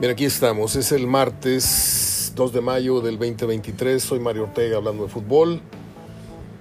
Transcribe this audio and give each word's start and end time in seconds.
Bien, 0.00 0.12
aquí 0.12 0.24
estamos. 0.24 0.76
Es 0.76 0.92
el 0.92 1.06
martes 1.06 2.32
2 2.34 2.54
de 2.54 2.62
mayo 2.62 3.02
del 3.02 3.18
2023. 3.18 4.02
Soy 4.02 4.18
Mario 4.18 4.44
Ortega 4.44 4.78
hablando 4.78 5.02
de 5.02 5.10
fútbol. 5.10 5.60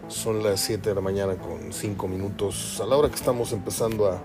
Son 0.09 0.43
las 0.43 0.59
7 0.59 0.89
de 0.89 0.95
la 0.95 0.99
mañana 0.99 1.35
con 1.37 1.71
5 1.71 2.07
minutos. 2.09 2.81
A 2.81 2.85
la 2.85 2.97
hora 2.97 3.07
que 3.07 3.15
estamos 3.15 3.53
empezando 3.53 4.11
a, 4.11 4.21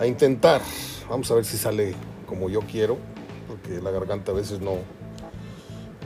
a 0.00 0.06
intentar. 0.08 0.60
Vamos 1.08 1.30
a 1.30 1.36
ver 1.36 1.44
si 1.44 1.56
sale 1.56 1.94
como 2.26 2.50
yo 2.50 2.62
quiero. 2.62 2.98
Porque 3.46 3.80
la 3.80 3.92
garganta 3.92 4.32
a 4.32 4.34
veces 4.34 4.60
no, 4.60 4.78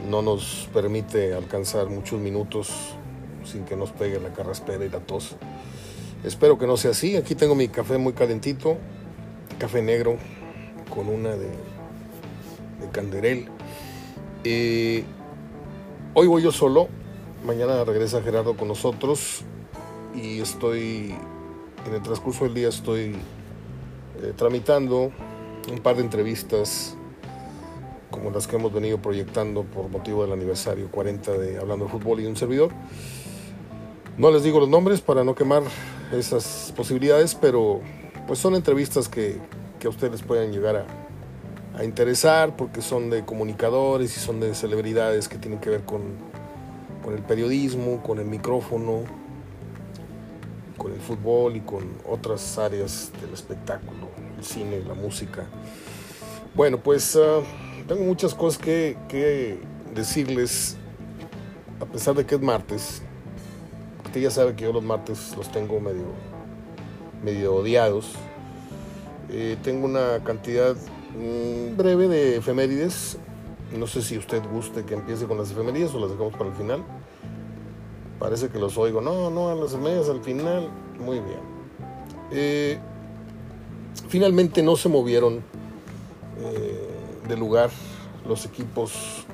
no 0.07 0.21
nos 0.21 0.69
permite 0.75 1.33
alcanzar 1.33 1.89
muchos 1.89 2.21
minutos 2.21 2.69
sin 3.43 3.65
que 3.65 3.75
nos 3.75 3.93
pegue 3.93 4.21
la 4.21 4.35
carraspera 4.35 4.85
y 4.85 4.91
la 4.91 5.01
tos. 5.01 5.37
Espero 6.25 6.59
que 6.59 6.67
no 6.67 6.77
sea 6.77 6.91
así. 6.91 7.17
Aquí 7.17 7.35
tengo 7.35 7.55
mi 7.55 7.69
café 7.69 7.97
muy 7.97 8.13
calentito. 8.13 8.77
Café 9.59 9.81
negro 9.81 10.19
con 10.95 11.09
una 11.09 11.31
de 11.31 11.49
de 12.81 12.89
Canderel. 12.91 13.49
Eh, 14.45 15.05
hoy 16.15 16.27
voy 16.27 16.43
yo 16.43 16.53
solo, 16.53 16.89
mañana 17.45 17.85
regresa 17.85 18.23
Gerardo 18.23 18.57
con 18.57 18.69
nosotros 18.69 19.43
y 20.15 20.41
estoy, 20.41 21.15
en 21.87 21.95
el 21.95 22.03
transcurso 22.03 22.45
del 22.45 22.55
día 22.55 22.69
estoy 22.69 23.17
eh, 24.23 24.33
tramitando 24.37 25.11
un 25.71 25.79
par 25.83 25.97
de 25.97 26.03
entrevistas 26.03 26.97
como 28.11 28.31
las 28.31 28.47
que 28.47 28.57
hemos 28.57 28.73
venido 28.73 28.99
proyectando 28.99 29.65
por 29.65 29.89
motivo 29.89 30.23
del 30.23 30.33
aniversario 30.33 30.91
40 30.91 31.33
de 31.33 31.59
Hablando 31.59 31.87
de 31.87 31.91
Fútbol 31.91 32.21
y 32.21 32.27
un 32.27 32.37
servidor. 32.37 32.71
No 34.17 34.31
les 34.31 34.43
digo 34.43 34.61
los 34.61 34.69
nombres 34.69 35.01
para 35.01 35.25
no 35.25 35.35
quemar 35.35 35.63
esas 36.13 36.73
posibilidades, 36.75 37.35
pero 37.35 37.81
pues 38.27 38.39
son 38.39 38.55
entrevistas 38.55 39.09
que, 39.09 39.39
que 39.79 39.87
a 39.89 39.91
ustedes 39.91 40.23
pueden 40.23 40.53
llegar 40.53 40.77
a, 40.77 41.06
a 41.77 41.85
interesar 41.85 42.57
porque 42.57 42.81
son 42.81 43.11
de 43.11 43.25
comunicadores 43.25 44.17
y 44.17 44.21
son 44.21 44.41
de 44.41 44.55
celebridades 44.55 45.29
que 45.29 45.37
tienen 45.37 45.61
que 45.61 45.69
ver 45.69 45.83
con, 45.83 46.03
con 47.05 47.15
el 47.15 47.23
periodismo, 47.23 48.03
con 48.03 48.19
el 48.19 48.25
micrófono, 48.25 49.03
con 50.79 50.93
el 50.93 51.01
fútbol 51.01 51.57
y 51.57 51.61
con 51.61 51.85
otras 52.09 52.59
áreas 52.59 53.13
del 53.21 53.35
espectáculo, 53.35 54.09
el 54.39 54.45
cine, 54.45 54.81
la 54.87 54.95
música. 54.95 55.45
Bueno, 56.55 56.79
pues 56.79 57.15
uh, 57.15 57.43
tengo 57.87 58.05
muchas 58.05 58.35
cosas 58.35 58.59
que, 58.59 58.97
que, 59.09 59.61
decirles, 59.95 60.77
a 61.81 61.85
pesar 61.85 62.15
de 62.15 62.25
que 62.25 62.37
es 62.37 62.41
martes. 62.41 63.03
Usted 64.07 64.23
ya 64.23 64.31
sabe 64.31 64.55
que 64.55 64.65
yo 64.65 64.73
los 64.73 64.83
martes 64.83 65.35
los 65.37 65.53
tengo 65.53 65.79
medio, 65.81 66.07
medio 67.23 67.55
odiados. 67.57 68.15
Eh, 69.29 69.57
tengo 69.63 69.85
una 69.85 70.23
cantidad 70.25 70.77
breve 71.77 72.09
de 72.09 72.37
efemérides. 72.37 73.19
No 73.77 73.87
sé 73.87 74.03
si 74.03 74.17
usted 74.17 74.43
guste 74.51 74.85
que 74.85 74.95
empiece 74.95 75.27
con 75.27 75.39
las 75.39 75.51
efemérides 75.51 75.95
o 75.95 76.01
las 76.01 76.11
dejamos 76.11 76.33
para 76.35 76.51
el 76.51 76.57
final. 76.57 76.85
Parece 78.19 78.49
que 78.49 78.59
los 78.59 78.79
oigo. 78.79 79.01
No, 79.01 79.31
no, 79.31 79.51
a 79.51 79.55
las 79.55 79.73
efemérides 79.73 80.09
al 80.09 80.23
final. 80.23 80.69
Muy 80.99 81.21
bien. 81.21 81.41
Eh, 82.31 82.79
finalmente 84.09 84.63
no 84.63 84.77
se 84.77 84.89
movieron 84.89 85.43
eh, 86.41 86.89
de 87.29 87.37
lugar 87.37 87.71
los 88.27 88.45
equipos 88.47 89.25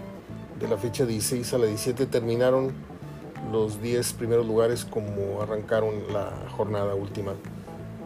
de 0.61 0.69
la 0.69 0.77
fecha 0.77 1.07
16 1.07 1.55
a 1.55 1.59
la 1.59 1.67
17. 1.67 2.07
Terminaron 2.07 2.73
los 3.51 3.83
10 3.83 4.13
primeros 4.15 4.47
lugares 4.47 4.85
como 4.85 5.43
arrancaron 5.43 6.13
la 6.13 6.33
jornada 6.57 6.95
última 6.95 7.33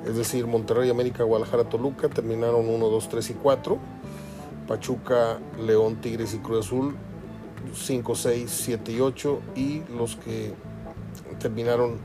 es 0.04 0.16
decir, 0.16 0.46
Monterrey, 0.46 0.90
América, 0.90 1.24
Guadalajara, 1.24 1.64
Toluca 1.64 2.08
terminaron 2.08 2.68
1, 2.68 2.86
2, 2.88 3.08
3 3.08 3.30
y 3.30 3.34
4. 3.34 3.78
Pachuca, 4.68 5.38
León, 5.64 5.96
Tigres 6.00 6.34
y 6.34 6.38
Cruz 6.38 6.66
Azul 6.66 6.96
5, 7.74 8.14
6, 8.14 8.50
7 8.50 8.92
y 8.92 9.00
8. 9.00 9.40
Y 9.56 9.82
los 9.96 10.16
que 10.16 10.54
terminaron 11.38 11.98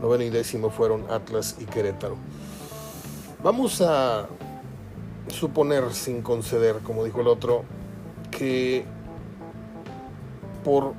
noveno 0.00 0.24
y 0.24 0.30
décimo 0.30 0.70
fueron 0.70 1.04
Atlas 1.10 1.56
y 1.60 1.64
Querétaro. 1.64 2.16
Vamos 3.42 3.80
a 3.80 4.28
suponer, 5.28 5.92
sin 5.92 6.22
conceder, 6.22 6.78
como 6.78 7.04
dijo 7.04 7.20
el 7.20 7.28
otro, 7.28 7.64
que 8.30 8.84
por 10.64 10.94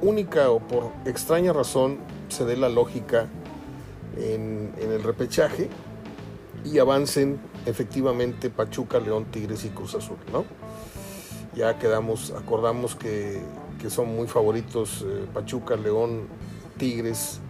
única 0.00 0.50
o 0.50 0.60
por 0.60 0.90
extraña 1.04 1.52
razón 1.52 1.98
se 2.28 2.44
dé 2.44 2.56
la 2.56 2.68
lógica 2.68 3.28
en, 4.20 4.72
el 4.80 5.02
repechaje 5.02 5.68
y 6.64 6.78
avancen 6.78 7.40
efectivamente 7.66 8.50
Pachuca, 8.50 9.00
León, 9.00 9.26
Tigres 9.30 9.64
y 9.64 9.70
Cruz 9.70 9.94
Azul, 9.94 10.18
¿no? 10.32 10.44
Ya 11.54 11.78
quedamos, 11.78 12.32
acordamos 12.32 12.94
que, 12.94 13.42
son 13.88 14.14
muy 14.14 14.28
favoritos 14.28 15.04
eh, 15.06 15.26
Pachuca, 15.32 15.74
León, 15.74 16.28
Tigres 16.76 17.40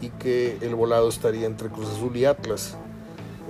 y 0.00 0.10
que 0.10 0.58
el 0.60 0.74
volado 0.74 1.08
estaría 1.08 1.46
entre 1.46 1.68
Cruz 1.68 1.88
Azul 1.88 2.14
y 2.16 2.26
Atlas. 2.26 2.76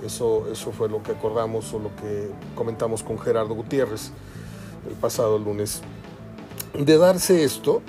Eso, 0.05 0.47
eso 0.51 0.71
fue 0.71 0.89
lo 0.89 1.03
que 1.03 1.11
acordamos 1.11 1.73
o 1.73 1.79
lo 1.79 1.95
que 1.97 2.31
comentamos 2.55 3.03
con 3.03 3.19
Gerardo 3.19 3.53
Gutiérrez 3.53 4.11
el 4.89 4.95
pasado 4.95 5.37
lunes. 5.37 5.81
De 6.77 6.97
darse 6.97 7.43
esto, 7.43 7.81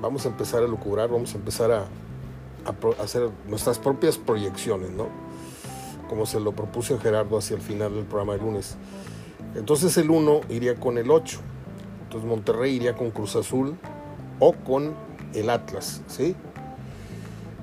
vamos 0.00 0.24
a 0.24 0.28
empezar 0.28 0.62
a 0.62 0.66
lucubrar, 0.66 1.10
vamos 1.10 1.34
a 1.34 1.36
empezar 1.36 1.72
a, 1.72 1.86
hacer 3.00 3.30
nuestras 3.46 3.78
propias 3.78 4.18
proyecciones, 4.18 4.90
¿no? 4.90 5.08
Como 6.08 6.26
se 6.26 6.40
lo 6.40 6.52
propuso 6.52 6.98
Gerardo 6.98 7.38
hacia 7.38 7.56
el 7.56 7.62
final 7.62 7.94
del 7.94 8.04
programa 8.04 8.34
de 8.34 8.40
lunes. 8.40 8.76
Entonces 9.54 9.96
el 9.96 10.10
1 10.10 10.42
iría 10.48 10.74
con 10.76 10.98
el 10.98 11.10
8. 11.10 11.40
Entonces 12.04 12.28
Monterrey 12.28 12.74
iría 12.74 12.94
con 12.94 13.10
Cruz 13.10 13.36
Azul 13.36 13.76
o 14.38 14.52
con 14.52 14.94
el 15.34 15.50
Atlas, 15.50 16.02
¿sí? 16.06 16.36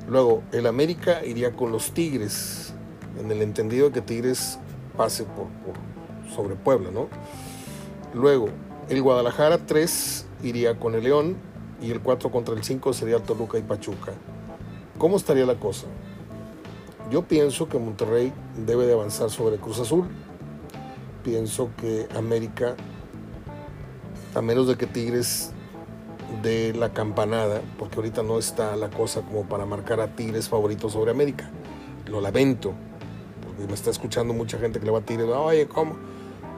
Luego 0.07 0.43
el 0.51 0.67
América 0.67 1.23
iría 1.25 1.53
con 1.53 1.71
los 1.71 1.91
Tigres, 1.91 2.73
en 3.19 3.31
el 3.31 3.41
entendido 3.41 3.87
de 3.87 3.93
que 3.93 4.01
Tigres 4.01 4.59
pase 4.97 5.23
por, 5.23 5.47
por 5.47 5.75
sobre 6.33 6.55
Puebla, 6.55 6.89
¿no? 6.91 7.07
Luego 8.13 8.47
el 8.89 9.01
Guadalajara 9.01 9.59
3 9.59 10.25
iría 10.43 10.77
con 10.77 10.95
el 10.95 11.03
León 11.03 11.37
y 11.81 11.91
el 11.91 12.01
4 12.01 12.31
contra 12.31 12.53
el 12.55 12.63
5 12.63 12.93
sería 12.93 13.19
Toluca 13.19 13.57
y 13.57 13.61
Pachuca. 13.61 14.13
¿Cómo 15.03 15.17
estaría 15.17 15.45
la 15.45 15.59
cosa? 15.59 15.87
Yo 17.11 17.23
pienso 17.23 17.67
que 17.67 17.77
Monterrey 17.77 18.31
debe 18.65 18.85
de 18.85 18.93
avanzar 18.93 19.29
sobre 19.29 19.57
Cruz 19.57 19.81
Azul. 19.81 20.05
Pienso 21.25 21.71
que 21.75 22.07
América, 22.15 22.77
a 24.33 24.41
menos 24.41 24.65
de 24.65 24.77
que 24.77 24.87
Tigres 24.87 25.51
dé 26.41 26.73
la 26.73 26.93
campanada, 26.93 27.59
porque 27.77 27.97
ahorita 27.97 28.23
no 28.23 28.39
está 28.39 28.77
la 28.77 28.89
cosa 28.89 29.23
como 29.23 29.43
para 29.43 29.65
marcar 29.65 29.99
a 29.99 30.15
Tigres 30.15 30.47
favoritos 30.47 30.93
sobre 30.93 31.11
América. 31.11 31.49
Lo 32.07 32.21
lamento, 32.21 32.71
porque 33.45 33.67
me 33.67 33.73
está 33.73 33.89
escuchando 33.89 34.33
mucha 34.33 34.57
gente 34.57 34.79
que 34.79 34.85
le 34.85 34.91
va 34.93 34.99
a 34.99 35.05
Tigres. 35.05 35.27
Oye, 35.27 35.67
¿cómo? 35.67 35.97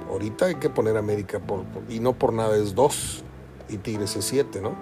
Ahorita 0.07 0.45
hay 0.45 0.55
que 0.57 0.69
poner 0.69 0.97
América, 0.97 1.41
y 1.89 2.00
no 2.00 2.13
por 2.13 2.31
nada 2.31 2.55
es 2.57 2.75
dos, 2.75 3.23
y 3.69 3.78
Tigres 3.78 4.16
es 4.16 4.25
siete, 4.25 4.61
¿no? 4.61 4.75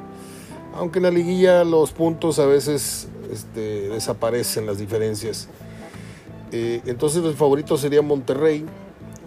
Aunque 0.76 1.00
en 1.00 1.04
la 1.04 1.12
liguilla 1.12 1.64
los 1.64 1.92
puntos 1.92 2.40
a 2.40 2.46
veces 2.46 3.08
este, 3.32 3.90
desaparecen 3.90 4.66
las 4.66 4.78
diferencias. 4.78 5.48
Eh, 6.52 6.82
entonces 6.86 7.24
el 7.24 7.36
favorito 7.36 7.78
sería 7.78 8.02
Monterrey 8.02 8.66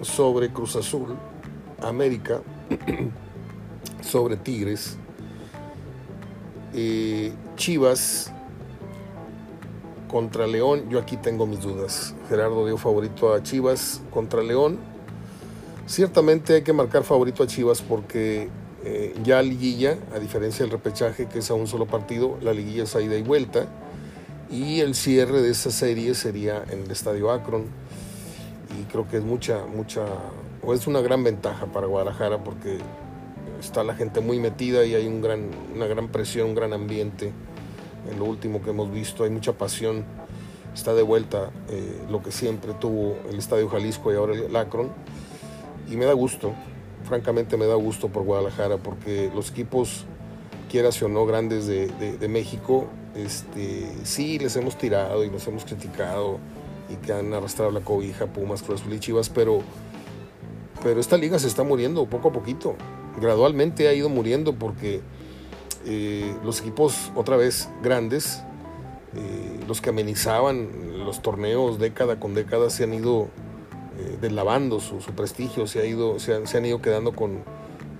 sobre 0.02 0.50
Cruz 0.50 0.76
Azul, 0.76 1.16
América 1.82 2.40
sobre 4.00 4.36
Tigres, 4.36 4.96
eh, 6.74 7.32
Chivas 7.56 8.32
contra 10.08 10.46
León. 10.46 10.88
Yo 10.88 10.98
aquí 10.98 11.16
tengo 11.16 11.46
mis 11.46 11.60
dudas. 11.60 12.14
Gerardo 12.28 12.66
dio 12.66 12.76
favorito 12.76 13.34
a 13.34 13.42
Chivas 13.42 14.00
contra 14.10 14.42
León. 14.42 14.78
Ciertamente 15.86 16.54
hay 16.54 16.62
que 16.62 16.72
marcar 16.72 17.04
favorito 17.04 17.42
a 17.42 17.46
Chivas 17.46 17.82
porque 17.82 18.48
eh, 18.88 19.12
ya 19.24 19.42
liguilla, 19.42 19.98
a 20.14 20.20
diferencia 20.20 20.64
del 20.64 20.70
repechaje 20.70 21.26
que 21.26 21.40
es 21.40 21.50
a 21.50 21.54
un 21.54 21.66
solo 21.66 21.86
partido, 21.86 22.38
la 22.40 22.52
liguilla 22.52 22.84
es 22.84 22.94
a 22.94 23.00
ida 23.00 23.16
y 23.16 23.22
vuelta. 23.22 23.66
Y 24.48 24.78
el 24.78 24.94
cierre 24.94 25.42
de 25.42 25.50
esa 25.50 25.72
serie 25.72 26.14
sería 26.14 26.62
en 26.70 26.84
el 26.84 26.90
Estadio 26.92 27.32
Akron. 27.32 27.64
Y 28.78 28.84
creo 28.84 29.08
que 29.08 29.16
es 29.16 29.24
mucha, 29.24 29.66
mucha, 29.66 30.04
o 30.62 30.72
es 30.72 30.86
una 30.86 31.00
gran 31.00 31.24
ventaja 31.24 31.66
para 31.66 31.88
Guadalajara 31.88 32.44
porque 32.44 32.78
está 33.58 33.82
la 33.82 33.96
gente 33.96 34.20
muy 34.20 34.38
metida 34.38 34.84
y 34.84 34.94
hay 34.94 35.08
un 35.08 35.20
gran, 35.20 35.50
una 35.74 35.86
gran 35.86 36.06
presión, 36.06 36.50
un 36.50 36.54
gran 36.54 36.72
ambiente. 36.72 37.32
En 38.08 38.20
lo 38.20 38.26
último 38.26 38.62
que 38.62 38.70
hemos 38.70 38.92
visto 38.92 39.24
hay 39.24 39.30
mucha 39.30 39.54
pasión. 39.54 40.04
Está 40.72 40.94
de 40.94 41.02
vuelta 41.02 41.50
eh, 41.70 42.02
lo 42.08 42.22
que 42.22 42.30
siempre 42.30 42.72
tuvo 42.74 43.16
el 43.28 43.38
Estadio 43.38 43.68
Jalisco 43.68 44.12
y 44.12 44.14
ahora 44.14 44.34
el 44.34 44.54
Akron. 44.54 44.92
Y 45.90 45.96
me 45.96 46.04
da 46.04 46.12
gusto, 46.12 46.52
francamente 47.06 47.56
me 47.56 47.66
da 47.66 47.74
gusto 47.74 48.08
por 48.08 48.24
Guadalajara 48.24 48.76
porque 48.78 49.30
los 49.34 49.50
equipos, 49.50 50.04
quieras 50.70 51.00
o 51.02 51.08
no, 51.08 51.24
grandes 51.26 51.66
de, 51.66 52.28
México, 52.28 52.86
este, 53.14 53.88
sí 54.04 54.38
les 54.38 54.56
hemos 54.56 54.76
tirado 54.76 55.24
y 55.24 55.30
los 55.30 55.46
hemos 55.46 55.64
criticado 55.64 56.38
y 56.88 56.96
que 56.96 57.12
han 57.12 57.32
arrastrado 57.32 57.70
la 57.70 57.80
cobija 57.80 58.26
Pumas, 58.26 58.62
Cruz 58.62 58.80
Azul 58.80 58.92
y 58.92 59.00
Chivas, 59.00 59.28
pero 59.28 59.62
pero 60.82 61.00
esta 61.00 61.16
liga 61.16 61.38
se 61.38 61.48
está 61.48 61.64
muriendo 61.64 62.06
poco 62.06 62.28
a 62.28 62.32
poquito. 62.32 62.76
Gradualmente 63.20 63.88
ha 63.88 63.94
ido 63.94 64.08
muriendo 64.08 64.54
porque 64.54 65.00
eh, 65.84 66.34
los 66.44 66.60
equipos 66.60 67.10
otra 67.14 67.36
vez 67.36 67.68
grandes, 67.82 68.42
eh, 69.14 69.60
los 69.66 69.80
que 69.80 69.90
amenizaban 69.90 71.04
los 71.04 71.22
torneos 71.22 71.78
década 71.78 72.20
con 72.20 72.34
década, 72.34 72.70
se 72.70 72.84
han 72.84 72.94
ido 72.94 73.28
eh, 73.98 74.18
deslavando 74.20 74.80
su, 74.80 74.98
prestigio, 75.14 75.66
se, 75.66 75.80
ha 75.80 75.84
ido, 75.84 76.18
se, 76.18 76.34
han, 76.34 76.64
ido 76.64 76.80
quedando 76.80 77.12
con, 77.12 77.42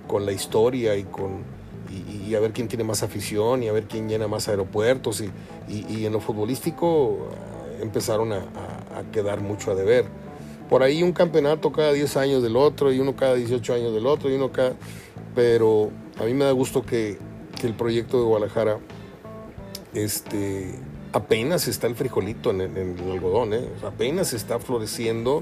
con 0.07 0.25
la 0.25 0.31
historia 0.31 0.95
y 0.95 1.03
con 1.03 1.57
y, 1.89 2.35
a 2.35 2.41
ver 2.41 2.51
quién 2.51 2.67
tiene 2.67 2.83
más 2.83 3.01
afición 3.03 3.63
y 3.63 3.69
a 3.69 3.71
ver 3.71 3.85
quién 3.85 4.09
llena 4.09 4.27
más 4.27 4.49
aeropuertos 4.49 5.21
y, 5.21 5.31
y 5.69 6.05
en 6.05 6.11
lo 6.11 6.19
futbolístico 6.19 7.29
empezaron 7.81 8.33
a, 8.33 8.41
quedar 9.11 9.41
mucho 9.41 9.71
a 9.71 9.75
deber. 9.75 10.05
Por 10.69 10.83
ahí 10.83 11.03
un 11.03 11.13
campeonato 11.13 11.71
cada 11.71 11.93
10 11.93 12.17
años 12.17 12.43
del 12.43 12.55
otro 12.55 12.91
y 12.91 12.99
uno 12.99 13.15
cada 13.15 13.35
18 13.35 13.73
años 13.73 13.93
del 13.93 14.05
otro 14.05 14.29
y 14.29 14.35
uno 14.35 14.51
cada... 14.51 14.73
Pero 15.35 15.91
a 16.19 16.23
mí 16.23 16.33
me 16.33 16.45
da 16.45 16.51
gusto 16.51 16.83
que, 16.83 17.17
el 17.63 17.73
proyecto 17.73 18.19
de 18.19 18.25
Guadalajara 18.25 18.77
este, 19.95 20.75
apenas 21.11 21.67
está 21.67 21.87
el 21.87 21.95
frijolito 21.95 22.51
en, 22.51 22.61
el 22.61 23.11
algodón, 23.11 23.53
¿eh? 23.53 23.67
apenas 23.83 24.33
está 24.33 24.59
floreciendo, 24.59 25.41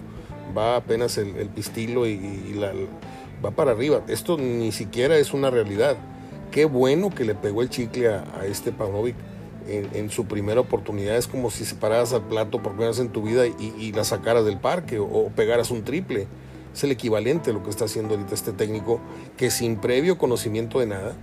va 0.55 0.77
apenas 0.77 1.17
el, 1.17 1.49
pistilo 1.49 2.07
y, 2.07 2.59
va 3.43 3.51
para 3.51 3.71
arriba. 3.71 4.01
Esto 4.07 4.37
ni 4.37 4.71
siquiera 4.71 5.17
es 5.17 5.33
una 5.33 5.49
realidad. 5.49 5.97
Qué 6.51 6.65
bueno 6.65 7.09
que 7.09 7.25
le 7.25 7.35
pegó 7.35 7.61
el 7.61 7.69
chicle 7.69 8.07
a, 8.07 8.23
a 8.39 8.45
este 8.45 8.71
Pavlovic 8.71 9.15
en, 9.67 10.09
su 10.09 10.25
primera 10.25 10.61
oportunidad. 10.61 11.17
Es 11.17 11.27
como 11.27 11.49
si 11.49 11.65
se 11.65 11.75
pararas 11.75 12.13
al 12.13 12.23
plato 12.23 12.61
por 12.61 12.73
primera 12.73 12.89
vez 12.89 12.99
en 12.99 13.09
tu 13.09 13.23
vida 13.23 13.45
y, 13.47 13.91
la 13.93 14.03
sacaras 14.03 14.45
del 14.45 14.57
parque 14.57 14.99
o, 14.99 15.29
pegaras 15.35 15.71
un 15.71 15.83
triple. 15.83 16.27
Es 16.73 16.83
el 16.83 16.91
equivalente 16.91 17.51
a 17.51 17.53
lo 17.53 17.63
que 17.63 17.69
está 17.69 17.85
haciendo 17.85 18.15
ahorita 18.15 18.33
este 18.33 18.51
técnico 18.51 18.99
que 19.37 19.49
sin 19.49 19.77
previo 19.77 20.17
conocimiento 20.17 20.79
de 20.79 20.87
nada 20.87 21.15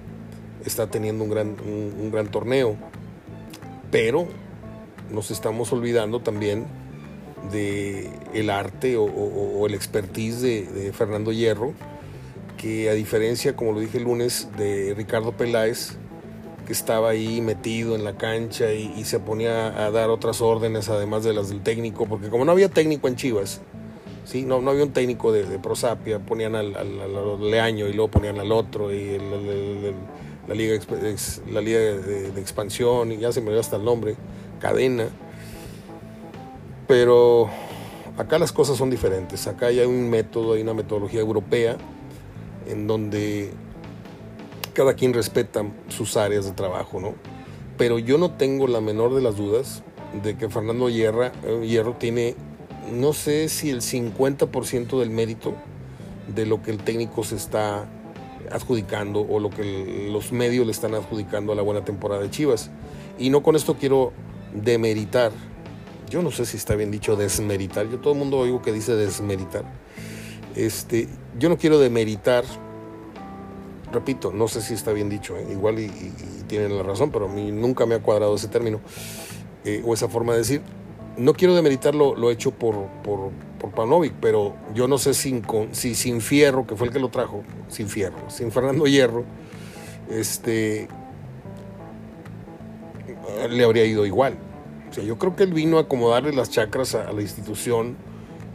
está 0.64 0.87
teniendo 0.87 1.25
un 1.25 1.31
gran, 1.31 1.56
un, 1.61 2.11
gran 2.11 2.28
torneo. 2.28 2.76
Pero 3.90 4.26
nos 5.11 5.31
estamos 5.31 5.73
olvidando 5.73 6.20
también 6.20 6.67
de 7.50 8.11
el 8.35 8.50
arte 8.50 8.97
o, 8.97 9.67
el 9.67 9.75
expertise 9.75 10.41
de, 10.43 10.67
de, 10.67 10.93
Fernando 10.93 11.33
Hierro, 11.33 11.73
que 12.56 12.89
a 12.89 12.94
diferencia, 12.94 13.56
como 13.56 13.73
lo 13.73 13.81
dije 13.81 13.99
el 13.99 14.05
lunes, 14.05 14.49
de 14.56 14.94
Ricardo 14.97 15.33
Peláez, 15.33 15.97
que 16.67 16.73
estaba 16.73 17.11
ahí 17.11 17.41
metido 17.41 17.94
en 17.97 18.05
la 18.05 18.17
cancha 18.17 18.73
y, 18.73 19.05
se 19.05 19.19
ponía 19.19 19.85
a 19.85 19.91
dar 19.91 20.11
otras 20.11 20.41
órdenes 20.41 20.89
además 20.89 21.25
de 21.25 21.33
las 21.33 21.49
del 21.49 21.61
técnico, 21.61 22.06
porque 22.06 22.29
como 22.29 22.44
no 22.44 22.53
había 22.53 22.69
técnico 22.69 23.09
en 23.09 23.17
Chivas, 23.17 23.61
¿sí? 24.25 24.45
no, 24.45 24.61
no 24.61 24.71
había 24.71 24.85
un 24.85 24.93
técnico 24.93 25.33
de, 25.33 25.45
Prosapia, 25.59 26.21
ponían 26.21 26.55
al, 26.55 26.73
Leaño 27.50 27.88
y 27.88 27.93
luego 27.93 28.11
ponían 28.11 28.38
al 28.38 28.53
otro, 28.53 28.93
y 28.93 29.19
la 30.49 30.55
liga, 30.55 30.81
la 31.50 31.61
liga 31.61 31.79
de, 31.79 32.41
expansión, 32.41 33.12
y 33.12 33.19
ya 33.19 33.33
se 33.33 33.41
me 33.41 33.50
dio 33.50 33.61
hasta 33.61 33.77
el 33.77 33.85
nombre, 33.85 34.17
cadena. 34.61 35.09
Pero 36.87 37.49
acá 38.17 38.38
las 38.38 38.52
cosas 38.52 38.76
son 38.76 38.90
diferentes, 38.90 39.46
acá 39.46 39.67
hay 39.67 39.81
un 39.81 40.11
método, 40.11 40.55
hay 40.55 40.62
una 40.62 40.75
metodología 40.75 41.20
europea 41.20 41.76
en 42.67 42.87
donde 42.87 43.52
cada 44.75 44.94
quien 44.94 45.12
respeta 45.12 45.64
sus 45.88 46.17
áreas 46.17 46.44
de 46.44 46.52
trabajo, 46.52 47.00
¿no? 47.00 47.14
Pero 47.76 47.99
yo 47.99 48.19
no 48.19 48.32
tengo 48.32 48.67
la 48.67 48.81
menor 48.81 49.14
de 49.14 49.23
las 49.23 49.37
dudas 49.37 49.82
de 50.23 50.37
que 50.37 50.49
Fernando 50.49 50.88
eh, 50.88 51.23
Hierro 51.64 51.94
tiene, 51.94 52.34
no 52.93 53.12
sé 53.12 53.49
si 53.49 53.70
el 53.70 53.81
50% 53.81 54.99
del 54.99 55.11
mérito 55.11 55.55
de 56.35 56.46
lo 56.46 56.62
que 56.62 56.70
el 56.70 56.78
técnico 56.78 57.25
se 57.25 57.37
está 57.37 57.88
adjudicando 58.50 59.20
o 59.20 59.40
lo 59.40 59.50
que 59.50 60.08
los 60.11 60.32
medios 60.32 60.67
le 60.67 60.73
están 60.73 60.94
adjudicando 60.94 61.52
a 61.52 61.56
la 61.56 61.62
buena 61.62 61.85
temporada 61.85 62.23
de 62.23 62.31
Chivas. 62.31 62.70
Y 63.19 63.31
no 63.31 63.43
con 63.43 63.56
esto 63.56 63.76
quiero 63.76 64.12
demeritar, 64.55 65.32
yo 66.12 66.20
no 66.20 66.31
sé 66.31 66.44
si 66.44 66.59
está 66.59 66.75
bien 66.76 66.91
dicho 66.91 67.17
desmeritar, 67.17 67.88
yo 67.88 67.99
todo 67.99 68.12
el 68.12 68.19
mundo 68.19 68.37
oigo 68.37 68.61
que 68.61 68.70
dice 68.70 68.94
desmeritar. 68.94 69.64
Este, 70.55 71.09
yo 71.38 71.49
no 71.49 71.56
quiero 71.56 71.79
demeritar 71.79 72.44
repito, 73.91 74.31
no 74.31 74.47
sé 74.47 74.61
si 74.61 74.75
está 74.75 74.93
bien 74.93 75.09
dicho, 75.09 75.37
¿eh? 75.37 75.47
igual 75.50 75.79
y, 75.79 75.88
tienen 76.49 76.76
la 76.76 76.82
razón, 76.82 77.11
pero 77.11 77.26
a 77.26 77.29
mí 77.29 77.50
nunca 77.50 77.87
me 77.87 77.94
ha 77.94 78.00
cuadrado 78.00 78.35
ese 78.35 78.49
término 78.49 78.81
eh, 79.64 79.82
o 79.87 79.94
esa 79.94 80.09
forma 80.09 80.32
de 80.32 80.38
decir. 80.41 80.61
No 81.17 81.32
quiero 81.32 81.55
demeritar 81.55 81.94
lo, 81.94 82.31
hecho 82.31 82.50
por, 82.50 82.88
por, 83.03 83.31
Panovic, 83.75 84.12
pero 84.20 84.55
yo 84.75 84.88
no 84.88 84.99
sé 84.99 85.14
sin, 85.14 85.43
si 85.73 85.94
sin 85.94 86.20
Fierro, 86.20 86.67
que 86.67 86.76
fue 86.76 86.88
el 86.88 86.93
que 86.93 86.99
lo 86.99 87.09
trajo, 87.09 87.43
sin 87.69 87.88
Fierro, 87.88 88.29
sin 88.29 88.50
Fernando 88.50 88.87
Hierro, 88.87 89.25
este, 90.11 90.88
le 93.49 93.64
habría 93.64 93.87
ido 93.87 94.05
igual. 94.05 94.37
O 94.93 94.94
sea, 94.94 95.03
yo 95.03 95.19
creo 95.19 95.35
que 95.35 95.43
él 95.43 95.53
vino 95.53 95.79
a 95.79 95.83
acomodarle 95.83 96.33
las 96.33 96.50
chacras 96.50 96.94
a, 96.94 97.11
la 97.12 97.23
institución 97.23 97.97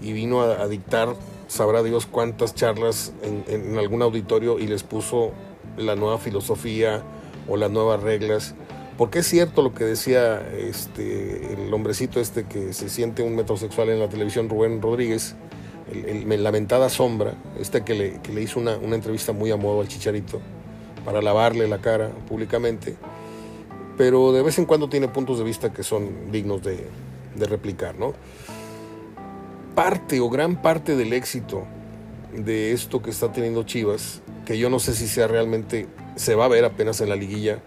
y 0.02 0.14
vino 0.14 0.42
a 0.42 0.68
dictar 0.68 1.16
sabrá 1.48 1.82
Dios 1.84 2.06
cuántas 2.06 2.56
charlas 2.56 3.14
en, 3.24 3.78
algún 3.78 4.02
auditorio 4.02 4.60
y 4.60 4.68
les 4.68 4.84
puso 4.84 5.32
la 5.78 5.96
nueva 5.96 6.18
filosofía 6.18 7.02
o 7.48 7.58
las 7.58 7.72
nuevas 7.72 8.02
reglas. 8.02 8.56
Porque 8.98 9.20
es 9.20 9.28
cierto 9.28 9.62
lo 9.62 9.74
que 9.74 9.84
decía 9.84 10.42
este, 10.52 11.54
el 11.54 11.74
hombrecito 11.74 12.20
este 12.20 12.46
que 12.46 12.74
se 12.74 12.90
siente 12.90 13.22
un 13.22 13.36
metrosexual 13.36 13.90
en 13.90 14.00
la 14.00 14.10
televisión, 14.10 14.50
Rubén 14.50 14.82
Rodríguez, 14.82 15.36
el, 15.92 16.44
lamentada 16.44 16.90
sombra, 16.90 17.36
este 17.60 17.84
que 17.84 17.94
le, 17.94 18.22
que 18.22 18.34
le 18.34 18.42
hizo 18.42 18.60
una, 18.60 18.76
una, 18.78 18.96
entrevista 18.96 19.34
muy 19.34 19.52
a 19.52 19.56
modo 19.56 19.82
al 19.82 19.88
chicharito 19.88 20.42
para 21.06 21.22
lavarle 21.22 21.68
la 21.68 21.78
cara 21.78 22.10
públicamente, 22.28 22.98
pero 23.98 24.32
de 24.32 24.44
vez 24.44 24.60
en 24.60 24.66
cuando 24.66 24.88
tiene 24.88 25.08
puntos 25.08 25.40
de 25.40 25.44
vista 25.44 25.74
que 25.74 25.84
son 25.84 26.32
dignos 26.32 26.62
de, 26.64 26.88
replicar, 27.36 27.96
¿no? 28.00 28.14
parte 29.76 30.20
o 30.20 30.30
gran 30.30 30.60
parte 30.60 30.96
del 30.96 31.14
éxito 31.14 31.68
de 32.34 32.72
esto 32.72 33.02
que 33.04 33.12
está 33.12 33.32
teniendo 33.32 33.62
Chivas, 33.62 34.24
que 34.44 34.58
yo 34.58 34.72
no 34.72 34.80
sé 34.80 34.96
si 34.96 35.08
sea 35.08 35.28
realmente, 35.28 35.88
se 36.16 36.34
va 36.34 36.46
a 36.46 36.48
ver 36.48 36.66
apenas 36.66 37.00
en 37.00 37.10
la 37.10 37.16
liguilla, 37.16 37.60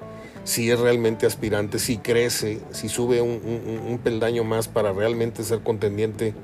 si 0.42 0.70
es 0.70 0.80
realmente 0.80 1.26
aspirante, 1.26 1.78
si 1.78 1.98
crece, 1.98 2.60
si 2.72 2.88
sube 2.88 3.20
un, 3.20 4.00
peldaño 4.02 4.42
más 4.42 4.66
para 4.66 4.92
realmente 4.92 5.44
ser 5.44 5.60
contendiente 5.60 6.34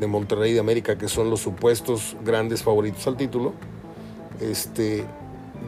de 0.00 0.06
Monterrey 0.08 0.50
y 0.50 0.54
de 0.54 0.60
América, 0.60 0.98
que 0.98 1.06
son 1.06 1.30
los 1.30 1.40
supuestos 1.40 2.16
grandes 2.24 2.64
favoritos 2.64 3.06
al 3.06 3.16
título, 3.16 3.52
este, 4.40 5.04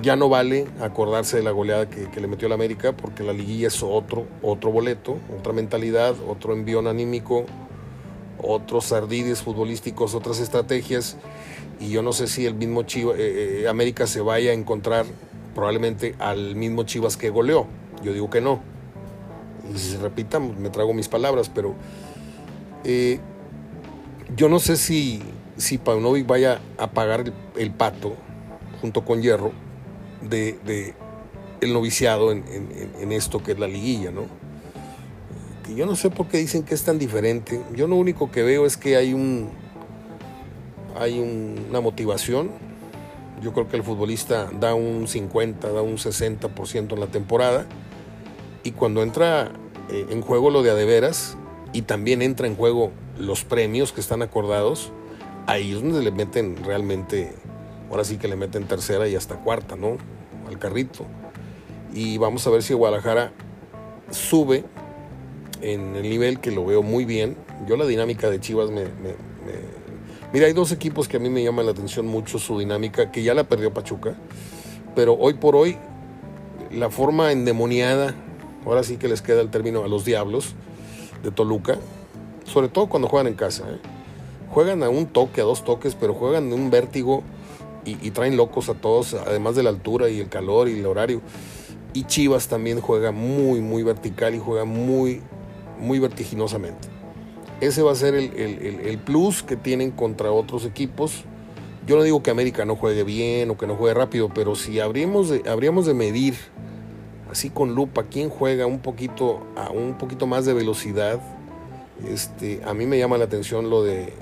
ya 0.02 0.16
no 0.16 0.28
vale 0.28 0.66
acordarse 0.80 1.38
de 1.38 1.42
la 1.42 1.50
goleada 1.50 1.88
que, 1.88 2.20
le 2.20 2.26
metió 2.26 2.48
la 2.48 2.54
América, 2.54 2.96
porque 2.96 3.22
la 3.22 3.32
liguilla 3.32 3.68
es 3.68 3.82
otro, 3.82 4.26
otro 4.42 4.70
boleto, 4.70 5.18
otra 5.38 5.52
mentalidad, 5.52 6.14
otro 6.28 6.52
envión 6.52 6.86
anímico, 6.86 7.46
otros 8.38 8.92
ardides 8.92 9.42
futbolísticos, 9.42 10.14
otras 10.14 10.40
estrategias, 10.40 11.16
y 11.80 11.90
yo 11.90 12.02
no 12.02 12.12
sé 12.12 12.26
si 12.26 12.46
el 12.46 12.54
mismo 12.54 12.82
Chivas, 12.84 13.18
eh, 13.18 13.62
eh, 13.62 13.68
América 13.68 14.06
se 14.06 14.20
vaya 14.20 14.50
a 14.50 14.54
encontrar 14.54 15.06
probablemente 15.54 16.14
al 16.18 16.54
mismo 16.54 16.84
Chivas 16.84 17.16
que 17.16 17.30
goleó. 17.30 17.66
Yo 18.02 18.12
digo 18.12 18.30
que 18.30 18.40
no. 18.40 18.60
Y 19.72 19.78
si 19.78 19.92
se 19.92 19.98
repita, 19.98 20.38
me 20.38 20.70
trago 20.70 20.94
mis 20.94 21.08
palabras, 21.08 21.50
pero 21.52 21.74
eh, 22.84 23.20
yo 24.36 24.48
no 24.48 24.58
sé 24.58 24.76
si, 24.76 25.22
si 25.56 25.78
Paunovic 25.78 26.26
vaya 26.26 26.60
a 26.78 26.90
pagar 26.90 27.32
el, 27.56 27.70
pato 27.72 28.14
junto 28.80 29.04
con 29.04 29.22
Hierro 29.22 29.52
de, 30.28 30.94
el 31.60 31.72
noviciado 31.72 32.32
en, 32.32 33.12
esto 33.12 33.42
que 33.42 33.52
es 33.52 33.58
la 33.58 33.68
liguilla, 33.68 34.10
¿no? 34.10 34.24
yo 35.74 35.84
no 35.84 35.96
sé 35.96 36.10
por 36.10 36.28
qué 36.28 36.38
dicen 36.38 36.62
que 36.62 36.74
es 36.74 36.84
tan 36.84 36.96
diferente. 36.96 37.60
Yo 37.74 37.88
lo 37.88 37.96
único 37.96 38.30
que 38.30 38.44
veo 38.44 38.66
es 38.66 38.76
que 38.76 38.96
hay 38.96 39.12
un 39.12 39.50
hay 40.98 41.18
una 41.18 41.80
motivación. 41.80 42.50
Yo 43.42 43.52
creo 43.52 43.68
que 43.68 43.76
el 43.76 43.82
futbolista 43.82 44.48
da 44.58 44.74
un 44.74 45.08
50, 45.08 45.70
da 45.70 45.82
un 45.82 45.96
60% 45.96 46.92
en 46.92 47.00
la 47.00 47.06
temporada. 47.08 47.66
Y 48.62 48.72
cuando 48.72 49.02
entra 49.02 49.52
eh, 49.90 50.06
en 50.08 50.22
juego 50.22 50.50
lo 50.50 50.62
de 50.62 50.70
adeveras 50.70 51.36
y 51.72 51.82
también 51.82 52.22
entra 52.22 52.46
en 52.46 52.56
juego 52.56 52.92
los 53.18 53.44
premios 53.44 53.92
que 53.92 54.00
están 54.00 54.22
acordados, 54.22 54.90
ahí 55.46 55.72
es 55.72 55.82
donde 55.82 56.02
le 56.02 56.10
meten 56.10 56.56
realmente, 56.64 57.34
ahora 57.90 58.04
sí 58.04 58.16
que 58.16 58.28
le 58.28 58.36
meten 58.36 58.66
tercera 58.66 59.06
y 59.08 59.14
hasta 59.14 59.36
cuarta, 59.36 59.76
¿no? 59.76 59.98
Al 60.46 60.58
carrito. 60.58 61.04
Y 61.94 62.18
vamos 62.18 62.46
a 62.46 62.50
ver 62.50 62.62
si 62.62 62.74
Guadalajara 62.74 63.32
sube 64.10 64.64
en 65.62 65.96
el 65.96 66.02
nivel 66.02 66.40
que 66.40 66.50
lo 66.50 66.64
veo 66.64 66.82
muy 66.82 67.04
bien. 67.04 67.36
Yo 67.66 67.76
la 67.76 67.86
dinámica 67.86 68.30
de 68.30 68.40
Chivas 68.40 68.70
me, 68.70 68.84
Mira, 70.32 70.46
hay 70.46 70.52
dos 70.52 70.72
equipos 70.72 71.08
que 71.08 71.16
a 71.16 71.20
mí 71.20 71.30
me 71.30 71.42
llaman 71.42 71.66
la 71.66 71.72
atención 71.72 72.06
mucho 72.06 72.38
su 72.38 72.58
dinámica, 72.58 73.10
que 73.10 73.22
ya 73.22 73.32
la 73.32 73.44
perdió 73.44 73.72
Pachuca, 73.72 74.14
pero 74.94 75.14
hoy 75.14 75.34
por 75.34 75.56
hoy 75.56 75.78
la 76.70 76.90
forma 76.90 77.32
endemoniada, 77.32 78.14
ahora 78.66 78.82
sí 78.82 78.96
que 78.96 79.08
les 79.08 79.22
queda 79.22 79.40
el 79.40 79.50
término 79.50 79.84
a 79.84 79.88
los 79.88 80.04
diablos 80.04 80.54
de 81.22 81.30
Toluca, 81.30 81.78
sobre 82.44 82.68
todo 82.68 82.88
cuando 82.88 83.08
juegan 83.08 83.28
en 83.28 83.34
casa. 83.34 83.64
¿eh? 83.70 83.78
juegan 84.56 84.82
a 84.82 84.88
un 84.88 85.06
toque, 85.06 85.40
a 85.40 85.44
dos 85.44 85.64
toques, 85.64 85.94
pero 85.94 86.14
juegan 86.14 86.48
de 86.48 86.54
un 86.54 86.70
vértigo 86.70 87.22
y, 87.86 88.10
traen 88.10 88.36
locos 88.36 88.68
a 88.68 88.74
todos, 88.74 89.14
además 89.14 89.54
de 89.54 89.62
la 89.62 89.70
altura 89.70 90.08
y 90.08 90.20
el 90.20 90.28
calor 90.28 90.68
y 90.68 90.78
el 90.78 90.86
horario. 90.86 91.22
Y 91.92 92.04
Chivas 92.04 92.48
también 92.48 92.80
juega 92.80 93.12
muy, 93.12 93.60
muy 93.60 93.82
vertical 93.82 94.34
y 94.34 94.38
juega 94.38 94.64
muy, 94.64 95.22
muy 95.80 95.98
vertiginosamente. 95.98 96.88
Ese 97.60 97.82
va 97.82 97.92
a 97.92 97.94
ser 97.94 98.14
el, 98.14 98.98
plus 98.98 99.42
que 99.42 99.56
tienen 99.56 99.90
contra 99.90 100.30
otros 100.30 100.66
equipos. 100.66 101.24
Yo 101.86 101.96
no 101.96 102.02
digo 102.02 102.22
que 102.22 102.30
América 102.30 102.64
no 102.64 102.76
juegue 102.76 103.04
bien 103.04 103.50
o 103.50 103.56
que 103.56 103.66
no 103.66 103.76
juegue 103.76 103.94
rápido, 103.94 104.28
pero 104.34 104.56
si 104.56 104.80
habríamos 104.80 105.30
de, 105.30 105.94
medir 105.94 106.34
así 107.30 107.48
con 107.48 107.74
lupa 107.74 108.04
quién 108.10 108.28
juega 108.28 108.66
un 108.66 108.80
poquito, 108.80 109.46
un 109.72 109.96
poquito 109.96 110.26
más 110.26 110.44
de 110.44 110.52
velocidad, 110.52 111.20
este, 112.06 112.60
a 112.66 112.74
mí 112.74 112.84
me 112.84 112.98
llama 112.98 113.16
la 113.16 113.24
atención 113.24 113.70
lo 113.70 113.82
de, 113.82 114.12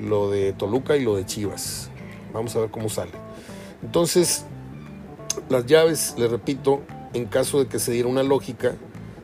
lo 0.00 0.30
de 0.30 0.52
Toluca 0.52 0.96
y 0.96 1.04
lo 1.04 1.14
de 1.14 1.26
Chivas. 1.26 1.91
Vamos 2.32 2.54
a 2.56 2.60
ver 2.60 2.70
cómo 2.70 2.88
sale. 2.88 3.12
Entonces, 3.82 4.44
las 5.48 5.66
llaves, 5.66 6.14
les 6.16 6.30
repito, 6.30 6.82
en 7.14 7.26
caso 7.26 7.58
de 7.58 7.66
que 7.66 7.78
se 7.78 7.92
diera 7.92 8.08
una 8.08 8.22
lógica, 8.22 8.74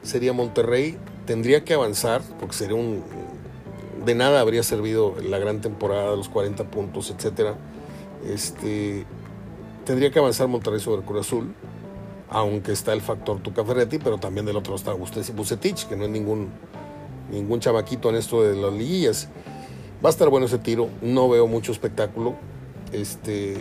sería 0.02 0.32
Monterrey, 0.32 0.98
tendría 1.26 1.64
que 1.64 1.74
avanzar, 1.74 2.22
porque 2.38 2.54
sería 2.54 2.76
un... 2.76 3.02
De 4.04 4.14
nada 4.14 4.40
habría 4.40 4.62
servido 4.62 5.14
la 5.22 5.38
gran 5.38 5.60
temporada, 5.60 6.14
los 6.16 6.28
40 6.28 6.70
puntos, 6.70 7.10
etc. 7.10 7.54
Este, 8.26 9.04
tendría 9.84 10.10
que 10.10 10.18
avanzar 10.18 10.48
Monterrey 10.48 10.80
sobre 10.80 11.02
Cruz 11.02 11.26
Azul, 11.26 11.52
aunque 12.30 12.72
está 12.72 12.92
el 12.92 13.00
factor 13.00 13.40
Tuca 13.40 13.64
Ferretti, 13.64 13.98
pero 13.98 14.18
también 14.18 14.46
del 14.46 14.56
otro 14.56 14.74
está 14.74 14.92
Bucetich, 14.92 15.86
que 15.88 15.96
no 15.96 16.04
es 16.04 16.10
ningún, 16.10 16.48
ningún 17.30 17.60
chamaquito 17.60 18.10
en 18.10 18.16
esto 18.16 18.42
de 18.42 18.54
las 18.54 18.72
liguillas. 18.72 19.28
Va 20.04 20.08
a 20.08 20.12
estar 20.12 20.28
bueno 20.28 20.46
ese 20.46 20.58
tiro, 20.58 20.88
no 21.02 21.28
veo 21.28 21.46
mucho 21.46 21.72
espectáculo, 21.72 22.36
este, 22.92 23.56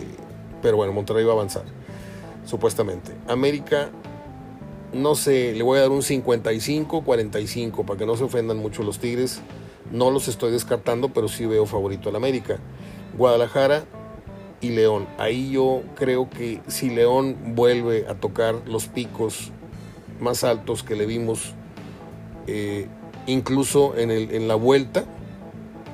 pero 0.62 0.76
bueno, 0.76 0.92
Monterrey 0.92 1.24
va 1.24 1.32
a 1.32 1.34
avanzar, 1.34 1.64
supuestamente. 2.44 3.12
América, 3.26 3.90
no 4.92 5.14
sé, 5.14 5.54
le 5.54 5.62
voy 5.62 5.78
a 5.78 5.82
dar 5.82 5.90
un 5.90 6.02
55-45 6.02 7.84
para 7.84 7.98
que 7.98 8.06
no 8.06 8.16
se 8.16 8.24
ofendan 8.24 8.58
mucho 8.58 8.82
los 8.82 8.98
Tigres. 8.98 9.40
No 9.92 10.10
los 10.10 10.28
estoy 10.28 10.52
descartando, 10.52 11.10
pero 11.10 11.28
sí 11.28 11.46
veo 11.46 11.66
favorito 11.66 12.08
al 12.08 12.16
América. 12.16 12.58
Guadalajara 13.16 13.84
y 14.60 14.70
León. 14.70 15.06
Ahí 15.18 15.50
yo 15.50 15.82
creo 15.94 16.28
que 16.28 16.60
si 16.66 16.90
León 16.90 17.54
vuelve 17.54 18.06
a 18.08 18.14
tocar 18.14 18.56
los 18.66 18.86
picos 18.86 19.52
más 20.20 20.44
altos 20.44 20.82
que 20.82 20.96
le 20.96 21.06
vimos, 21.06 21.54
eh, 22.46 22.86
incluso 23.26 23.96
en, 23.96 24.10
el, 24.10 24.34
en 24.34 24.48
la 24.48 24.56
vuelta, 24.56 25.04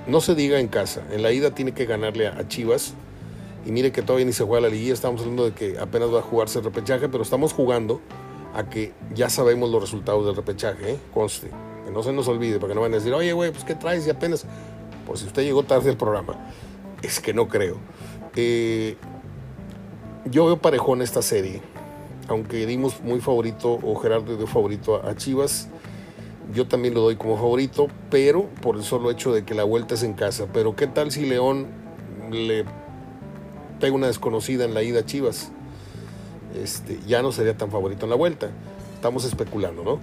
no 0.06 0.20
se 0.20 0.34
diga 0.34 0.60
en 0.60 0.68
casa, 0.68 1.02
en 1.12 1.22
la 1.22 1.32
ida 1.32 1.52
tiene 1.52 1.72
que 1.72 1.86
ganarle 1.86 2.26
a 2.28 2.46
Chivas 2.48 2.94
y 3.64 3.72
mire 3.72 3.92
que 3.92 4.02
todavía 4.02 4.26
ni 4.26 4.32
se 4.32 4.44
juega 4.44 4.62
la 4.62 4.68
liguilla, 4.68 4.92
estamos 4.92 5.22
hablando 5.22 5.44
de 5.44 5.52
que 5.52 5.78
apenas 5.78 6.12
va 6.12 6.18
a 6.18 6.22
jugarse 6.22 6.58
el 6.58 6.64
repechaje, 6.64 7.08
pero 7.08 7.22
estamos 7.22 7.52
jugando 7.52 8.00
a 8.54 8.68
que 8.68 8.92
ya 9.14 9.30
sabemos 9.30 9.70
los 9.70 9.80
resultados 9.80 10.26
del 10.26 10.36
repechaje, 10.36 10.92
¿eh? 10.92 10.98
conste. 11.12 11.50
Que 11.84 11.90
no 11.90 12.02
se 12.02 12.12
nos 12.12 12.28
olvide, 12.28 12.58
para 12.58 12.68
que 12.68 12.74
no 12.74 12.80
van 12.82 12.92
a 12.92 12.96
decir, 12.96 13.12
oye, 13.12 13.32
güey, 13.32 13.50
pues 13.50 13.64
¿qué 13.64 13.74
traes? 13.74 14.06
Y 14.06 14.10
apenas, 14.10 14.46
por 15.06 15.18
si 15.18 15.26
usted 15.26 15.42
llegó 15.42 15.62
tarde 15.64 15.90
al 15.90 15.96
programa. 15.96 16.34
Es 17.02 17.20
que 17.20 17.34
no 17.34 17.48
creo. 17.48 17.78
Eh, 18.36 18.96
yo 20.30 20.46
veo 20.46 20.58
parejón 20.58 21.02
esta 21.02 21.20
serie, 21.20 21.60
aunque 22.28 22.64
dimos 22.66 23.02
muy 23.02 23.20
favorito, 23.20 23.78
o 23.82 23.94
Gerardo 23.96 24.36
dio 24.36 24.46
favorito 24.46 25.02
a 25.06 25.14
Chivas, 25.14 25.68
yo 26.52 26.66
también 26.66 26.94
lo 26.94 27.00
doy 27.00 27.16
como 27.16 27.36
favorito, 27.36 27.88
pero 28.10 28.48
por 28.62 28.76
el 28.76 28.82
solo 28.82 29.10
hecho 29.10 29.32
de 29.32 29.44
que 29.44 29.54
la 29.54 29.64
vuelta 29.64 29.94
es 29.94 30.02
en 30.02 30.14
casa. 30.14 30.46
Pero 30.52 30.76
¿qué 30.76 30.86
tal 30.86 31.10
si 31.10 31.26
León 31.26 31.66
le 32.30 32.64
pega 33.84 33.96
una 33.96 34.06
desconocida 34.06 34.64
en 34.64 34.72
la 34.72 34.82
ida 34.82 35.00
a 35.00 35.04
Chivas, 35.04 35.50
este, 36.58 36.98
ya 37.06 37.20
no 37.20 37.32
sería 37.32 37.54
tan 37.54 37.70
favorito 37.70 38.06
en 38.06 38.10
la 38.10 38.16
vuelta. 38.16 38.48
Estamos 38.94 39.26
especulando, 39.26 39.84
¿no? 39.84 40.00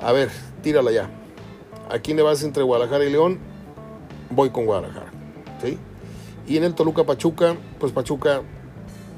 A 0.00 0.12
ver, 0.12 0.30
tírala 0.62 0.92
ya. 0.92 1.10
¿A 1.90 1.98
quién 1.98 2.16
le 2.16 2.22
vas 2.22 2.44
entre 2.44 2.62
Guadalajara 2.62 3.04
y 3.04 3.10
León? 3.10 3.40
Voy 4.30 4.50
con 4.50 4.66
Guadalajara. 4.66 5.10
¿sí? 5.60 5.78
Y 6.46 6.58
en 6.58 6.62
el 6.62 6.76
Toluca 6.76 7.02
Pachuca, 7.02 7.56
pues 7.80 7.90
Pachuca 7.90 8.42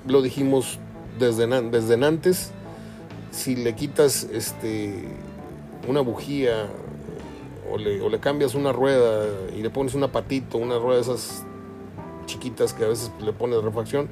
lo 0.08 0.22
dijimos 0.22 0.78
desde, 1.18 1.46
desde 1.68 2.02
antes. 2.06 2.52
Si 3.32 3.54
le 3.54 3.74
quitas 3.74 4.24
este, 4.32 5.10
una 5.86 6.00
bujía 6.00 6.68
o 7.70 7.76
le, 7.76 8.00
o 8.00 8.08
le 8.08 8.18
cambias 8.18 8.54
una 8.54 8.72
rueda 8.72 9.26
y 9.54 9.60
le 9.60 9.68
pones 9.68 9.92
una 9.92 10.10
patito, 10.10 10.56
una 10.56 10.78
rueda 10.78 10.94
de 10.94 11.02
esas 11.02 11.44
chiquitas 12.26 12.72
que 12.72 12.84
a 12.84 12.88
veces 12.88 13.10
le 13.20 13.32
pone 13.32 13.60
refacción. 13.60 14.08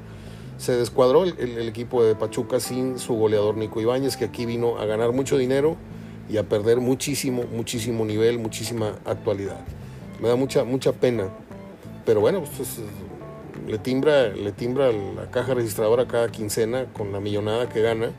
Se 0.57 0.75
descuadró 0.75 1.23
el, 1.23 1.67
equipo 1.67 2.03
de 2.03 2.15
Pachuca 2.15 2.59
sin 2.59 2.99
su 2.99 3.15
goleador 3.15 3.57
Nico 3.57 3.81
Ibáñez, 3.81 4.17
que 4.17 4.25
aquí 4.25 4.45
vino 4.45 4.77
a 4.77 4.85
ganar 4.85 5.11
mucho 5.11 5.37
dinero 5.37 5.75
y 6.29 6.37
a 6.37 6.47
perder 6.47 6.79
muchísimo, 6.79 7.43
muchísimo 7.51 8.05
nivel, 8.05 8.39
muchísima 8.39 8.95
actualidad. 9.05 9.59
Me 10.21 10.29
da 10.29 10.35
mucha, 10.35 10.63
mucha 10.63 10.93
pena. 10.93 11.29
Pero 12.05 12.21
bueno, 12.21 12.43
pues, 12.55 12.79
le, 13.67 13.77
timbra, 13.77 14.27
le 14.29 14.51
timbra 14.51 14.91
la 14.91 15.29
caja 15.31 15.53
registradora 15.53 16.07
cada 16.07 16.29
quincena 16.29 16.85
con 16.93 17.11
la 17.11 17.19
millonada 17.19 17.67
que 17.67 17.81
gana. 17.81 18.11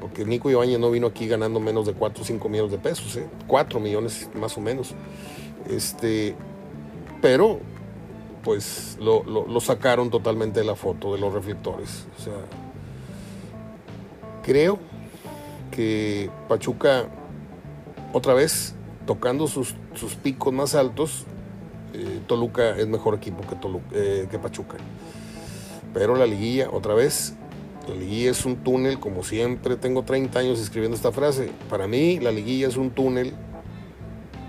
Porque 0.00 0.24
Nico 0.24 0.50
Ibáñez 0.50 0.78
no 0.78 0.90
vino 0.90 1.06
aquí 1.06 1.26
ganando 1.26 1.60
menos 1.60 1.86
de 1.86 1.92
4 1.92 2.22
o 2.22 2.26
5 2.26 2.48
millones 2.48 2.72
de 2.72 2.78
pesos, 2.78 3.16
¿eh? 3.16 3.26
4 3.46 3.80
millones 3.80 4.28
más 4.34 4.56
o 4.56 4.60
menos. 4.60 4.94
Este, 5.68 6.34
pero 7.20 7.60
pues 8.48 8.96
lo, 8.98 9.60
sacaron 9.60 10.08
totalmente 10.08 10.60
de 10.60 10.64
la 10.64 10.74
foto, 10.74 11.12
de 11.12 11.20
los 11.20 11.34
reflectores. 11.34 12.06
O 12.18 12.22
sea, 12.22 12.32
creo 14.42 14.78
que 15.70 16.30
Pachuca, 16.48 17.10
otra 18.14 18.32
vez, 18.32 18.74
tocando 19.04 19.48
sus, 19.48 19.74
picos 20.22 20.50
más 20.54 20.74
altos, 20.74 21.26
eh, 21.92 22.22
Toluca 22.26 22.70
es 22.78 22.88
mejor 22.88 23.16
equipo 23.16 23.42
que, 23.42 23.54
eh, 23.92 24.28
que 24.30 24.38
Pachuca. 24.38 24.78
Pero 25.92 26.16
la 26.16 26.24
liguilla, 26.24 26.70
otra 26.72 26.94
vez, 26.94 27.34
la 27.86 27.96
liguilla 27.96 28.30
es 28.30 28.46
un 28.46 28.56
túnel, 28.56 28.98
como 28.98 29.24
siempre 29.24 29.76
tengo 29.76 30.04
30 30.04 30.38
años 30.38 30.58
escribiendo 30.58 30.96
esta 30.96 31.12
frase. 31.12 31.50
Para 31.68 31.86
mí, 31.86 32.18
la 32.18 32.32
liguilla 32.32 32.68
es 32.68 32.78
un 32.78 32.92
túnel 32.92 33.34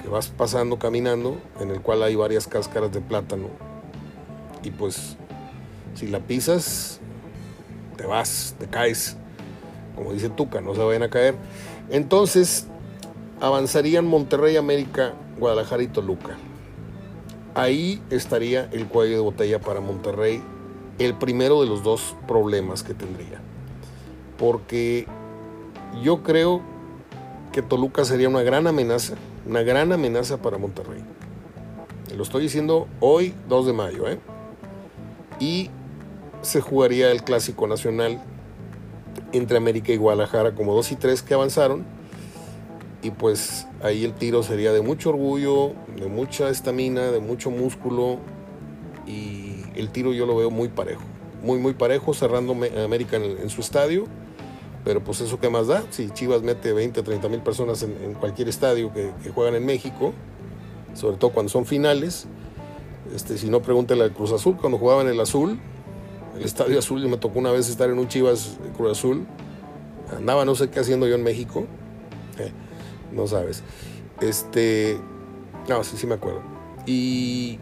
que 0.01 0.08
vas 0.08 0.27
pasando 0.29 0.79
caminando, 0.79 1.36
en 1.60 1.70
el 1.72 1.82
cual 1.82 2.01
hay 2.01 2.15
varias 2.15 2.48
cáscaras 2.48 2.94
de 2.94 3.01
plátano 3.01 3.68
y 4.63 4.72
pues 4.72 5.18
si 5.96 6.08
la 6.08 6.20
pisas, 6.20 7.00
te 7.98 8.06
vas, 8.06 8.56
te 8.60 8.68
caes. 8.68 9.18
Como 9.96 10.13
dice 10.13 10.30
Tuca, 10.30 10.62
no 10.62 10.75
se 10.75 10.82
vayan 10.82 11.04
a 11.04 11.10
caer. 11.10 11.36
Entonces, 11.89 12.68
avanzarían 13.42 14.06
Monterrey, 14.06 14.56
América, 14.58 15.13
Guadalajara 15.38 15.84
y 15.84 15.88
Toluca. 15.88 16.38
Ahí 17.56 18.01
estaría 18.10 18.70
el 18.72 18.88
cuello 18.88 19.16
de 19.16 19.22
botella 19.22 19.60
para 19.60 19.82
Monterrey, 19.82 20.42
el 21.00 21.16
primero 21.16 21.62
de 21.62 21.68
los 21.68 21.84
dos 21.84 22.16
problemas 22.28 22.84
que 22.84 22.94
tendría. 22.94 23.42
Porque 24.38 25.08
yo 26.01 26.24
creo 26.24 26.62
que 27.51 27.62
Toluca 27.62 28.06
sería 28.06 28.30
una 28.30 28.44
gran 28.44 28.68
amenaza, 28.68 29.16
una 29.46 29.63
gran 29.63 29.92
amenaza 29.92 30.38
para 30.38 30.58
Monterrey. 30.58 31.04
Lo 32.16 32.24
estoy 32.24 32.44
diciendo 32.44 32.88
hoy, 33.00 33.34
2 33.50 33.68
de 33.68 33.74
mayo, 33.74 34.08
¿eh? 34.08 34.20
Y 35.39 35.69
se 36.41 36.62
jugaría 36.62 37.12
el 37.12 37.24
clásico 37.24 37.67
nacional 37.67 38.22
entre 39.31 39.58
América 39.58 39.91
y 39.91 39.98
Guadalajara 39.98 40.55
como 40.55 40.74
2 40.74 40.91
y 40.91 40.96
3 40.96 41.22
que 41.22 41.34
avanzaron. 41.34 41.86
Y 43.01 43.12
pues 43.12 43.67
ahí 43.81 44.03
el 44.03 44.13
tiro 44.13 44.43
sería 44.43 44.74
de 44.74 44.81
mucho 44.81 45.10
orgullo, 45.10 45.74
de 45.96 46.08
mucha 46.08 46.50
estamina, 46.50 47.12
de 47.12 47.19
mucho 47.19 47.50
músculo. 47.50 48.17
Y 49.08 49.63
el 49.75 49.89
tiro 49.89 50.13
yo 50.13 50.25
lo 50.25 50.36
veo 50.36 50.51
muy 50.51 50.67
parejo, 50.67 51.03
muy 51.41 51.60
muy 51.60 51.74
parejo 51.74 52.13
cerrando 52.13 52.53
América 52.53 53.15
en, 53.15 53.50
su 53.50 53.62
estadio, 53.62 54.05
pero 54.84 55.03
pues 55.03 55.22
eso 55.22 55.39
qué 55.39 55.50
más 55.50 55.67
da, 55.67 55.84
si 55.89 56.10
Chivas 56.10 56.43
mete 56.43 56.74
20, 56.74 57.01
30 57.01 57.29
mil 57.29 57.39
personas 57.39 57.81
en, 57.81 58.13
cualquier 58.15 58.50
estadio 58.50 58.93
que, 58.93 59.12
que 59.24 59.31
juegan 59.31 59.55
en 59.55 59.65
México, 59.65 60.13
sobre 60.93 61.17
todo 61.17 61.31
cuando 61.31 61.50
son 61.50 61.65
finales, 61.65 62.27
este, 63.16 63.38
si 63.38 63.50
no, 63.50 63.62
pregúntale 63.62 64.04
al 64.04 64.13
Cruz 64.13 64.32
Azul. 64.32 64.58
Cuando 64.58 64.78
jugaba 64.78 65.01
en 65.01 65.08
el 65.10 65.20
Azul, 65.20 65.60
el 66.38 66.44
Estadio 66.44 66.80
Azul, 66.80 67.08
me 67.08 67.18
tocó 67.18 67.39
una 67.39 67.51
vez 67.51 67.70
estar 67.70 67.89
en 67.89 68.00
un 68.00 68.08
Chivas 68.08 68.58
Cruz 68.75 68.92
Azul. 68.92 69.25
Andaba 70.16 70.46
no 70.46 70.56
sé 70.56 70.70
qué 70.70 70.80
haciendo 70.80 71.08
yo 71.08 71.16
en 71.16 71.24
México. 71.24 71.66
Eh, 72.38 72.51
no 73.12 73.28
sabes. 73.28 73.63
Este. 74.22 75.00
No, 75.68 75.84
sí, 75.84 75.98
sí 75.98 76.08
me 76.08 76.16
acuerdo. 76.16 76.42
Y. 76.86 77.60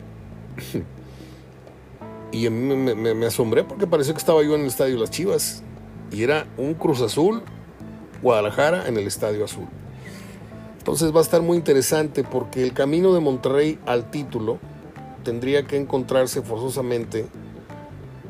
Y 2.32 2.50
mí 2.50 2.76
me, 2.76 3.26
asombré 3.26 3.64
porque 3.64 3.88
pareció 3.88 4.14
que 4.14 4.20
estaba 4.20 4.44
yo 4.44 4.54
en 4.56 4.62
el 4.62 4.68
Estadio 4.68 4.98
Las 4.98 5.12
Chivas. 5.12 5.64
Y 6.12 6.24
era 6.24 6.46
un 6.58 6.74
Cruz 6.74 7.02
Azul, 7.02 7.42
Guadalajara, 8.22 8.88
en 8.88 8.98
el 8.98 9.08
Estadio 9.08 9.46
Azul. 9.46 9.66
Entonces 10.78 11.14
va 11.14 11.20
a 11.20 11.24
estar 11.24 11.42
muy 11.42 11.58
interesante 11.58 12.24
porque 12.24 12.64
el 12.64 12.74
camino 12.74 13.14
de 13.14 13.20
Monterrey 13.22 13.80
al 13.86 14.12
título 14.12 14.60
tendría 15.28 15.64
que 15.64 15.76
encontrarse 15.76 16.42
forzosamente, 16.42 17.26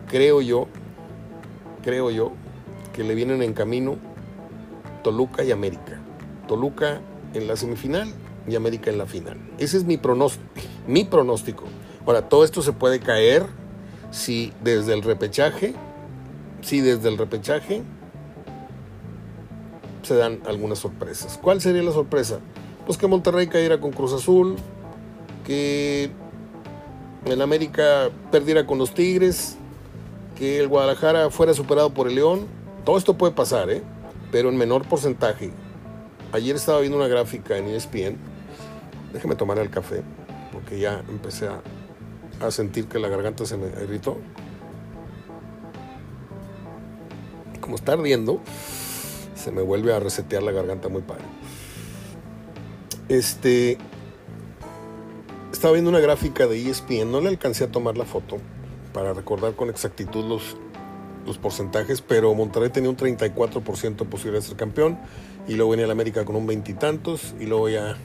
creo 0.07 0.41
yo, 0.41 0.67
creo 1.83 2.09
yo, 2.09 2.31
que 2.91 3.03
le 3.03 3.13
vienen 3.13 3.43
en 3.43 3.53
camino 3.53 3.97
Toluca 5.03 5.43
y 5.43 5.51
América. 5.51 6.01
Toluca 6.47 6.99
en 7.35 7.47
la 7.47 7.55
semifinal 7.55 8.11
y 8.47 8.55
América 8.55 8.89
en 8.89 8.97
la 8.97 9.05
final. 9.05 9.37
Ese 9.59 9.77
es 9.77 9.83
mi 9.83 9.97
pronóstico. 9.97 10.43
Mi 10.87 11.03
pronóstico. 11.03 11.65
Ahora, 12.07 12.29
todo 12.29 12.43
esto 12.43 12.63
se 12.63 12.73
puede 12.73 12.99
caer 12.99 13.45
si 14.09 14.51
desde 14.63 14.95
el 14.95 15.03
repechaje, 15.03 15.75
si 16.61 16.81
desde 16.81 17.09
el 17.09 17.19
repechaje 17.19 17.83
se 20.01 20.15
dan 20.15 20.39
algunas 20.47 20.79
sorpresas. 20.79 21.37
¿Cuál 21.39 21.61
sería 21.61 21.83
la 21.83 21.91
sorpresa? 21.91 22.39
Pues 22.87 22.97
que 22.97 23.05
Monterrey 23.05 23.45
cayera 23.45 23.79
con 23.79 23.91
Cruz 23.91 24.13
Azul, 24.13 24.55
que 25.45 26.09
el 27.25 27.41
América 27.41 28.09
perdiera 28.31 28.65
con 28.65 28.77
los 28.77 28.93
Tigres, 28.93 29.57
que 30.37 30.59
el 30.59 30.67
Guadalajara 30.67 31.29
fuera 31.29 31.53
superado 31.53 31.93
por 31.93 32.07
el 32.07 32.15
León. 32.15 32.47
Todo 32.85 32.97
esto 32.97 33.17
puede 33.17 33.33
pasar, 33.33 33.69
¿eh? 33.69 33.83
pero 34.31 34.49
en 34.49 34.57
menor 34.57 34.87
porcentaje. 34.87 35.51
Ayer 36.31 36.55
estaba 36.55 36.79
viendo 36.79 36.97
una 36.97 37.07
gráfica 37.07 37.57
en 37.57 37.67
ESPN. 37.67 38.17
Déjeme 39.13 39.35
tomar 39.35 39.57
el 39.59 39.69
café, 39.69 40.03
porque 40.51 40.79
ya 40.79 41.03
empecé 41.09 41.47
a, 41.47 41.61
a 42.45 42.51
sentir 42.51 42.87
que 42.87 42.99
la 42.99 43.07
garganta 43.07 43.45
se 43.45 43.57
me 43.57 43.67
irritó. 43.67 44.17
Como 47.61 47.75
está 47.75 47.93
ardiendo, 47.93 48.41
se 49.35 49.51
me 49.51 49.61
vuelve 49.61 49.93
a 49.93 49.99
resetear 49.99 50.43
la 50.43 50.51
garganta 50.51 50.89
muy 50.89 51.01
padre. 51.01 51.25
Este. 53.09 53.77
Estaba 55.57 55.73
viendo 55.73 55.89
una 55.89 55.99
gráfica 55.99 56.45
de 56.45 56.69
ESPN, 56.69 57.11
no 57.11 57.19
le 57.19 57.29
alcancé 57.29 57.63
a 57.63 57.71
tomar 57.71 57.97
la 57.97 58.05
foto 58.05 58.37
para 58.93 59.13
recordar 59.13 59.55
con 59.55 59.71
exactitud 59.71 60.23
los, 60.23 60.55
los 61.25 61.39
porcentajes, 61.39 62.01
pero 62.01 62.31
Monterrey 62.35 62.69
tenía 62.69 62.91
un 62.91 62.95
34% 62.95 63.95
de 63.95 64.05
posibilidad 64.05 64.39
de 64.39 64.47
ser 64.47 64.55
campeón, 64.55 64.99
y 65.47 65.55
luego 65.55 65.71
venía 65.71 65.85
el 65.85 65.91
América 65.91 66.25
con 66.25 66.35
un 66.35 66.45
veintitantos, 66.45 67.33
y, 67.39 67.47
luego 67.47 67.69
ya 67.69 67.97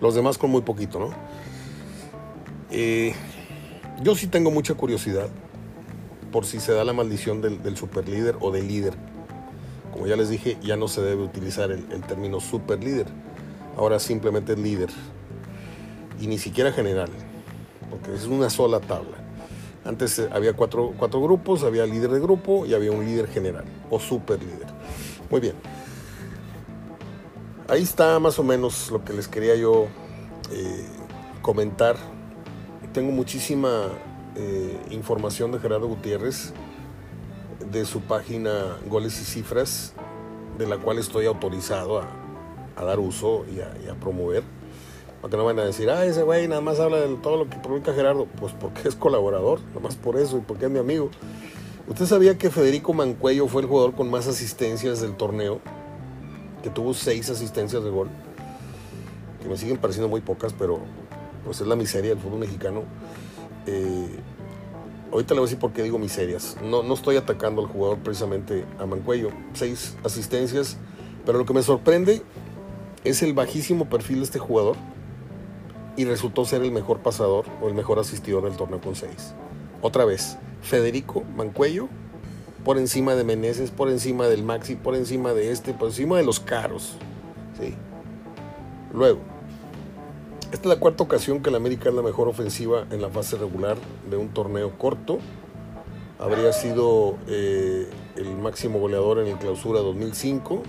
los 0.00 0.14
demás 0.14 0.38
con 0.38 0.50
muy 0.50 0.60
poquito, 0.60 1.00
¿no? 1.00 1.10
Eh, 2.70 3.14
yo 4.04 4.14
sí 4.14 4.28
tengo 4.28 4.52
mucha 4.52 4.74
curiosidad 4.74 5.28
por 6.30 6.46
si 6.46 6.60
se 6.60 6.70
da 6.70 6.84
la 6.84 6.92
maldición 6.92 7.42
del, 7.42 7.64
del 7.64 7.76
superlíder 7.76 8.36
o 8.38 8.52
del 8.52 8.68
líder. 8.68 8.94
Como 9.90 10.06
ya 10.06 10.14
les 10.14 10.28
dije, 10.28 10.56
ya 10.62 10.76
no 10.76 10.86
se 10.86 11.02
debe 11.02 11.24
utilizar 11.24 11.72
el, 11.72 11.84
el 11.90 12.02
término 12.02 12.38
superlíder. 12.38 13.06
Ahora 13.76 13.98
simplemente 13.98 14.52
es 14.52 14.58
líder. 14.60 14.90
Y 16.20 16.26
ni 16.26 16.38
siquiera 16.38 16.72
general. 16.72 17.10
Porque 17.90 18.14
es 18.14 18.26
una 18.26 18.50
sola 18.50 18.80
tabla. 18.80 19.16
Antes 19.84 20.18
eh, 20.18 20.28
había 20.32 20.52
cuatro, 20.54 20.92
cuatro 20.98 21.20
grupos, 21.22 21.62
había 21.64 21.86
líder 21.86 22.10
de 22.10 22.20
grupo 22.20 22.66
y 22.66 22.74
había 22.74 22.92
un 22.92 23.04
líder 23.04 23.28
general 23.28 23.64
o 23.90 23.98
superlíder. 23.98 24.66
Muy 25.30 25.40
bien. 25.40 25.54
Ahí 27.68 27.82
está 27.82 28.18
más 28.18 28.38
o 28.38 28.44
menos 28.44 28.90
lo 28.90 29.04
que 29.04 29.12
les 29.12 29.28
quería 29.28 29.54
yo 29.54 29.86
eh, 30.50 30.86
comentar 31.42 31.96
tengo 32.92 33.12
muchísima 33.12 33.90
eh, 34.34 34.76
información 34.90 35.52
de 35.52 35.58
Gerardo 35.58 35.86
Gutiérrez 35.86 36.52
de 37.70 37.84
su 37.84 38.00
página 38.00 38.78
Goles 38.88 39.20
y 39.20 39.24
Cifras, 39.24 39.92
de 40.58 40.66
la 40.66 40.78
cual 40.78 40.98
estoy 40.98 41.26
autorizado 41.26 42.00
a, 42.00 42.84
dar 42.84 42.98
uso 42.98 43.44
y 43.52 43.60
a, 43.60 43.94
promover. 43.94 44.42
Para 45.20 45.30
que 45.30 45.36
no 45.36 45.44
vayan 45.44 45.60
a 45.60 45.64
decir, 45.64 45.90
ah, 45.90 46.04
ese 46.04 46.22
güey 46.22 46.46
nada 46.46 46.60
más 46.60 46.78
habla 46.78 46.98
de 46.98 47.14
todo 47.16 47.36
lo 47.36 47.50
que 47.50 47.56
publica 47.58 47.92
Gerardo. 47.92 48.26
Pues 48.38 48.52
porque 48.52 48.88
es 48.88 48.94
colaborador, 48.94 49.60
nada 49.68 49.80
más 49.80 49.96
por 49.96 50.16
eso 50.16 50.38
y 50.38 50.40
porque 50.40 50.66
es 50.66 50.70
mi 50.70 50.78
amigo. 50.78 51.10
¿Usted 51.88 52.06
sabía 52.06 52.36
que 52.36 52.50
Federico 52.50 52.92
Mancuello 52.92 53.48
fue 53.48 53.62
el 53.62 53.68
jugador 53.68 53.94
con 53.94 54.10
más 54.10 54.26
asistencias 54.28 55.00
del 55.00 55.16
torneo? 55.16 55.60
Que 56.62 56.70
tuvo 56.70 56.92
seis 56.92 57.30
asistencias 57.30 57.82
de 57.82 57.90
gol. 57.90 58.08
Que 59.42 59.48
me 59.48 59.56
siguen 59.56 59.78
pareciendo 59.78 60.08
muy 60.08 60.20
pocas, 60.20 60.52
pero 60.52 60.80
pues 61.44 61.60
es 61.60 61.66
la 61.66 61.76
miseria 61.76 62.10
del 62.10 62.18
fútbol 62.18 62.40
mexicano. 62.40 62.82
Eh, 63.66 64.20
ahorita 65.10 65.34
le 65.34 65.40
voy 65.40 65.46
a 65.46 65.48
decir 65.48 65.58
por 65.58 65.72
qué 65.72 65.82
digo 65.82 65.98
miserias. 65.98 66.56
No, 66.62 66.82
no 66.82 66.94
estoy 66.94 67.16
atacando 67.16 67.62
al 67.62 67.68
jugador 67.68 67.98
precisamente 67.98 68.66
a 68.78 68.86
Mancuello. 68.86 69.30
Seis 69.54 69.96
asistencias. 70.04 70.76
Pero 71.24 71.38
lo 71.38 71.46
que 71.46 71.54
me 71.54 71.62
sorprende 71.62 72.22
es 73.04 73.22
el 73.22 73.32
bajísimo 73.32 73.88
perfil 73.88 74.18
de 74.18 74.24
este 74.24 74.38
jugador. 74.38 74.76
Y 75.98 76.06
resultó 76.06 76.46
ser 76.46 76.62
el 76.62 76.72
mejor 76.72 77.00
pasador 77.00 77.44
o 77.60 77.68
el 77.68 77.74
mejor 77.74 77.98
asistidor 77.98 78.44
del 78.44 78.56
torneo 78.56 78.80
con 78.80 78.96
seis. 78.96 79.34
Otra 79.82 80.06
vez, 80.06 80.38
Federico 80.62 81.24
Mancuello 81.36 81.90
por 82.64 82.76
encima 82.76 83.14
de 83.14 83.24
Meneses, 83.24 83.70
por 83.70 83.88
encima 83.88 84.26
del 84.26 84.42
Maxi, 84.42 84.76
por 84.76 84.94
encima 84.94 85.32
de 85.32 85.52
este, 85.52 85.72
por 85.72 85.88
encima 85.88 86.18
de 86.18 86.24
los 86.24 86.38
caros. 86.38 86.96
¿sí? 87.58 87.74
Luego, 88.92 89.20
esta 90.52 90.68
es 90.68 90.74
la 90.74 90.80
cuarta 90.80 91.02
ocasión 91.02 91.40
que 91.40 91.50
el 91.50 91.56
América 91.56 91.88
es 91.88 91.94
la 91.94 92.02
mejor 92.02 92.28
ofensiva 92.28 92.86
en 92.90 93.00
la 93.00 93.08
fase 93.08 93.36
regular 93.36 93.76
de 94.10 94.16
un 94.16 94.28
torneo 94.28 94.76
corto. 94.76 95.18
Habría 96.18 96.52
sido 96.52 97.16
eh, 97.28 97.88
el 98.16 98.36
máximo 98.36 98.80
goleador 98.80 99.20
en 99.20 99.28
el 99.28 99.38
clausura 99.38 99.80
2005, 99.80 100.62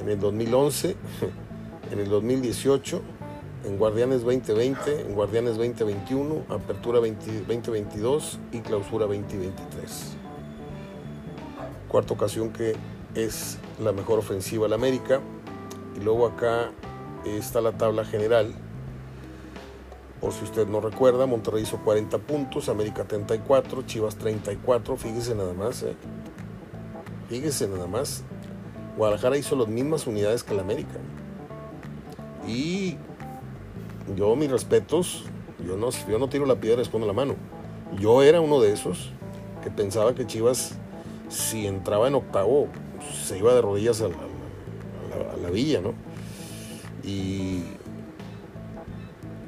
en 0.00 0.08
el 0.08 0.18
2011, 0.18 0.96
en 1.92 1.98
el 1.98 2.08
2018, 2.08 3.02
en 3.64 3.78
Guardianes 3.78 4.22
2020, 4.22 5.00
en 5.00 5.14
Guardianes 5.14 5.56
2021, 5.56 6.44
Apertura 6.48 7.00
20, 7.00 7.40
2022 7.40 8.38
y 8.52 8.60
Clausura 8.60 9.06
2023. 9.06 10.16
Cuarta 11.88 12.14
ocasión 12.14 12.50
que 12.50 12.74
es 13.14 13.58
la 13.82 13.92
mejor 13.92 14.18
ofensiva 14.18 14.68
la 14.68 14.74
América. 14.76 15.20
Y 15.96 16.00
luego 16.00 16.26
acá 16.26 16.72
está 17.24 17.60
la 17.60 17.72
tabla 17.72 18.04
general 18.04 18.54
por 20.24 20.32
si 20.32 20.42
usted 20.44 20.66
no 20.66 20.80
recuerda, 20.80 21.26
Monterrey 21.26 21.64
hizo 21.64 21.76
40 21.76 22.16
puntos, 22.16 22.70
América 22.70 23.04
34, 23.04 23.82
Chivas 23.82 24.16
34, 24.16 24.96
fíjese 24.96 25.34
nada 25.34 25.52
más, 25.52 25.82
¿eh? 25.82 25.94
fíjese 27.28 27.68
nada 27.68 27.86
más. 27.86 28.22
Guadalajara 28.96 29.36
hizo 29.36 29.54
las 29.54 29.68
mismas 29.68 30.06
unidades 30.06 30.42
que 30.42 30.54
el 30.54 30.60
América. 30.60 30.98
Y 32.48 32.96
yo, 34.16 34.36
mis 34.36 34.50
respetos, 34.50 35.24
yo 35.66 35.76
no, 35.76 35.90
yo 35.90 36.18
no 36.18 36.28
tiro 36.28 36.46
la 36.46 36.56
piedra, 36.56 36.78
respondo 36.78 37.06
la 37.06 37.12
mano. 37.12 37.34
Yo 37.98 38.22
era 38.22 38.40
uno 38.40 38.60
de 38.60 38.72
esos 38.72 39.12
que 39.62 39.70
pensaba 39.70 40.14
que 40.14 40.26
Chivas, 40.26 40.76
si 41.28 41.66
entraba 41.66 42.08
en 42.08 42.14
octavo, 42.14 42.68
se 43.24 43.38
iba 43.38 43.54
de 43.54 43.62
rodillas 43.62 44.00
a 44.00 44.08
la, 44.08 44.16
la, 44.16 45.36
la 45.42 45.50
villa, 45.50 45.80
¿no? 45.80 45.94
Y 47.02 47.62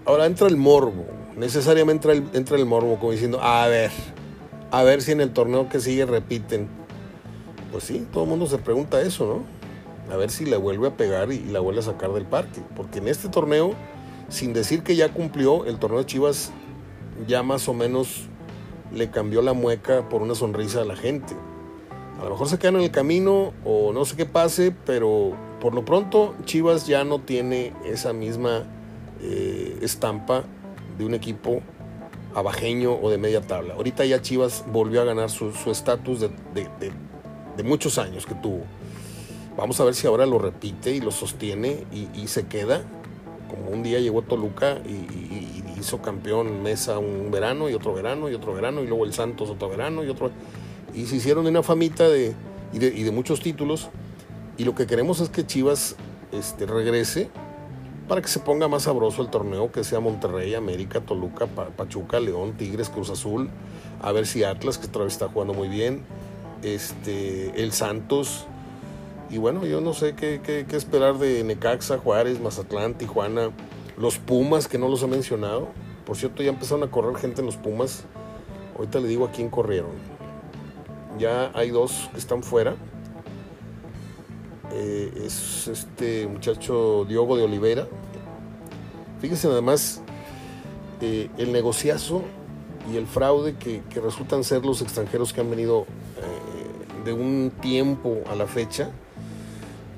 Ahora 0.07 0.27
entra 0.27 0.47
el 0.47 0.57
morbo, 0.57 1.05
necesariamente 1.37 2.09
entra 2.09 2.13
el, 2.13 2.37
entra 2.39 2.57
el 2.57 2.65
morbo, 2.65 2.97
como 3.01 3.11
diciendo, 3.11 3.41
a 3.43 3.67
ver, 3.67 3.91
a 4.71 4.85
ver 4.85 5.03
si 5.03 5.11
en 5.11 5.21
el 5.21 5.33
torneo 5.33 5.69
que 5.69 5.81
sigue 5.81 6.07
repiten. 6.07 6.69
Pues 7.73 7.83
sí, 7.83 8.07
todo 8.13 8.23
el 8.23 8.31
mundo 8.31 8.47
se 8.47 8.59
pregunta 8.59 9.01
eso, 9.01 9.27
¿no? 9.27 10.15
A 10.15 10.17
ver 10.17 10.31
si 10.31 10.47
le 10.47 10.57
vuelve 10.57 10.87
a 10.87 10.97
pegar 10.97 11.33
y 11.33 11.41
la 11.47 11.59
vuelve 11.59 11.81
a 11.81 11.83
sacar 11.83 12.13
del 12.13 12.25
parque. 12.25 12.63
Porque 12.77 13.01
en 13.01 13.09
este 13.09 13.29
torneo, 13.29 13.73
sin 14.29 14.53
decir 14.53 14.83
que 14.83 14.97
ya 14.97 15.13
cumplió, 15.13 15.65
el 15.67 15.79
torneo 15.79 16.01
de 16.01 16.07
Chivas 16.07 16.53
ya 17.27 17.43
más 17.43 17.69
o 17.69 17.75
menos 17.75 18.27
le 18.93 19.11
cambió 19.11 19.43
la 19.43 19.53
mueca 19.53 20.09
por 20.09 20.23
una 20.23 20.35
sonrisa 20.35 20.83
a 20.83 20.85
la 20.85 20.97
gente. 20.97 21.35
A 22.21 22.25
lo 22.25 22.31
mejor 22.31 22.49
se 22.49 22.59
quedan 22.59 22.77
en 22.77 22.83
el 22.83 22.91
camino 22.91 23.53
o 23.65 23.93
no 23.93 24.05
sé 24.05 24.17
qué 24.17 24.27
pase, 24.27 24.75
pero 24.85 25.33
por 25.61 25.75
lo 25.75 25.85
pronto 25.85 26.35
Chivas 26.45 26.87
ya 26.87 27.05
no 27.05 27.21
tiene 27.21 27.73
esa 27.85 28.13
misma 28.13 28.65
eh, 29.23 29.79
estampa 29.83 30.45
de 30.99 31.05
un 31.05 31.15
equipo 31.15 31.61
abajeño 32.35 32.95
o 32.95 33.11
de 33.11 33.19
media 33.19 33.43
tabla. 33.43 33.75
Ahorita 33.75 34.05
ya 34.05 34.23
Chivas 34.23 34.65
volvió 34.73 35.03
a 35.03 35.05
ganar 35.05 35.31
su 35.31 35.53
estatus 35.71 36.21
de, 36.21 37.65
muchos 37.65 37.99
años 37.99 38.27
que 38.27 38.35
tuvo. 38.35 38.63
Vamos 39.57 39.81
a 39.81 39.85
ver 39.85 39.95
si 39.95 40.07
ahora 40.07 40.27
lo 40.27 40.39
repite 40.39 40.91
y 40.93 41.01
lo 41.01 41.11
sostiene 41.11 41.85
y 41.93 42.27
se 42.29 42.47
queda. 42.47 42.83
Un 43.71 43.83
día 43.83 44.01
llegó 44.01 44.23
Toluca 44.23 44.79
y, 44.85 45.63
hizo 45.79 46.01
campeón 46.01 46.63
Mesa 46.63 46.99
un 46.99 47.31
verano 47.31 47.69
y 47.69 47.75
otro 47.75 47.93
verano 47.93 48.31
y 48.31 48.35
otro 48.35 48.55
verano 48.55 48.83
y 48.83 48.87
luego 48.87 49.05
el 49.05 49.13
Santos 49.13 49.51
otro 49.51 49.69
verano 49.69 50.05
y 50.05 50.09
otro. 50.09 50.31
Y 50.95 51.07
se 51.07 51.17
hicieron 51.17 51.47
una 51.47 51.63
famita 51.63 52.09
de, 52.09 52.35
y 52.73 52.79
de, 52.79 52.91
de 52.91 53.11
muchos 53.11 53.41
títulos. 53.41 53.91
Y 54.57 54.65
lo 54.65 54.75
que 54.75 54.87
queremos 54.87 55.21
es 55.21 55.29
que 55.29 55.47
Chivas 55.47 55.97
este, 56.33 56.67
regrese 56.67 57.29
para 58.09 58.23
que 58.23 58.29
se 58.29 58.41
ponga 58.41 58.69
más 58.69 58.85
sabroso 58.85 59.23
el 59.23 59.29
torneo, 59.29 59.73
que 59.73 59.83
sea 59.85 60.01
Monterrey, 60.01 60.55
América, 60.55 61.01
Toluca, 61.01 61.47
Pachuca, 61.47 62.21
León, 62.21 62.55
Tigres, 62.57 62.89
Cruz 62.89 63.11
Azul, 63.11 63.51
a 64.01 64.13
ver 64.13 64.27
si 64.27 64.45
Atlas, 64.45 64.79
que 64.79 64.87
otra 64.87 65.05
vez 65.05 65.15
está 65.15 65.29
jugando 65.29 65.55
muy 65.55 65.69
bien, 65.69 66.03
este, 66.63 67.61
el 67.61 67.73
Santos, 67.73 68.47
y 69.29 69.39
bueno, 69.39 69.67
yo 69.67 69.81
no 69.81 69.93
sé 69.93 70.15
qué, 70.15 70.41
qué, 70.43 70.77
esperar 70.77 71.19
de 71.19 71.43
Necaxa, 71.43 71.99
Juárez, 71.99 72.41
Mazatlán, 72.41 72.95
Tijuana, 72.95 73.51
los 73.97 74.19
Pumas, 74.19 74.69
que 74.69 74.79
no 74.79 74.89
los 74.89 75.03
he 75.03 75.07
mencionado, 75.07 75.69
Por 76.05 76.17
cierto, 76.17 76.43
ya 76.43 76.51
empezaron 76.51 76.85
a 76.85 76.91
correr 76.91 77.17
gente 77.17 77.41
en 77.41 77.47
los 77.47 77.57
Pumas. 77.57 78.05
Ahorita 78.77 79.01
le 79.01 79.09
digo 79.09 79.25
a 79.25 79.33
quién 79.33 79.51
corrieron. 79.51 79.91
Ya 81.19 81.51
hay 81.55 81.71
dos 81.71 82.09
que 82.13 82.19
están 82.19 82.45
fuera. 82.45 82.77
Eh, 84.73 85.13
es 85.25 85.67
este 85.67 86.29
muchacho 86.29 87.05
Diogo 87.09 87.37
de 87.37 87.43
Oliveira. 87.43 87.89
Fíjense 89.21 89.49
además 89.49 90.03
eh, 91.01 91.29
el 91.39 91.53
negociazo 91.53 92.23
y 92.93 92.97
el 92.97 93.07
fraude 93.07 93.57
que, 93.57 93.83
resultan 94.01 94.45
ser 94.45 94.65
los 94.65 94.83
extranjeros 94.83 95.33
que 95.33 95.41
han 95.41 95.51
venido 95.51 95.87
eh, 96.19 97.05
de 97.05 97.13
un 97.13 97.51
tiempo 97.61 98.23
a 98.31 98.37
la 98.37 98.47
fecha 98.47 98.93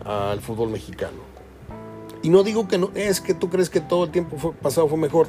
al 0.09 0.41
fútbol 0.41 0.71
mexicano. 0.71 1.19
Y 2.23 2.31
no 2.31 2.43
digo 2.43 2.67
que 2.67 2.79
no, 2.79 2.91
es 2.95 3.21
que 3.21 3.35
tú 3.35 3.51
crees 3.51 3.69
que 3.69 3.81
todo 3.81 4.05
el 4.05 4.11
tiempo 4.11 4.53
pasado 4.63 4.89
fue 4.89 4.99
mejor. 4.99 5.29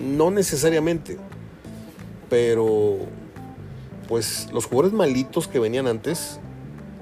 No 0.00 0.30
necesariamente. 0.30 1.18
Pero, 2.30 2.98
pues 4.08 4.48
los 4.52 4.64
jugadores 4.64 4.92
malitos 4.92 5.46
que 5.46 5.58
venían 5.58 5.86
antes 5.86 6.40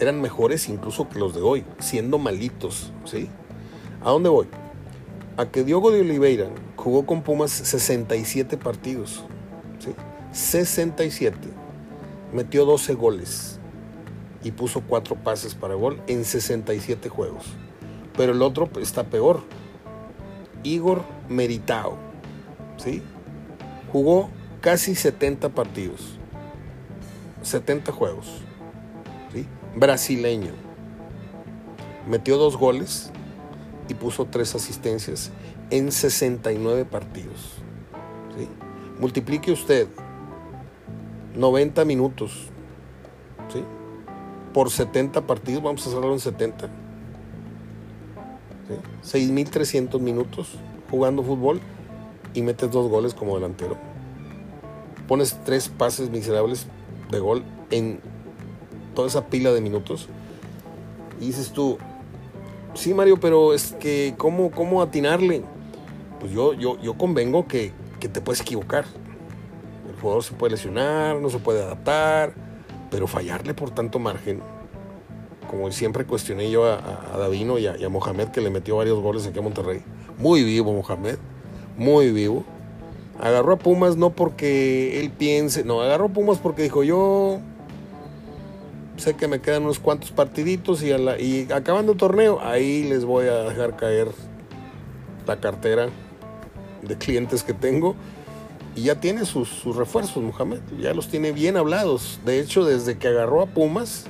eran 0.01 0.21
mejores 0.21 0.69
incluso 0.69 1.09
que 1.09 1.19
los 1.19 1.35
de 1.35 1.43
hoy, 1.43 1.65
siendo 1.79 2.19
malitos, 2.19 2.93
¿sí? 3.05 3.29
¿A 4.05 4.11
dónde 4.11 4.29
voy? 4.29 4.49
A 5.37 5.47
que 5.47 5.63
Diogo 5.63 5.93
de 5.93 6.01
Oliveira 6.01 6.49
jugó 6.77 7.07
con 7.07 7.23
Pumas 7.23 7.53
67 7.53 8.57
partidos, 8.57 9.25
¿sí? 9.79 9.95
67. 10.33 11.39
Metió 12.33 12.65
12 12.65 12.95
goles 12.95 13.61
y 14.43 14.53
puso 14.53 14.83
4 14.83 15.17
pases 15.17 15.55
para 15.55 15.75
gol 15.75 16.03
en 16.07 16.25
67 16.25 17.09
juegos. 17.09 17.45
Pero 18.17 18.33
el 18.33 18.43
otro 18.43 18.69
está 18.81 19.05
peor. 19.05 19.43
Igor 20.63 21.03
Meritao, 21.29 21.97
¿sí? 22.77 23.03
Jugó 23.91 24.31
casi 24.61 24.95
70 24.95 25.49
partidos, 25.49 26.19
70 27.43 27.91
juegos, 27.91 28.43
¿sí? 29.33 29.47
Brasileño. 29.75 30.53
Metió 32.09 32.37
dos 32.37 32.57
goles 32.57 33.11
y 33.89 33.95
puso 33.95 34.27
tres 34.27 34.55
asistencias 34.55 35.31
en 35.71 35.91
69 35.91 36.85
partidos. 36.85 37.57
¿sí? 38.37 38.49
Multiplique 38.99 39.51
usted 39.51 39.89
90 41.35 41.85
minutos 41.85 42.49
¿sí? 43.53 43.65
Por 44.53 44.71
70 44.71 45.27
partidos, 45.27 45.63
vamos 45.63 45.87
a 45.87 45.91
hacerlo 45.91 46.13
en 46.13 46.21
70 46.21 46.71
6.300 49.05 50.01
minutos 50.01 50.59
jugando 50.91 51.23
fútbol 51.23 51.61
y 52.35 52.43
metes 52.43 52.71
dos 52.71 52.89
goles 52.89 53.15
como 53.15 53.35
delantero. 53.35 53.77
Pones 55.09 55.39
tres 55.45 55.69
pases 55.69 56.11
miserables 56.11 56.67
de 57.11 57.19
gol 57.19 57.43
en 57.71 58.01
toda 58.95 59.09
esa 59.09 59.27
pila 59.27 59.53
de 59.53 59.61
minutos. 59.61 60.09
Y 61.21 61.27
dices 61.27 61.51
tú, 61.53 61.79
sí 62.75 62.95
Mario, 62.95 63.19
pero 63.21 63.53
es 63.53 63.73
que, 63.73 64.15
¿cómo, 64.17 64.51
cómo 64.51 64.83
atinarle? 64.83 65.43
Pues 66.21 66.33
yo, 66.33 66.55
yo, 66.55 66.81
yo 66.81 66.95
convengo 66.95 67.47
que, 67.47 67.73
que 68.01 68.09
te 68.09 68.21
puedes 68.21 68.41
equivocar. 68.41 68.85
El 69.89 70.01
jugador 70.01 70.23
se 70.23 70.35
puede 70.35 70.53
lesionar, 70.53 71.17
no 71.17 71.29
se 71.29 71.39
puede 71.39 71.63
adaptar, 71.63 72.35
pero 72.93 73.09
fallarle 73.09 73.55
por 73.55 73.71
tanto 73.71 73.99
margen 73.99 74.41
como 75.51 75.71
siempre 75.73 76.05
cuestioné 76.07 76.51
yo 76.51 76.65
a, 76.65 77.17
Davino 77.19 77.59
y 77.59 77.67
a, 77.67 77.89
Mohamed, 77.91 78.29
que 78.29 78.41
le 78.41 78.49
metió 78.49 78.77
varios 78.77 78.99
goles 79.03 79.27
aquí 79.27 79.39
a 79.39 79.43
Monterrey. 79.43 79.83
Muy 80.17 80.45
vivo 80.45 80.73
Mohamed, 80.73 81.17
muy 81.77 82.11
vivo. 82.11 82.45
Agarró 83.21 83.53
a 83.53 83.57
Pumas 83.57 83.97
no 83.97 84.11
porque 84.11 84.99
él 84.99 85.11
piense, 85.11 85.63
no, 85.63 85.83
agarró 85.83 86.07
a 86.07 86.09
Pumas 86.09 86.39
porque 86.39 86.63
dijo 86.63 86.85
yo 86.85 87.41
sé 88.97 89.15
que 89.15 89.29
me 89.29 89.41
quedan 89.41 89.65
unos 89.65 89.79
cuantos 89.79 90.11
partiditos 90.11 90.83
y, 90.83 90.91
y 90.91 91.49
acabando 91.53 91.93
el 91.93 91.99
torneo, 91.99 92.41
ahí 92.41 92.85
les 92.85 93.05
voy 93.05 93.27
a 93.27 93.43
dejar 93.43 93.77
caer 93.77 94.09
la 95.27 95.39
cartera 95.39 95.89
de 96.81 96.97
clientes 96.97 97.43
que 97.43 97.53
tengo. 97.53 97.95
Y 98.75 98.83
ya 98.83 99.01
tiene 99.01 99.25
sus, 99.27 99.65
refuerzos, 99.77 100.23
Mohamed. 100.23 100.61
Ya 100.79 100.95
los 100.95 101.09
tiene 101.09 101.33
bien 101.33 101.57
hablados. 101.57 102.21
De 102.25 102.41
hecho, 102.41 102.65
desde 102.65 102.97
que 102.97 103.09
agarró 103.09 103.43
a 103.43 103.47
Pumas, 103.47 104.07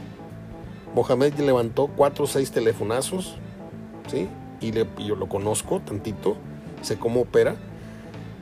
Mohamed 0.95 1.35
levantó 1.41 1.89
cuatro 1.89 2.25
o 2.25 2.27
seis 2.27 2.51
telefonazos, 2.53 3.37
¿sí? 4.09 4.29
Y, 4.61 4.73
yo 4.73 5.17
lo 5.17 5.29
conozco 5.29 5.81
tantito, 5.81 6.37
sé 6.83 6.97
cómo 6.99 7.23
opera 7.23 7.57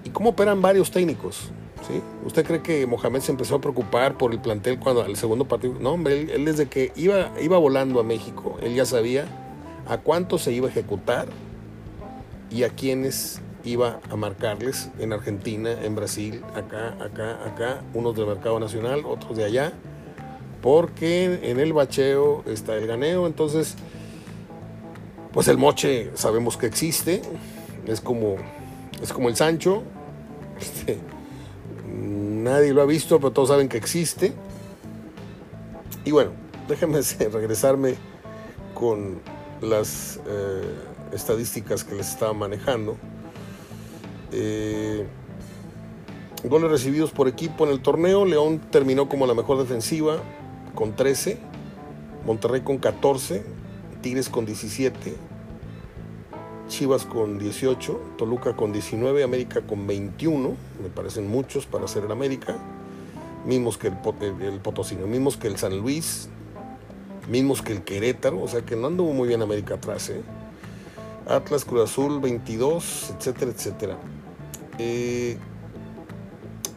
y 0.05 0.11
cómo 0.11 0.31
operan 0.31 0.61
varios 0.61 0.91
técnicos, 0.91 1.51
¿sí? 1.89 2.03
¿Usted 2.27 2.45
cree 2.45 2.61
que 2.61 2.87
Mohamed 2.87 3.21
se 3.21 3.33
empezó 3.33 3.55
a 3.55 3.61
preocupar 3.61 4.19
por 4.19 4.33
el 4.33 4.41
plantel 4.41 4.79
cuando 4.79 5.03
al 5.03 5.17
segundo 5.17 5.47
partido? 5.47 5.77
No, 5.81 5.93
hombre, 5.93 6.35
él, 6.35 6.45
desde 6.45 6.69
que 6.69 6.93
iba, 6.97 7.31
iba 7.41 7.57
volando 7.57 8.01
a 8.01 8.03
México, 8.03 8.59
él 8.61 8.75
ya 8.75 8.85
sabía 8.85 9.27
a 9.89 9.99
cuánto 9.99 10.37
se 10.37 10.53
iba 10.53 10.67
a 10.67 10.71
ejecutar 10.71 11.29
y 12.51 12.65
a 12.65 12.69
quiénes 12.69 13.41
iba 13.65 14.01
a 14.11 14.17
marcarles 14.17 14.91
en 14.99 15.13
Argentina, 15.13 15.71
en 15.71 15.95
Brasil, 15.95 16.43
acá, 16.55 16.97
acá, 17.03 17.45
acá, 17.47 17.83
unos 17.95 18.17
del 18.17 18.27
mercado 18.27 18.59
nacional, 18.61 19.03
otros 19.07 19.37
de 19.37 19.45
allá 19.45 19.73
porque 20.63 21.51
en 21.51 21.59
el 21.59 21.73
bacheo 21.73 22.45
está 22.47 22.77
el 22.77 22.87
ganeo, 22.87 23.27
entonces 23.27 23.77
pues 25.33 25.49
el 25.49 25.59
moche 25.59 26.11
sabemos 26.15 26.57
que 26.57 26.67
existe, 26.67 27.23
es 27.87 28.01
como, 28.01 28.37
es 29.03 29.13
como 29.13 29.29
el 29.29 29.37
Sancho, 29.37 29.83
este, 30.61 30.99
nadie 31.87 32.75
lo 32.75 32.83
ha 32.83 32.87
visto, 32.87 33.19
pero 33.19 33.31
todos 33.33 33.49
saben 33.49 33.69
que 33.69 33.79
existe. 33.79 34.33
Y 36.05 36.11
bueno, 36.11 36.33
déjenme 36.69 37.01
regresarme 37.33 37.95
con 38.75 39.21
las 39.61 40.19
eh, 40.27 40.75
estadísticas 41.13 41.85
que 41.85 41.95
les 41.95 42.09
estaba 42.09 42.33
manejando. 42.33 42.97
Eh, 44.33 45.07
goles 46.45 46.71
recibidos 46.71 47.11
por 47.11 47.29
equipo 47.29 47.67
en 47.67 47.73
el 47.73 47.81
torneo, 47.81 48.25
León 48.25 48.61
terminó 48.71 49.09
como 49.09 49.27
la 49.27 49.35
mejor 49.35 49.59
defensiva, 49.59 50.19
con 50.75 50.97
13, 50.97 51.39
Monterrey 52.25 52.63
con 52.63 52.79
14, 52.79 53.45
Tigres 54.01 54.29
con 54.29 54.47
17, 54.47 55.15
Chivas 56.69 57.05
con 57.05 57.39
18, 57.39 58.01
Toluca 58.17 58.55
con 58.55 58.73
19, 58.73 59.23
América 59.23 59.61
con 59.63 59.87
21, 59.87 60.55
me 60.83 60.89
parecen 60.89 61.29
muchos 61.29 61.67
para 61.67 61.89
ser 61.89 62.05
el 62.05 62.13
América, 62.13 62.57
mismos 63.45 63.77
que 63.77 63.89
el, 63.89 64.61
Potosino, 64.61 65.07
mismos 65.07 65.37
que 65.37 65.49
el 65.49 65.59
San 65.59 65.79
Luis, 65.79 66.29
mismos 67.29 67.61
que 67.63 67.73
el 67.73 67.83
Querétaro, 67.83 68.41
o 68.41 68.49
sea 68.49 68.63
que 68.63 68.77
no 68.77 68.87
anduvo 68.87 69.13
muy 69.13 69.29
bien 69.29 69.43
América 69.43 69.75
atrás. 69.75 70.09
¿eh? 70.11 70.23
Atlas, 71.27 71.65
Cruz 71.65 71.91
Azul, 71.91 72.21
22, 72.21 73.15
etcétera, 73.19 73.51
etcétera. 73.51 73.97
Eh, 74.83 75.37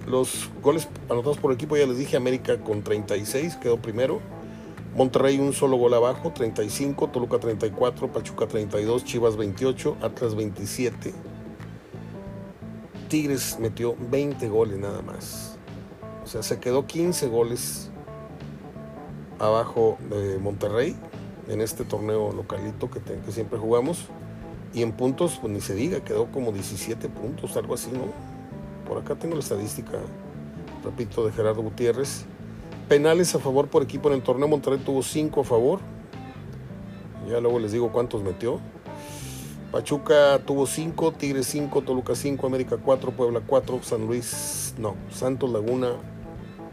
los 0.08 0.50
goles 0.62 0.90
anotados 1.10 1.38
por 1.38 1.54
equipo, 1.54 1.78
ya 1.78 1.88
les 1.88 1.98
dije, 1.98 2.18
América 2.18 2.60
con 2.60 2.84
36, 2.84 3.56
quedó 3.56 3.78
primero. 3.78 4.20
Monterrey 4.96 5.40
un 5.40 5.54
solo 5.54 5.78
gol 5.78 5.94
abajo, 5.94 6.32
35, 6.34 7.08
Toluca 7.08 7.40
34, 7.40 8.12
Pachuca 8.12 8.48
32, 8.48 9.06
Chivas 9.06 9.38
28, 9.38 9.98
Atlas 10.02 10.36
27. 10.36 11.14
Tigres 13.08 13.58
metió 13.60 13.96
20 14.12 14.50
goles 14.50 14.78
nada 14.78 15.02
más. 15.02 15.58
O 16.24 16.28
sea, 16.28 16.44
se 16.44 16.60
quedó 16.60 16.86
15 16.86 17.28
goles 17.28 17.90
abajo 19.40 19.98
de 20.10 20.38
Monterrey 20.38 20.96
en 21.48 21.62
este 21.62 21.86
torneo 21.86 22.34
localito 22.34 22.92
que, 22.92 23.00
que 23.00 23.32
siempre 23.32 23.58
jugamos. 23.58 24.10
Y 24.74 24.82
en 24.82 24.92
puntos, 24.92 25.38
pues 25.40 25.54
ni 25.54 25.62
se 25.62 25.76
diga, 25.76 26.00
quedó 26.02 26.32
como 26.32 26.52
17 26.52 27.08
puntos, 27.10 27.56
algo 27.58 27.76
así, 27.76 27.92
¿no? 27.92 28.06
Por 28.88 28.98
acá 28.98 29.16
tengo 29.16 29.36
la 29.36 29.42
estadística, 29.42 30.00
repito, 30.84 31.26
de 31.26 31.32
Gerardo 31.32 31.62
Gutiérrez. 31.62 32.26
Penales 32.90 33.34
a 33.36 33.40
favor 33.40 33.68
por 33.68 33.84
equipo 33.84 34.10
en 34.10 34.16
el 34.16 34.24
torneo 34.24 34.48
Monterrey 34.48 34.80
tuvo 34.80 35.04
5 35.04 35.42
a 35.42 35.44
favor. 35.44 35.80
Ya 37.30 37.40
luego 37.40 37.60
les 37.60 37.72
digo 37.72 37.92
cuántos 37.92 38.24
metió. 38.24 38.60
Pachuca 39.72 40.40
tuvo 40.46 40.68
5, 40.68 41.14
Tigres 41.14 41.48
5, 41.48 41.82
Toluca 41.82 42.16
5, 42.16 42.46
América 42.46 42.78
4, 42.78 43.12
Puebla 43.12 43.42
4, 43.46 43.80
San 43.82 44.06
Luis, 44.06 44.76
no, 44.78 44.96
Santos 45.12 45.50
Laguna 45.50 45.94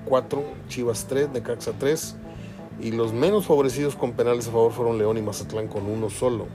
4, 0.04 0.44
Chivas 0.68 1.06
3, 1.08 1.30
Necaxa 1.30 1.72
3. 1.78 2.16
Y 2.80 2.92
los 2.92 3.12
menos 3.12 3.46
favorecidos 3.46 3.94
con 3.94 4.12
penales 4.12 4.48
a 4.48 4.50
favor 4.52 4.72
fueron 4.72 4.98
León 4.98 5.16
y 5.16 5.22
Mazatlán 5.22 5.68
con 5.68 5.86
uno 5.86 6.10
solo. 6.10 6.46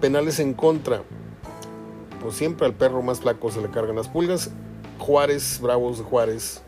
Penales 0.00 0.40
en 0.40 0.54
contra. 0.54 1.02
Pues 2.20 2.34
siempre 2.34 2.66
al 2.66 2.74
perro 2.74 3.02
más 3.02 3.20
flaco 3.20 3.50
se 3.50 3.60
le 3.60 3.70
cargan 3.70 3.96
las 3.96 4.08
pulgas. 4.08 4.50
Juárez, 4.98 5.60
Bravos 5.60 5.98
de 5.98 6.04
Juárez, 6.04 6.62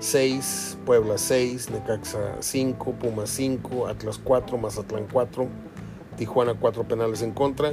6, 0.00 0.78
Puebla 0.84 1.18
6, 1.18 1.70
Necaxa 1.70 2.36
5, 2.40 2.92
Pumas 2.92 3.30
5, 3.30 3.86
Atlas 3.86 4.20
4, 4.22 4.58
Mazatlán 4.58 5.06
4, 5.10 5.48
Tijuana 6.16 6.54
4 6.54 6.84
penales 6.84 7.22
en 7.22 7.32
contra. 7.32 7.72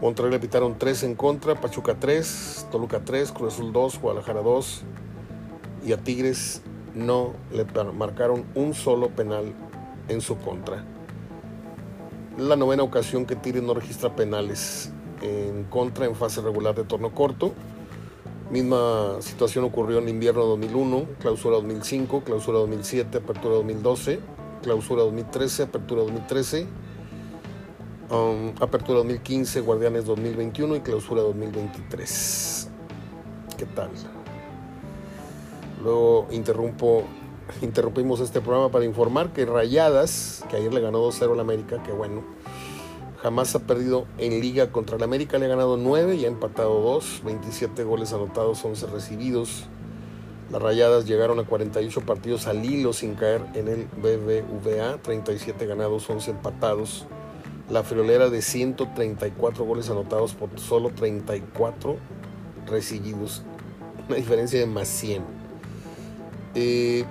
Monterrey 0.00 0.30
le 0.30 0.38
pitaron 0.38 0.78
3 0.78 1.02
en 1.04 1.14
contra, 1.14 1.60
Pachuca 1.60 1.96
3, 1.98 2.68
Toluca 2.70 3.00
3, 3.04 3.32
Cruz 3.32 3.54
Azul 3.54 3.72
2, 3.72 4.00
Guadalajara 4.00 4.42
2 4.42 4.84
y 5.84 5.92
a 5.92 5.96
Tigres 5.96 6.62
no 6.94 7.32
le 7.52 7.64
marcaron 7.92 8.44
un 8.54 8.74
solo 8.74 9.08
penal 9.10 9.52
en 10.08 10.20
su 10.20 10.36
contra. 10.38 10.84
La 12.38 12.54
novena 12.54 12.84
ocasión 12.84 13.26
que 13.26 13.34
Tigres 13.34 13.64
no 13.64 13.74
registra 13.74 14.14
penales 14.14 14.92
en 15.22 15.64
contra 15.64 16.06
en 16.06 16.14
fase 16.14 16.40
regular 16.40 16.72
de 16.72 16.84
torno 16.84 17.12
corto. 17.12 17.52
Misma 18.52 19.16
situación 19.18 19.64
ocurrió 19.64 19.98
en 19.98 20.08
invierno 20.08 20.44
2001, 20.44 21.04
clausura 21.18 21.56
2005, 21.56 22.22
clausura 22.22 22.58
2007, 22.60 23.18
apertura 23.18 23.56
2012, 23.56 24.20
clausura 24.62 25.02
2013, 25.02 25.64
apertura 25.64 26.02
2013, 26.02 26.66
um, 28.10 28.50
apertura 28.60 28.98
2015, 28.98 29.60
guardianes 29.60 30.04
2021 30.04 30.76
y 30.76 30.80
clausura 30.80 31.22
2023. 31.22 32.70
¿Qué 33.58 33.66
tal? 33.66 33.90
Luego 35.82 36.28
interrumpo, 36.30 37.02
interrumpimos 37.62 38.20
este 38.20 38.40
programa 38.40 38.70
para 38.70 38.84
informar 38.84 39.32
que 39.32 39.44
Rayadas, 39.44 40.44
que 40.48 40.56
ayer 40.56 40.72
le 40.72 40.80
ganó 40.80 41.06
2-0 41.08 41.32
al 41.32 41.40
América, 41.40 41.82
que 41.82 41.92
bueno, 41.92 42.22
jamás 43.22 43.54
ha 43.54 43.60
perdido 43.60 44.06
en 44.18 44.40
liga 44.40 44.70
contra 44.70 44.96
el 44.96 45.02
América, 45.02 45.38
le 45.38 45.46
ha 45.46 45.48
ganado 45.48 45.76
9 45.76 46.16
y 46.16 46.24
ha 46.24 46.28
empatado 46.28 46.80
2, 46.80 47.22
27 47.24 47.84
goles 47.84 48.12
anotados, 48.12 48.64
11 48.64 48.86
recibidos. 48.86 49.64
Las 50.50 50.62
Rayadas 50.62 51.04
llegaron 51.04 51.38
a 51.40 51.44
48 51.44 52.00
partidos 52.02 52.46
al 52.46 52.64
hilo 52.64 52.92
sin 52.94 53.14
caer 53.14 53.42
en 53.54 53.68
el 53.68 53.86
BBVA, 53.86 54.96
37 55.02 55.66
ganados, 55.66 56.08
11 56.08 56.30
empatados. 56.30 57.06
La 57.68 57.82
friolera 57.82 58.30
de 58.30 58.40
134 58.40 59.64
goles 59.64 59.90
anotados 59.90 60.32
por 60.32 60.58
solo 60.58 60.88
34 60.88 61.96
recibidos. 62.66 63.42
Una 64.08 64.16
diferencia 64.16 64.58
de 64.58 64.66
más 64.66 64.88
100. 64.88 65.22
Eh, 66.54 67.04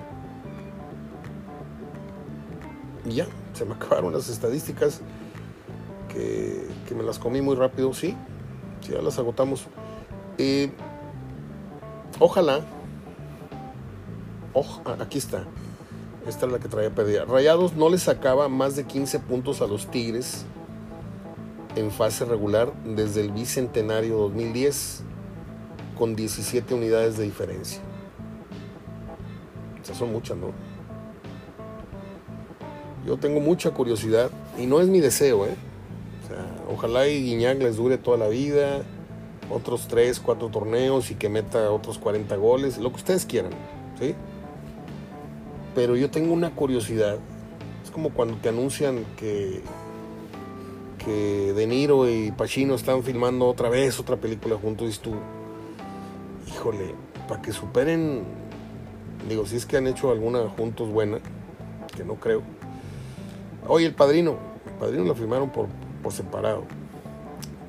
y 3.10 3.16
ya, 3.16 3.28
se 3.54 3.66
me 3.66 3.74
acabaron 3.76 4.14
las 4.14 4.30
estadísticas 4.30 5.02
que, 6.10 6.68
me 6.96 7.04
las 7.04 7.20
comí 7.20 7.42
muy 7.42 7.56
rápido. 7.56 7.94
Sí, 7.94 8.16
ya 8.90 9.02
las 9.02 9.20
agotamos. 9.20 9.66
Eh, 10.38 10.72
ojalá. 12.20 12.62
aquí 15.00 15.18
está. 15.18 15.44
Esta 16.28 16.46
es 16.46 16.52
la 16.52 16.60
que 16.60 16.68
traía 16.68 16.90
pedida. 16.94 17.26
Rayados 17.26 17.74
no 17.74 17.90
le 17.90 17.98
sacaba 18.00 18.50
más 18.50 18.76
de 18.76 18.86
15 18.86 19.20
puntos 19.20 19.62
a 19.62 19.68
los 19.68 19.90
Tigres 19.92 20.46
en 21.76 21.92
fase 21.92 22.26
regular 22.26 22.74
desde 22.84 23.22
el 23.22 23.32
bicentenario 23.32 24.18
2010 24.18 25.04
con 25.98 26.16
17 26.16 26.74
unidades 26.74 27.18
de 27.18 27.26
diferencia 27.26 27.82
son 29.96 30.12
muchas, 30.12 30.38
¿no? 30.38 30.52
Yo 33.08 33.18
tengo 33.18 33.40
mucha 33.40 33.72
curiosidad 33.72 34.30
y 34.60 34.66
no 34.66 34.82
es 34.82 34.90
mi 34.90 35.00
deseo, 35.00 35.46
¿eh? 35.46 35.56
O 36.24 36.28
sea, 36.28 36.46
ojalá 36.70 37.08
y 37.08 37.24
Guiñac 37.24 37.60
les 37.60 37.78
dure 37.78 37.98
toda 37.98 38.18
la 38.18 38.28
vida, 38.28 38.84
otros 39.50 39.88
3, 39.88 40.20
4 40.20 40.50
torneos 40.50 41.10
y 41.10 41.16
que 41.16 41.30
meta 41.30 41.72
otros 41.72 41.98
40 41.98 42.36
goles, 42.36 42.78
lo 42.78 42.90
que 42.90 42.98
ustedes 42.98 43.26
quieran, 43.26 43.54
¿sí? 43.98 44.14
Pero 45.74 45.96
yo 45.96 46.12
tengo 46.12 46.34
una 46.34 46.54
curiosidad. 46.54 47.18
Es 47.84 47.92
como 47.92 48.10
cuando 48.10 48.36
te 48.38 48.50
anuncian 48.50 49.06
que 49.16 49.62
que 50.98 51.54
De 51.54 51.68
Niro 51.68 52.10
y 52.10 52.32
Pacino 52.32 52.76
están 52.76 53.02
filmando 53.02 53.48
otra 53.48 53.70
vez 53.70 53.98
otra 53.98 54.18
película 54.18 54.58
juntos 54.58 54.94
y 54.94 55.00
tú, 55.00 55.14
híjole, 56.48 56.94
para 57.30 57.42
que 57.42 57.54
superen 57.54 58.26
Digo, 59.28 59.46
si 59.46 59.58
es 59.58 59.66
que 59.66 59.76
han 59.78 59.88
hecho 59.88 60.12
alguna 60.12 60.48
juntos 60.48 60.90
buena, 60.90 61.20
que 61.96 62.06
no 62.06 62.16
creo. 62.16 62.42
Oye, 63.66 63.86
el 63.86 63.94
padrino, 63.94 64.36
el 64.66 64.74
padrino 64.74 65.04
lo 65.06 65.16
firmaron 65.16 65.50
por, 65.50 65.68
por 66.04 66.12
separado, 66.12 66.64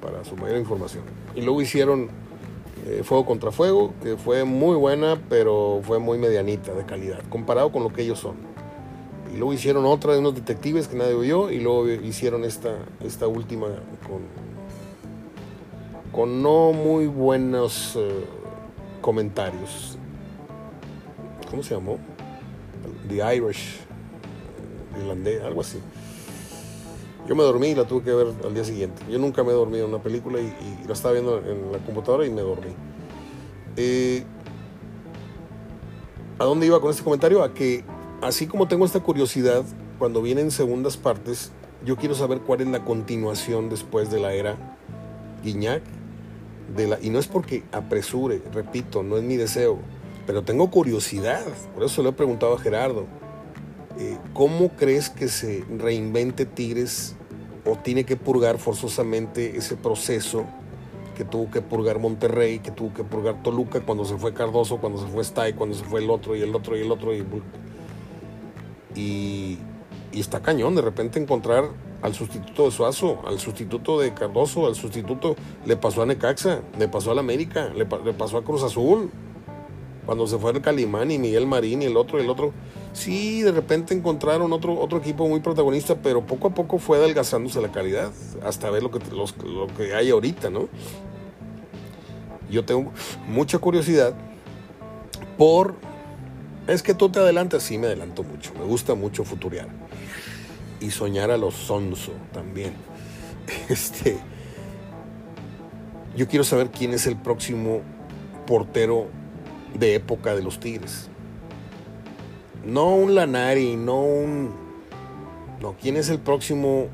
para 0.02 0.24
su 0.24 0.36
mayor 0.36 0.58
información. 0.58 1.04
Y 1.34 1.42
luego 1.42 1.62
hicieron 1.62 2.08
eh, 2.86 3.02
Fuego 3.04 3.26
contra 3.26 3.52
Fuego, 3.52 3.92
que 4.02 4.16
fue 4.16 4.44
muy 4.44 4.76
buena, 4.76 5.20
pero 5.28 5.80
fue 5.82 5.98
muy 5.98 6.18
medianita 6.18 6.72
de 6.72 6.84
calidad, 6.84 7.20
comparado 7.28 7.70
con 7.72 7.82
lo 7.82 7.92
que 7.92 8.02
ellos 8.02 8.18
son. 8.18 8.36
Y 9.32 9.36
luego 9.36 9.52
hicieron 9.52 9.84
otra 9.86 10.12
de 10.12 10.18
unos 10.18 10.34
detectives 10.34 10.88
que 10.88 10.96
nadie 10.96 11.14
oyó, 11.14 11.50
y 11.50 11.60
luego 11.60 11.88
hicieron 11.88 12.44
esta, 12.44 12.76
esta 13.04 13.26
última 13.26 13.66
con, 14.06 14.22
con 16.12 16.42
no 16.42 16.72
muy 16.72 17.06
buenos 17.06 17.94
eh, 17.96 18.24
comentarios. 19.00 19.98
¿cómo 21.50 21.62
se 21.62 21.74
llamó? 21.74 21.98
The 23.08 23.36
Irish, 23.36 23.80
irlandés, 24.98 25.42
algo 25.42 25.60
así. 25.60 25.78
Yo 27.28 27.34
me 27.34 27.42
dormí 27.42 27.68
y 27.68 27.74
la 27.74 27.86
tuve 27.86 28.02
que 28.04 28.12
ver 28.12 28.28
al 28.44 28.54
día 28.54 28.64
siguiente. 28.64 29.02
Yo 29.10 29.18
nunca 29.18 29.42
me 29.44 29.50
he 29.50 29.54
dormido 29.54 29.84
en 29.84 29.94
una 29.94 30.02
película 30.02 30.40
y, 30.40 30.52
la 30.86 30.92
estaba 30.92 31.12
viendo 31.12 31.38
en 31.38 31.72
la 31.72 31.78
computadora 31.78 32.26
y 32.26 32.30
me 32.30 32.40
dormí. 32.40 32.72
Eh, 33.76 34.24
¿A 36.38 36.44
dónde 36.44 36.66
iba 36.66 36.80
con 36.80 36.90
este 36.90 37.02
comentario? 37.02 37.42
A 37.42 37.52
que 37.52 37.84
así 38.22 38.46
como 38.46 38.66
tengo 38.68 38.84
esta 38.84 39.00
curiosidad, 39.00 39.64
cuando 39.98 40.22
vienen 40.22 40.50
segundas 40.50 40.96
partes, 40.96 41.52
yo 41.84 41.96
quiero 41.96 42.14
saber 42.14 42.40
cuál 42.40 42.62
es 42.62 42.68
la 42.68 42.84
continuación 42.84 43.68
después 43.68 44.10
de 44.10 44.20
la 44.20 44.32
era 44.32 44.56
Guiñac. 45.42 45.82
De 46.74 46.86
la, 46.86 46.98
y 47.00 47.10
no 47.10 47.18
es 47.18 47.26
porque 47.26 47.64
apresure, 47.72 48.42
repito, 48.52 49.02
no 49.02 49.16
es 49.16 49.22
mi 49.22 49.36
deseo 49.36 49.78
pero 50.28 50.42
tengo 50.42 50.70
curiosidad, 50.70 51.42
por 51.74 51.84
eso 51.84 52.02
le 52.02 52.10
he 52.10 52.12
preguntado 52.12 52.52
a 52.52 52.58
Gerardo, 52.58 53.06
eh, 53.98 54.16
¿cómo 54.32 54.70
crees 54.70 55.10
que 55.10 55.28
se 55.28 55.64
reinvente 55.76 56.46
Tigres 56.46 57.16
o 57.64 57.76
tiene 57.76 58.04
que 58.04 58.16
purgar 58.16 58.58
forzosamente 58.58 59.56
ese 59.56 59.76
proceso 59.76 60.46
que 61.16 61.24
tuvo 61.24 61.50
que 61.50 61.60
purgar 61.60 61.98
Monterrey, 61.98 62.60
que 62.60 62.70
tuvo 62.70 62.94
que 62.94 63.02
purgar 63.02 63.42
Toluca 63.42 63.80
cuando 63.80 64.04
se 64.04 64.16
fue 64.16 64.32
Cardoso, 64.32 64.78
cuando 64.78 65.00
se 65.00 65.08
fue 65.08 65.22
Stay, 65.22 65.52
cuando 65.54 65.74
se 65.74 65.84
fue 65.84 66.00
el 66.00 66.10
otro 66.10 66.36
y 66.36 66.42
el 66.42 66.54
otro 66.54 66.76
y 66.76 66.80
el 66.82 66.92
otro 66.92 67.12
y, 67.12 67.24
y, 68.94 69.58
está 70.12 70.40
cañón 70.40 70.76
de 70.76 70.82
repente 70.82 71.20
encontrar 71.20 71.64
al 72.00 72.14
sustituto 72.14 72.66
de 72.66 72.70
Suazo, 72.70 73.20
al 73.26 73.40
sustituto 73.40 73.98
de 73.98 74.14
Cardoso, 74.14 74.66
al 74.68 74.76
sustituto 74.76 75.34
le 75.66 75.76
pasó 75.76 76.02
a 76.02 76.06
Necaxa, 76.06 76.60
le 76.78 76.86
pasó 76.86 77.10
a 77.10 77.14
la 77.14 77.20
América, 77.20 77.68
le, 77.74 77.86
le 78.04 78.12
pasó 78.12 78.38
a 78.38 78.44
Cruz 78.44 78.62
Azul 78.62 79.10
cuando 80.08 80.26
se 80.26 80.38
fue 80.38 80.52
el 80.52 80.62
Calimán 80.62 81.10
y 81.10 81.18
Miguel 81.18 81.46
Marín 81.46 81.82
y 81.82 81.84
el 81.84 81.98
otro 81.98 82.18
y 82.18 82.22
el 82.22 82.30
otro, 82.30 82.54
sí, 82.94 83.42
de 83.42 83.52
repente 83.52 83.92
encontraron 83.92 84.54
otro, 84.54 84.80
otro 84.80 84.96
equipo 84.96 85.28
muy 85.28 85.40
protagonista, 85.40 85.96
pero 85.96 86.24
poco 86.24 86.48
a 86.48 86.54
poco 86.54 86.78
fue 86.78 86.96
adelgazándose 86.96 87.60
la 87.60 87.70
calidad 87.70 88.10
hasta 88.42 88.70
ver 88.70 88.82
lo 88.82 88.90
que, 88.90 89.00
lo 89.10 89.66
que 89.76 89.94
hay 89.94 90.08
ahorita, 90.08 90.48
¿no? 90.48 90.70
Yo 92.50 92.64
tengo 92.64 92.90
mucha 93.28 93.58
curiosidad 93.58 94.14
por... 95.36 95.74
Es 96.66 96.82
que 96.82 96.94
tú 96.94 97.10
te 97.10 97.18
adelantas, 97.18 97.62
sí, 97.62 97.76
me 97.76 97.88
adelanto 97.88 98.22
mucho, 98.22 98.54
me 98.54 98.64
gusta 98.64 98.94
mucho 98.94 99.24
futurear 99.24 99.68
y 100.80 100.90
soñar 100.90 101.30
a 101.30 101.36
los 101.36 101.52
sonso 101.52 102.12
también. 102.32 102.72
Este, 103.68 104.16
yo 106.16 106.26
quiero 106.28 106.44
saber 106.44 106.70
quién 106.70 106.94
es 106.94 107.06
el 107.06 107.16
próximo 107.16 107.82
portero 108.46 109.08
de 109.74 109.94
época 109.94 110.34
de 110.34 110.42
los 110.42 110.60
Tigres. 110.60 111.08
No 112.64 112.94
un 112.94 113.14
Lanari, 113.14 113.76
no 113.76 114.02
un... 114.02 114.50
No, 115.60 115.74
¿quién 115.80 115.96
es 115.96 116.08
el 116.08 116.18
próximo 116.18 116.86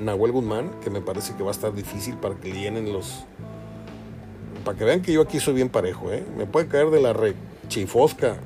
Nahuel 0.00 0.32
Guzmán? 0.32 0.70
Que 0.82 0.90
me 0.90 1.00
parece 1.00 1.34
que 1.34 1.42
va 1.42 1.50
a 1.50 1.52
estar 1.52 1.72
difícil 1.72 2.16
para 2.16 2.34
que 2.34 2.52
llenen 2.52 2.92
los... 2.92 3.24
Para 4.64 4.76
que 4.76 4.84
vean 4.84 5.02
que 5.02 5.12
yo 5.12 5.22
aquí 5.22 5.40
soy 5.40 5.54
bien 5.54 5.68
parejo, 5.68 6.10
¿eh? 6.12 6.24
Me 6.36 6.46
puede 6.46 6.68
caer 6.68 6.90
de 6.90 7.00
la 7.00 7.12
red 7.12 7.34
chifosca, 7.68 8.36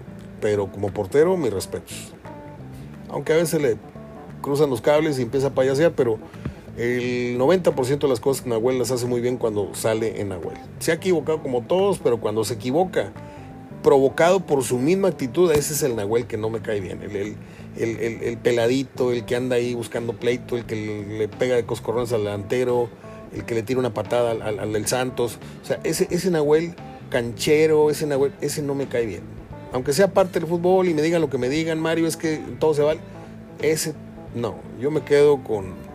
pero 0.40 0.70
como 0.70 0.90
portero, 0.90 1.36
mis 1.36 1.52
respetos. 1.52 2.12
Aunque 3.08 3.32
a 3.32 3.36
veces 3.36 3.60
le 3.60 3.76
cruzan 4.40 4.70
los 4.70 4.80
cables 4.80 5.18
y 5.18 5.22
empieza 5.22 5.48
a 5.48 5.54
payasear, 5.54 5.92
pero 5.92 6.18
el 6.76 7.38
90% 7.38 7.98
de 7.98 8.08
las 8.08 8.20
cosas 8.20 8.42
que 8.42 8.50
Nahuel 8.50 8.78
las 8.78 8.90
hace 8.90 9.06
muy 9.06 9.20
bien 9.20 9.38
cuando 9.38 9.74
sale 9.74 10.20
en 10.20 10.28
Nahuel. 10.28 10.58
Se 10.78 10.92
ha 10.92 10.94
equivocado 10.94 11.42
como 11.42 11.62
todos, 11.62 11.98
pero 11.98 12.20
cuando 12.20 12.44
se 12.44 12.54
equivoca, 12.54 13.12
provocado 13.82 14.40
por 14.40 14.62
su 14.62 14.78
misma 14.78 15.08
actitud, 15.08 15.50
ese 15.52 15.72
es 15.72 15.82
el 15.82 15.96
Nahuel 15.96 16.26
que 16.26 16.36
no 16.36 16.50
me 16.50 16.60
cae 16.60 16.80
bien. 16.80 17.00
El, 17.02 17.36
el, 17.78 18.38
peladito, 18.38 19.12
el 19.12 19.24
que 19.24 19.36
anda 19.36 19.56
ahí 19.56 19.74
buscando 19.74 20.14
pleito, 20.14 20.56
el 20.56 20.64
que 20.64 21.06
le, 21.18 21.28
pega 21.28 21.56
de 21.56 21.64
coscorrones 21.64 22.12
al 22.12 22.24
delantero, 22.24 22.88
el 23.34 23.44
que 23.44 23.54
le 23.54 23.62
tira 23.62 23.80
una 23.80 23.94
patada 23.94 24.32
al, 24.32 24.72
del 24.72 24.86
Santos. 24.86 25.38
O 25.62 25.66
sea, 25.66 25.80
ese, 25.84 26.08
ese 26.10 26.30
Nahuel 26.30 26.74
canchero, 27.10 27.90
ese 27.90 28.06
Nahuel, 28.06 28.32
ese 28.40 28.60
no 28.60 28.74
me 28.74 28.86
cae 28.86 29.06
bien. 29.06 29.22
Aunque 29.72 29.92
sea 29.92 30.12
parte 30.12 30.40
del 30.40 30.48
fútbol 30.48 30.88
y 30.88 30.94
me 30.94 31.02
digan 31.02 31.20
lo 31.20 31.30
que 31.30 31.38
me 31.38 31.48
digan, 31.48 31.80
Mario, 31.80 32.06
es 32.06 32.16
que 32.16 32.40
todo 32.58 32.74
se 32.74 32.82
vale. 32.82 33.00
Ese 33.60 33.94
no, 34.34 34.56
yo 34.80 34.90
me 34.90 35.02
quedo 35.02 35.42
con 35.42 35.85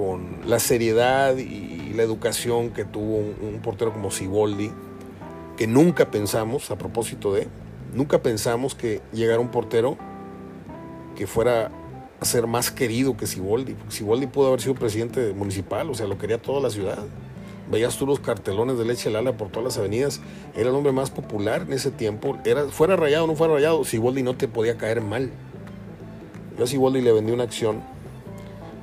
con 0.00 0.38
la 0.46 0.58
seriedad 0.60 1.36
y 1.36 1.92
la 1.92 2.02
educación 2.02 2.70
que 2.70 2.86
tuvo 2.86 3.18
un, 3.18 3.60
portero 3.62 3.92
como 3.92 4.10
Siboldi, 4.10 4.70
que 5.58 5.66
nunca 5.66 6.10
pensamos, 6.10 6.70
a 6.70 6.78
propósito 6.78 7.34
de, 7.34 7.48
nunca 7.92 8.22
pensamos 8.22 8.74
que 8.74 9.02
llegara 9.12 9.40
un 9.40 9.50
portero 9.50 9.98
que 11.16 11.26
fuera 11.26 11.70
a 12.18 12.24
ser 12.24 12.46
más 12.46 12.70
querido 12.70 13.18
que 13.18 13.26
Siboldi. 13.26 13.76
Siboldi 13.88 14.26
pudo 14.26 14.48
haber 14.48 14.62
sido 14.62 14.74
presidente 14.74 15.34
municipal, 15.34 15.90
o 15.90 15.94
sea, 15.94 16.06
lo 16.06 16.16
quería 16.16 16.40
toda 16.40 16.62
la 16.62 16.70
ciudad. 16.70 17.04
Veías 17.70 17.98
tú 17.98 18.06
los 18.06 18.20
cartelones 18.20 18.78
de 18.78 18.86
leche 18.86 19.10
Lala 19.10 19.36
por 19.36 19.48
todas 19.48 19.64
las 19.64 19.76
avenidas. 19.76 20.22
Era 20.56 20.70
el 20.70 20.74
hombre 20.74 20.92
más 20.92 21.10
popular 21.10 21.66
en 21.66 21.74
ese 21.74 21.90
tiempo. 21.90 22.38
Era, 22.46 22.64
fuera 22.68 22.96
rayado 22.96 23.24
o 23.24 23.26
no 23.26 23.34
fuera 23.34 23.52
rayado, 23.52 23.84
Siboldi 23.84 24.22
no 24.22 24.34
te 24.34 24.48
podía 24.48 24.78
caer 24.78 25.02
mal. 25.02 25.30
Yo 26.56 26.64
a 26.64 26.66
Siboldi 26.66 27.02
le 27.02 27.12
vendí 27.12 27.32
una 27.32 27.44
acción 27.44 27.82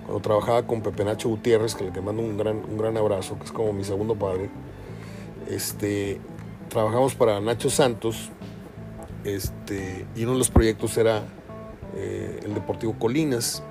cuando 0.07 0.21
trabajaba 0.21 0.65
con 0.65 0.81
Pepe 0.81 1.03
Nacho 1.03 1.27
Gutiérrez, 1.27 1.75
que 1.75 1.83
le 1.83 2.01
mando 2.01 2.23
un 2.23 2.37
gran, 2.37 2.63
un 2.63 2.77
gran 2.77 2.95
abrazo, 2.95 3.37
que 3.37 3.43
es 3.43 3.51
como 3.51 3.73
mi 3.73 3.83
segundo 3.83 4.15
padre. 4.15 4.49
Este, 5.49 6.21
trabajamos 6.69 7.13
para 7.13 7.41
Nacho 7.41 7.69
Santos 7.69 8.29
este, 9.25 10.05
y 10.15 10.23
uno 10.23 10.31
de 10.31 10.37
los 10.37 10.49
proyectos 10.49 10.97
era 10.97 11.23
eh, 11.93 12.39
el 12.45 12.53
Deportivo 12.53 12.93
Colinas 12.97 13.61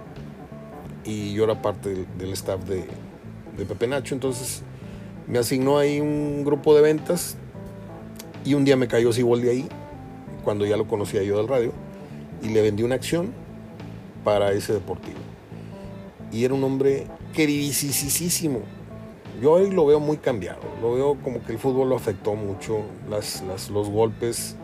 y 1.04 1.32
yo 1.32 1.44
era 1.44 1.62
parte 1.62 2.06
del, 2.18 2.32
staff 2.34 2.62
de, 2.64 2.84
de 3.56 3.64
Pepe 3.64 3.86
Nacho. 3.86 4.14
Entonces 4.14 4.62
me 5.26 5.38
asignó 5.38 5.78
ahí 5.78 6.00
un 6.00 6.44
grupo 6.44 6.74
de 6.74 6.82
ventas 6.82 7.38
y 8.44 8.52
un 8.52 8.66
día 8.66 8.76
me 8.76 8.88
cayó 8.88 9.10
de 9.10 9.50
ahí, 9.50 9.68
cuando 10.44 10.66
ya 10.66 10.76
lo 10.76 10.86
conocía 10.86 11.22
yo 11.22 11.38
del 11.38 11.48
radio, 11.48 11.72
y 12.42 12.50
le 12.50 12.60
vendí 12.60 12.82
una 12.82 12.96
acción 12.96 13.32
para 14.22 14.52
ese 14.52 14.74
deportivo. 14.74 15.25
Y 16.32 16.44
era 16.44 16.54
un 16.54 16.64
hombre 16.64 17.06
queridísimo. 17.32 18.60
Yo 19.40 19.52
hoy 19.52 19.70
lo 19.70 19.84
veo 19.84 20.00
muy 20.00 20.16
cambiado, 20.16 20.62
lo 20.80 20.94
veo 20.94 21.16
como 21.22 21.42
que 21.44 21.52
el 21.52 21.58
fútbol 21.58 21.90
lo 21.90 21.96
afectó 21.96 22.34
mucho, 22.34 22.80
los 23.08 23.90
golpes 23.90 24.56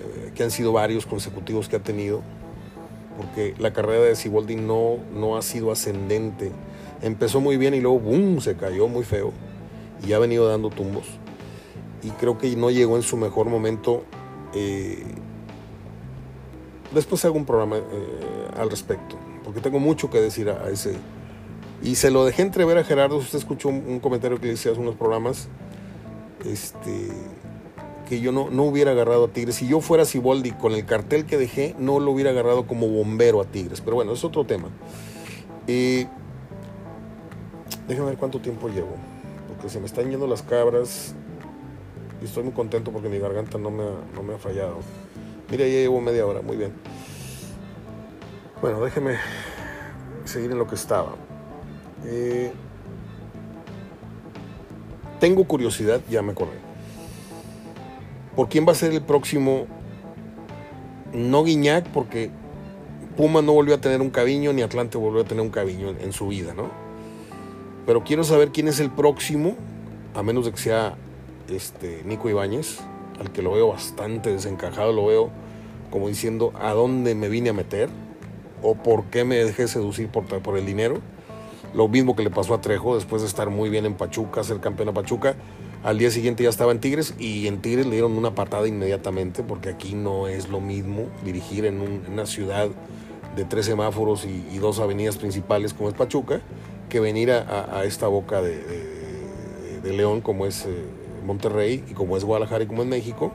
eh, 0.00 0.32
que 0.34 0.42
han 0.42 0.50
sido 0.50 0.72
varios 0.72 1.06
consecutivos 1.06 1.68
que 1.68 1.76
ha 1.76 1.82
tenido, 1.82 2.22
porque 3.16 3.54
la 3.58 3.72
carrera 3.72 4.02
de 4.02 4.16
Siboldi 4.16 4.56
no, 4.56 4.96
no 5.14 5.36
ha 5.36 5.42
sido 5.42 5.70
ascendente. 5.70 6.50
Empezó 7.02 7.40
muy 7.40 7.56
bien 7.56 7.74
y 7.74 7.80
luego 7.80 8.00
¡boom! 8.00 8.40
se 8.40 8.56
cayó 8.56 8.88
muy 8.88 9.04
feo 9.04 9.32
y 10.04 10.12
ha 10.12 10.18
venido 10.18 10.48
dando 10.48 10.70
tumbos. 10.70 11.06
Y 12.02 12.10
creo 12.10 12.38
que 12.38 12.54
no 12.56 12.70
llegó 12.70 12.96
en 12.96 13.02
su 13.02 13.16
mejor 13.16 13.48
momento. 13.48 14.04
Eh, 14.54 15.04
después 16.92 17.24
hago 17.24 17.36
un 17.36 17.44
programa 17.44 17.76
eh, 17.76 17.82
al 18.56 18.70
respecto, 18.70 19.16
porque 19.48 19.62
tengo 19.62 19.78
mucho 19.78 20.10
que 20.10 20.20
decir 20.20 20.50
a, 20.50 20.68
ese. 20.68 20.92
Y 21.82 21.94
se 21.94 22.10
lo 22.10 22.26
dejé 22.26 22.42
entrever 22.42 22.76
a 22.76 22.84
Gerardo, 22.84 23.16
usted 23.16 23.38
escuchó 23.38 23.70
un, 23.70 23.98
comentario 23.98 24.38
que 24.38 24.46
le 24.46 24.52
hice 24.52 24.68
hace 24.68 24.78
unos 24.78 24.94
programas, 24.94 25.48
este, 26.44 27.08
que 28.06 28.20
yo 28.20 28.30
no, 28.30 28.50
no 28.50 28.64
hubiera 28.64 28.90
agarrado 28.90 29.24
a 29.24 29.28
Tigres. 29.28 29.54
Si 29.54 29.66
yo 29.66 29.80
fuera 29.80 30.04
Siboldi 30.04 30.50
con 30.50 30.72
el 30.72 30.84
cartel 30.84 31.24
que 31.24 31.38
dejé, 31.38 31.74
no 31.78 31.98
lo 31.98 32.10
hubiera 32.10 32.28
agarrado 32.28 32.66
como 32.66 32.88
bombero 32.88 33.40
a 33.40 33.46
Tigres. 33.46 33.80
Pero 33.80 33.96
bueno, 33.96 34.12
es 34.12 34.22
otro 34.22 34.44
tema. 34.44 34.68
Eh, 35.66 36.06
déjame 37.88 38.10
ver 38.10 38.18
cuánto 38.18 38.40
tiempo 38.40 38.68
llevo 38.68 38.96
que 39.62 39.70
se 39.70 39.80
me 39.80 39.86
están 39.86 40.10
yendo 40.10 40.26
las 40.26 40.42
cabras 40.42 41.14
y 42.20 42.26
estoy 42.26 42.44
muy 42.44 42.52
contento 42.52 42.92
porque 42.92 43.08
mi 43.08 43.18
garganta 43.18 43.56
no 43.56 43.70
me 43.70 43.84
ha, 43.84 43.94
no 44.14 44.22
me 44.22 44.34
ha 44.34 44.38
fallado. 44.38 44.80
Mira, 45.50 45.64
ya 45.64 45.72
llevo 45.72 46.02
media 46.02 46.26
hora, 46.26 46.42
muy 46.42 46.58
bien. 46.58 46.72
Bueno, 48.60 48.80
déjeme 48.80 49.14
seguir 50.24 50.50
en 50.50 50.58
lo 50.58 50.66
que 50.66 50.74
estaba. 50.74 51.14
Eh, 52.04 52.50
tengo 55.20 55.44
curiosidad, 55.44 56.00
ya 56.10 56.22
me 56.22 56.32
acordé. 56.32 56.58
¿Por 58.34 58.48
quién 58.48 58.66
va 58.66 58.72
a 58.72 58.74
ser 58.74 58.92
el 58.92 59.02
próximo? 59.02 59.66
No 61.12 61.44
Guiñac, 61.44 61.86
porque 61.90 62.30
Puma 63.16 63.42
no 63.42 63.52
volvió 63.52 63.76
a 63.76 63.80
tener 63.80 64.00
un 64.00 64.10
cabiño, 64.10 64.52
ni 64.52 64.62
Atlante 64.62 64.98
volvió 64.98 65.22
a 65.22 65.24
tener 65.24 65.42
un 65.42 65.50
cabiño 65.50 65.90
en 65.90 66.12
su 66.12 66.26
vida, 66.26 66.52
¿no? 66.52 66.68
Pero 67.86 68.02
quiero 68.02 68.24
saber 68.24 68.50
quién 68.50 68.66
es 68.66 68.80
el 68.80 68.90
próximo, 68.90 69.54
a 70.14 70.22
menos 70.24 70.46
de 70.46 70.50
que 70.50 70.58
sea 70.58 70.96
este, 71.48 72.02
Nico 72.04 72.28
Ibáñez, 72.28 72.80
al 73.20 73.30
que 73.30 73.40
lo 73.40 73.52
veo 73.52 73.68
bastante 73.68 74.32
desencajado, 74.32 74.92
lo 74.92 75.06
veo 75.06 75.30
como 75.92 76.08
diciendo 76.08 76.52
a 76.60 76.72
dónde 76.72 77.14
me 77.14 77.28
vine 77.28 77.50
a 77.50 77.52
meter 77.52 77.88
o 78.62 78.74
por 78.74 79.04
qué 79.06 79.24
me 79.24 79.36
dejé 79.36 79.68
seducir 79.68 80.08
por, 80.08 80.24
por 80.26 80.58
el 80.58 80.66
dinero. 80.66 81.00
Lo 81.74 81.88
mismo 81.88 82.16
que 82.16 82.22
le 82.22 82.30
pasó 82.30 82.54
a 82.54 82.60
Trejo 82.60 82.94
después 82.94 83.22
de 83.22 83.28
estar 83.28 83.50
muy 83.50 83.68
bien 83.68 83.84
en 83.84 83.94
Pachuca, 83.94 84.42
ser 84.42 84.60
campeón 84.60 84.88
a 84.88 84.94
Pachuca. 84.94 85.36
Al 85.84 85.98
día 85.98 86.10
siguiente 86.10 86.42
ya 86.42 86.48
estaba 86.48 86.72
en 86.72 86.80
Tigres 86.80 87.14
y 87.18 87.46
en 87.46 87.60
Tigres 87.60 87.86
le 87.86 87.92
dieron 87.92 88.16
una 88.16 88.34
patada 88.34 88.66
inmediatamente 88.66 89.42
porque 89.44 89.68
aquí 89.68 89.94
no 89.94 90.26
es 90.26 90.48
lo 90.48 90.60
mismo 90.60 91.06
dirigir 91.24 91.66
en, 91.66 91.80
una 92.10 92.26
ciudad 92.26 92.68
de 93.36 93.44
tres 93.44 93.66
semáforos 93.66 94.24
y, 94.24 94.58
dos 94.58 94.80
avenidas 94.80 95.16
principales 95.18 95.74
como 95.74 95.88
es 95.88 95.94
Pachuca 95.94 96.40
que 96.88 96.98
venir 96.98 97.30
a, 97.30 97.84
esta 97.84 98.08
boca 98.08 98.42
de, 98.42 98.88
León 99.84 100.20
como 100.20 100.46
es 100.46 100.66
eh, 100.66 100.84
Monterrey 101.24 101.84
y 101.88 101.94
como 101.94 102.16
es 102.16 102.24
Guadalajara 102.24 102.64
y 102.64 102.66
como 102.66 102.82
es 102.82 102.88
México, 102.88 103.32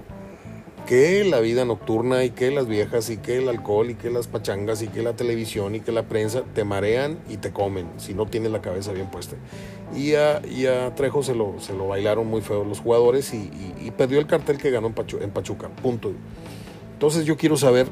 que 0.86 1.24
la 1.24 1.40
vida 1.40 1.66
nocturna 1.66 2.24
y 2.24 2.32
que 2.32 2.52
las 2.52 2.68
viejas 2.68 3.10
y 3.10 3.18
que 3.18 3.38
el 3.38 3.50
alcohol 3.50 3.90
y 3.90 3.96
que 3.96 4.10
las 4.10 4.28
pachangas 4.28 4.82
y 4.82 4.88
que 4.88 5.02
la 5.02 5.16
televisión 5.16 5.76
y 5.76 5.80
que 5.80 5.92
la 5.92 6.04
prensa 6.04 6.44
te 6.54 6.64
marean 6.64 7.20
y 7.30 7.38
te 7.38 7.52
comen 7.52 7.88
si 7.98 8.14
no 8.14 8.26
tienes 8.26 8.52
la 8.52 8.62
cabeza 8.62 8.92
bien 8.92 9.08
puesta. 9.08 9.36
Y 9.96 10.16
a, 10.16 10.42
Trejo 10.96 11.24
se 11.24 11.36
lo, 11.36 11.56
se 11.60 11.74
lo 11.74 11.88
bailaron 11.88 12.28
muy 12.28 12.42
feo 12.42 12.64
los 12.64 12.80
jugadores 12.80 13.34
y, 13.34 13.50
perdió 13.98 14.20
el 14.20 14.26
cartel 14.26 14.58
que 14.58 14.72
ganó 14.72 14.88
en, 14.88 14.96
en 15.22 15.30
Pachuca. 15.32 15.70
Punto. 15.70 16.12
Entonces 16.94 17.26
yo 17.26 17.38
quiero 17.38 17.58
saber 17.58 17.88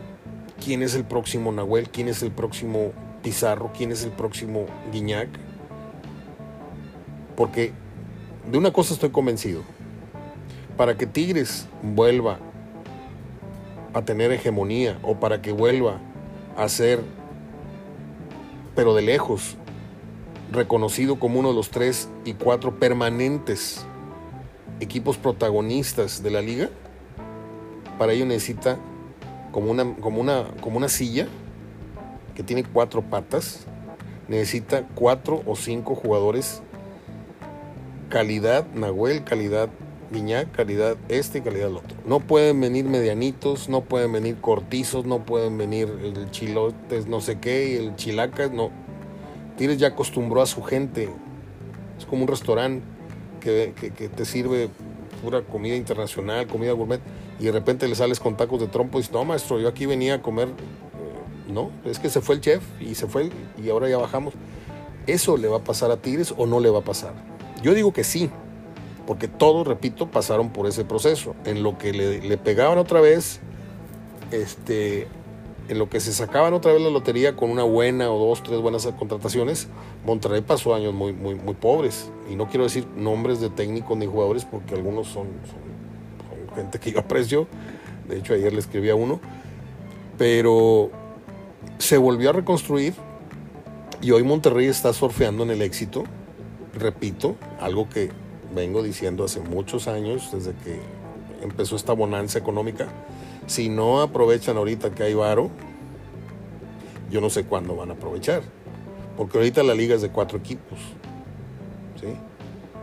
quién 0.63 0.81
es 0.81 0.95
el 0.95 1.03
próximo 1.03 1.51
Nahuel, 1.51 1.89
quién 1.89 2.07
es 2.07 2.23
el 2.23 2.31
próximo 2.31 2.91
Pizarro, 3.21 3.71
quién 3.77 3.91
es 3.91 4.03
el 4.03 4.11
próximo 4.11 4.65
Guiñac 4.91 5.29
porque 7.41 7.73
de 8.51 8.57
una 8.59 8.71
cosa 8.71 8.93
estoy 8.93 9.09
convencido. 9.09 9.63
Para 10.77 10.95
que 10.95 11.07
Tigres 11.07 11.67
vuelva 11.81 12.37
a 13.93 14.03
tener 14.03 14.31
hegemonía 14.31 14.99
o 15.03 15.19
para 15.19 15.41
que 15.41 15.51
vuelva 15.51 15.99
a 16.57 16.67
ser, 16.69 17.01
pero 18.75 18.93
de 18.93 19.01
lejos, 19.01 19.57
reconocido 20.51 21.19
como 21.19 21.39
uno 21.39 21.49
de 21.49 21.55
los 21.55 21.69
tres 21.69 22.09
y 22.25 22.33
cuatro 22.33 22.79
permanentes 22.79 23.85
equipos 24.79 25.17
protagonistas 25.17 26.23
de 26.23 26.31
la 26.31 26.41
liga, 26.41 26.69
para 27.97 28.13
ello 28.13 28.25
necesita 28.25 28.77
como 29.51 29.71
una, 29.71 29.95
como 29.95 30.21
una, 30.21 30.45
como 30.61 30.77
una 30.77 30.89
silla 30.89 31.27
que 32.35 32.43
tiene 32.43 32.63
cuatro 32.63 33.01
patas, 33.01 33.65
necesita 34.27 34.87
cuatro 34.95 35.43
o 35.45 35.55
cinco 35.55 35.95
jugadores 35.95 36.61
calidad 38.11 38.67
Nahuel, 38.73 39.23
calidad 39.23 39.69
Viñac, 40.11 40.51
calidad 40.51 40.97
este 41.07 41.37
y 41.37 41.41
calidad 41.41 41.69
el 41.69 41.77
otro. 41.77 41.95
No 42.05 42.19
pueden 42.19 42.59
venir 42.59 42.85
medianitos, 42.85 43.69
no 43.69 43.81
pueden 43.81 44.11
venir 44.11 44.37
cortizos, 44.41 45.05
no 45.05 45.25
pueden 45.25 45.57
venir 45.57 45.87
el 46.03 46.29
chilotes, 46.31 47.07
no 47.07 47.21
sé 47.21 47.39
qué, 47.39 47.69
y 47.69 47.75
el 47.75 47.95
chilacas, 47.95 48.51
no. 48.51 48.71
Tienes 49.57 49.77
ya 49.77 49.87
acostumbró 49.87 50.41
a 50.41 50.45
su 50.45 50.63
gente. 50.63 51.09
Es 51.97 52.05
como 52.05 52.23
un 52.23 52.27
restaurante 52.27 52.83
que, 53.39 53.73
te 54.15 54.25
sirve 54.25 54.69
pura 55.23 55.41
comida 55.41 55.75
internacional, 55.75 56.47
comida 56.47 56.73
gourmet, 56.73 56.99
y 57.39 57.45
de 57.45 57.51
repente 57.53 57.87
le 57.87 57.95
sales 57.95 58.19
con 58.19 58.35
tacos 58.35 58.59
de 58.59 58.67
trompo 58.67 58.97
y 58.97 59.01
dices, 59.01 59.13
no, 59.13 59.23
maestro, 59.23 59.59
yo 59.59 59.69
aquí 59.69 59.85
venía 59.85 60.15
a 60.15 60.21
comer. 60.21 60.49
Eh, 60.49 61.51
no, 61.51 61.71
es 61.85 61.99
que 61.99 62.09
se 62.09 62.19
fue 62.21 62.35
el 62.35 62.41
chef 62.41 62.63
y 62.81 62.95
se 62.95 63.07
fue 63.07 63.29
y 63.63 63.69
ahora 63.69 63.87
ya 63.87 63.97
bajamos. 63.97 64.33
¿Eso 65.07 65.37
le 65.37 65.47
va 65.47 65.57
a 65.57 65.63
pasar 65.63 65.89
a 65.89 65.97
Tigres 65.97 66.33
o 66.37 66.45
no 66.45 66.59
le 66.59 66.69
va 66.69 66.79
a 66.79 66.83
pasar? 66.83 67.13
Yo 67.63 67.73
digo 67.73 67.93
que 67.93 68.03
sí, 68.03 68.29
porque 69.11 69.27
todos, 69.27 69.67
repito, 69.67 70.09
pasaron 70.09 70.51
por 70.51 70.67
ese 70.67 70.85
proceso. 70.85 71.35
En 71.43 71.63
lo 71.63 71.77
que 71.77 71.91
le, 71.91 72.37
pegaban 72.37 72.77
otra 72.77 73.01
vez, 73.01 73.41
este, 74.31 75.05
en 75.67 75.79
lo 75.79 75.89
que 75.89 75.99
se 75.99 76.13
sacaban 76.13 76.53
otra 76.53 76.71
vez 76.71 76.81
la 76.81 76.89
lotería 76.89 77.35
con 77.35 77.49
una 77.49 77.63
buena 77.63 78.09
o 78.09 78.25
dos, 78.25 78.41
tres 78.41 78.61
buenas 78.61 78.87
contrataciones, 78.97 79.67
Monterrey 80.05 80.39
pasó 80.39 80.73
años 80.73 80.93
muy, 80.93 81.11
muy, 81.11 81.35
muy 81.35 81.55
pobres. 81.55 82.09
Y 82.29 82.37
no 82.37 82.47
quiero 82.47 82.63
decir 82.63 82.87
nombres 82.95 83.41
de 83.41 83.49
técnicos 83.49 83.97
ni 83.97 84.05
jugadores, 84.05 84.45
porque 84.45 84.75
algunos 84.75 85.07
son, 85.07 85.27
son 85.43 86.55
gente 86.55 86.79
que 86.79 86.93
yo 86.93 86.99
aprecio. 87.01 87.49
De 88.07 88.17
hecho, 88.17 88.33
ayer 88.33 88.53
le 88.53 88.59
escribí 88.59 88.89
a 88.91 88.95
uno. 88.95 89.19
Pero 90.17 90.89
se 91.79 91.97
volvió 91.97 92.29
a 92.29 92.31
reconstruir 92.31 92.93
y 94.01 94.11
hoy 94.11 94.23
Monterrey 94.23 94.67
está 94.67 94.93
surfeando 94.93 95.43
en 95.43 95.49
el 95.49 95.61
éxito 95.61 96.05
repito, 96.73 97.35
algo 97.59 97.89
que 97.89 98.11
vengo 98.55 98.83
diciendo 98.83 99.23
hace 99.23 99.39
muchos 99.39 99.87
años, 99.87 100.29
desde 100.31 100.53
que 100.53 100.79
empezó 101.41 101.75
esta 101.75 101.93
bonanza 101.93 102.39
económica, 102.39 102.87
si 103.47 103.69
no 103.69 104.01
aprovechan 104.01 104.57
ahorita 104.57 104.91
que 104.91 105.03
hay 105.03 105.13
varo, 105.13 105.49
yo 107.09 107.21
no 107.21 107.29
sé 107.29 107.43
cuándo 107.43 107.75
van 107.75 107.91
a 107.91 107.93
aprovechar. 107.93 108.41
Porque 109.17 109.37
ahorita 109.37 109.63
la 109.63 109.75
liga 109.75 109.95
es 109.95 110.01
de 110.01 110.09
cuatro 110.09 110.37
equipos. 110.37 110.79
¿sí? 111.99 112.07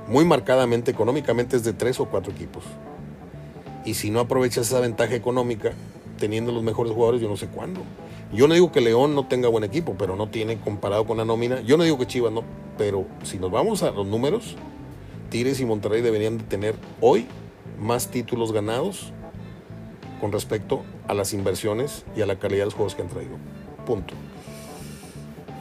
Muy 0.08 0.24
marcadamente 0.24 0.90
económicamente 0.90 1.56
es 1.56 1.64
de 1.64 1.72
tres 1.72 1.98
o 2.00 2.06
cuatro 2.06 2.32
equipos. 2.32 2.64
Y 3.84 3.94
si 3.94 4.10
no 4.10 4.20
aprovechas 4.20 4.66
esa 4.66 4.80
ventaja 4.80 5.14
económica, 5.14 5.72
teniendo 6.18 6.52
los 6.52 6.62
mejores 6.62 6.92
jugadores, 6.92 7.20
yo 7.20 7.28
no 7.28 7.36
sé 7.36 7.46
cuándo. 7.48 7.80
Yo 8.32 8.46
no 8.46 8.54
digo 8.54 8.70
que 8.70 8.82
León 8.82 9.14
no 9.14 9.26
tenga 9.26 9.48
buen 9.48 9.64
equipo, 9.64 9.94
pero 9.98 10.14
no 10.16 10.28
tiene 10.28 10.58
comparado 10.60 11.06
con 11.06 11.16
la 11.16 11.24
nómina. 11.24 11.62
Yo 11.62 11.78
no 11.78 11.84
digo 11.84 11.98
que 11.98 12.06
Chivas 12.06 12.32
no, 12.32 12.44
pero 12.76 13.06
si 13.22 13.38
nos 13.38 13.50
vamos 13.50 13.82
a 13.82 13.90
los 13.90 14.06
números, 14.06 14.56
Tigres 15.30 15.60
y 15.60 15.66
Monterrey 15.66 16.02
deberían 16.02 16.38
de 16.38 16.44
tener 16.44 16.74
hoy 17.00 17.26
más 17.78 18.08
títulos 18.08 18.52
ganados 18.52 19.12
con 20.20 20.32
respecto 20.32 20.84
a 21.06 21.14
las 21.14 21.32
inversiones 21.32 22.04
y 22.16 22.22
a 22.22 22.26
la 22.26 22.38
calidad 22.38 22.60
de 22.60 22.64
los 22.66 22.74
juegos 22.74 22.94
que 22.94 23.02
han 23.02 23.08
traído. 23.08 23.36
Punto. 23.86 24.14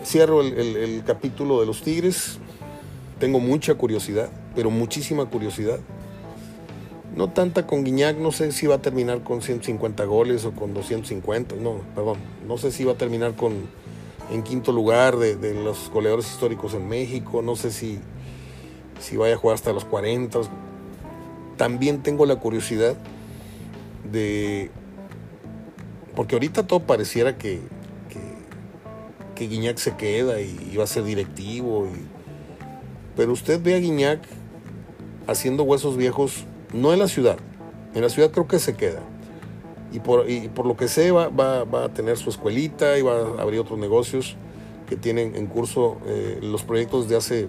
Cierro 0.03 0.41
el, 0.41 1.03
capítulo 1.05 1.59
de 1.59 1.65
los 1.65 1.81
Tigres. 1.81 2.39
Tengo 3.19 3.39
mucha 3.39 3.75
curiosidad, 3.75 4.29
pero 4.55 4.69
muchísima 4.69 5.25
curiosidad 5.25 5.79
no 7.15 7.31
tanta 7.31 7.65
con 7.65 7.83
Guiñac, 7.83 8.17
no 8.17 8.31
sé 8.31 8.51
si 8.51 8.67
va 8.67 8.75
a 8.75 8.81
terminar 8.81 9.23
con 9.23 9.41
150 9.41 10.05
goles 10.05 10.45
o 10.45 10.51
con 10.51 10.75
250, 10.75 11.55
no, 11.55 11.81
perdón, 11.95 12.17
no 12.47 12.59
sé 12.59 12.71
si 12.71 12.83
va 12.83 12.91
a 12.91 12.97
terminar 12.97 13.35
con 13.35 13.53
en 14.31 14.43
quinto 14.43 14.71
lugar 14.71 15.17
de, 15.17 15.53
los 15.55 15.89
goleadores 15.89 16.27
históricos 16.27 16.73
en 16.73 16.87
México, 16.87 17.41
no 17.41 17.55
sé 17.55 17.71
si, 17.71 17.99
si 18.99 19.17
vaya 19.17 19.35
a 19.35 19.37
jugar 19.37 19.55
hasta 19.55 19.73
los 19.73 19.85
40. 19.85 20.39
También 21.57 22.03
tengo 22.03 22.25
la 22.25 22.35
curiosidad 22.37 22.95
de, 24.11 24.69
porque 26.15 26.35
ahorita 26.35 26.65
todo 26.65 26.79
pareciera 26.79 27.37
que, 27.37 27.61
que, 29.35 29.47
Guiñac 29.47 29.77
se 29.77 29.95
queda 29.95 30.41
y, 30.41 30.75
va 30.75 30.83
a 30.83 30.87
ser 30.87 31.03
directivo, 31.03 31.87
pero 33.15 33.33
usted 33.33 33.61
ve 33.61 33.75
a 33.75 33.79
Guiñac 33.79 34.19
haciendo 35.27 35.61
huesos 35.61 35.95
viejos 35.95 36.45
no 36.73 36.91
en 36.91 36.99
la 36.99 37.07
ciudad. 37.07 37.37
En 37.93 38.01
la 38.01 38.09
ciudad 38.09 38.31
creo 38.31 38.47
que 38.47 38.57
se 38.57 38.75
queda. 38.75 39.01
Y 39.91 39.99
por, 39.99 40.25
por 40.55 40.65
lo 40.65 40.75
que 40.75 40.87
sé 40.87 41.11
va, 41.11 41.29
va, 41.29 41.85
a 41.85 41.89
tener 41.93 42.17
su 42.17 42.29
escuelita 42.29 42.97
y 42.97 43.03
va 43.03 43.13
a 43.13 43.41
abrir 43.41 43.59
otros 43.59 43.77
negocios 43.77 44.35
que 44.89 44.95
tienen 44.95 45.35
en 45.35 45.45
curso 45.47 45.97
eh, 46.07 46.39
los 46.41 46.63
proyectos 46.63 47.07
de 47.09 47.17
hace, 47.17 47.47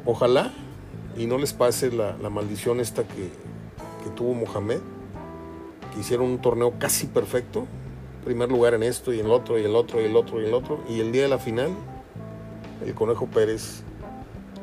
Ojalá 0.05 0.51
y 1.17 1.25
no 1.25 1.37
les 1.37 1.53
pase 1.53 1.91
la, 1.91 2.15
maldición 2.29 2.79
esta 2.79 3.03
que, 3.03 3.29
que, 4.03 4.09
tuvo 4.15 4.33
Mohamed, 4.33 4.79
que 5.93 5.99
hicieron 5.99 6.27
un 6.27 6.39
torneo 6.39 6.73
casi 6.77 7.07
perfecto, 7.07 7.65
primer 8.23 8.49
lugar 8.49 8.73
en 8.73 8.83
esto 8.83 9.13
y 9.13 9.19
en 9.19 9.27
el 9.27 9.31
otro 9.31 9.57
y 9.57 9.63
el 9.63 9.75
otro 9.75 10.01
y 10.01 10.05
el 10.05 10.15
otro 10.15 10.41
y 10.41 10.45
el 10.45 10.53
otro, 10.53 10.83
y 10.89 10.99
el 10.99 11.11
día 11.11 11.23
de 11.23 11.29
la 11.29 11.39
final 11.39 11.71
el 12.85 12.93
Conejo 12.93 13.27
Pérez 13.27 13.83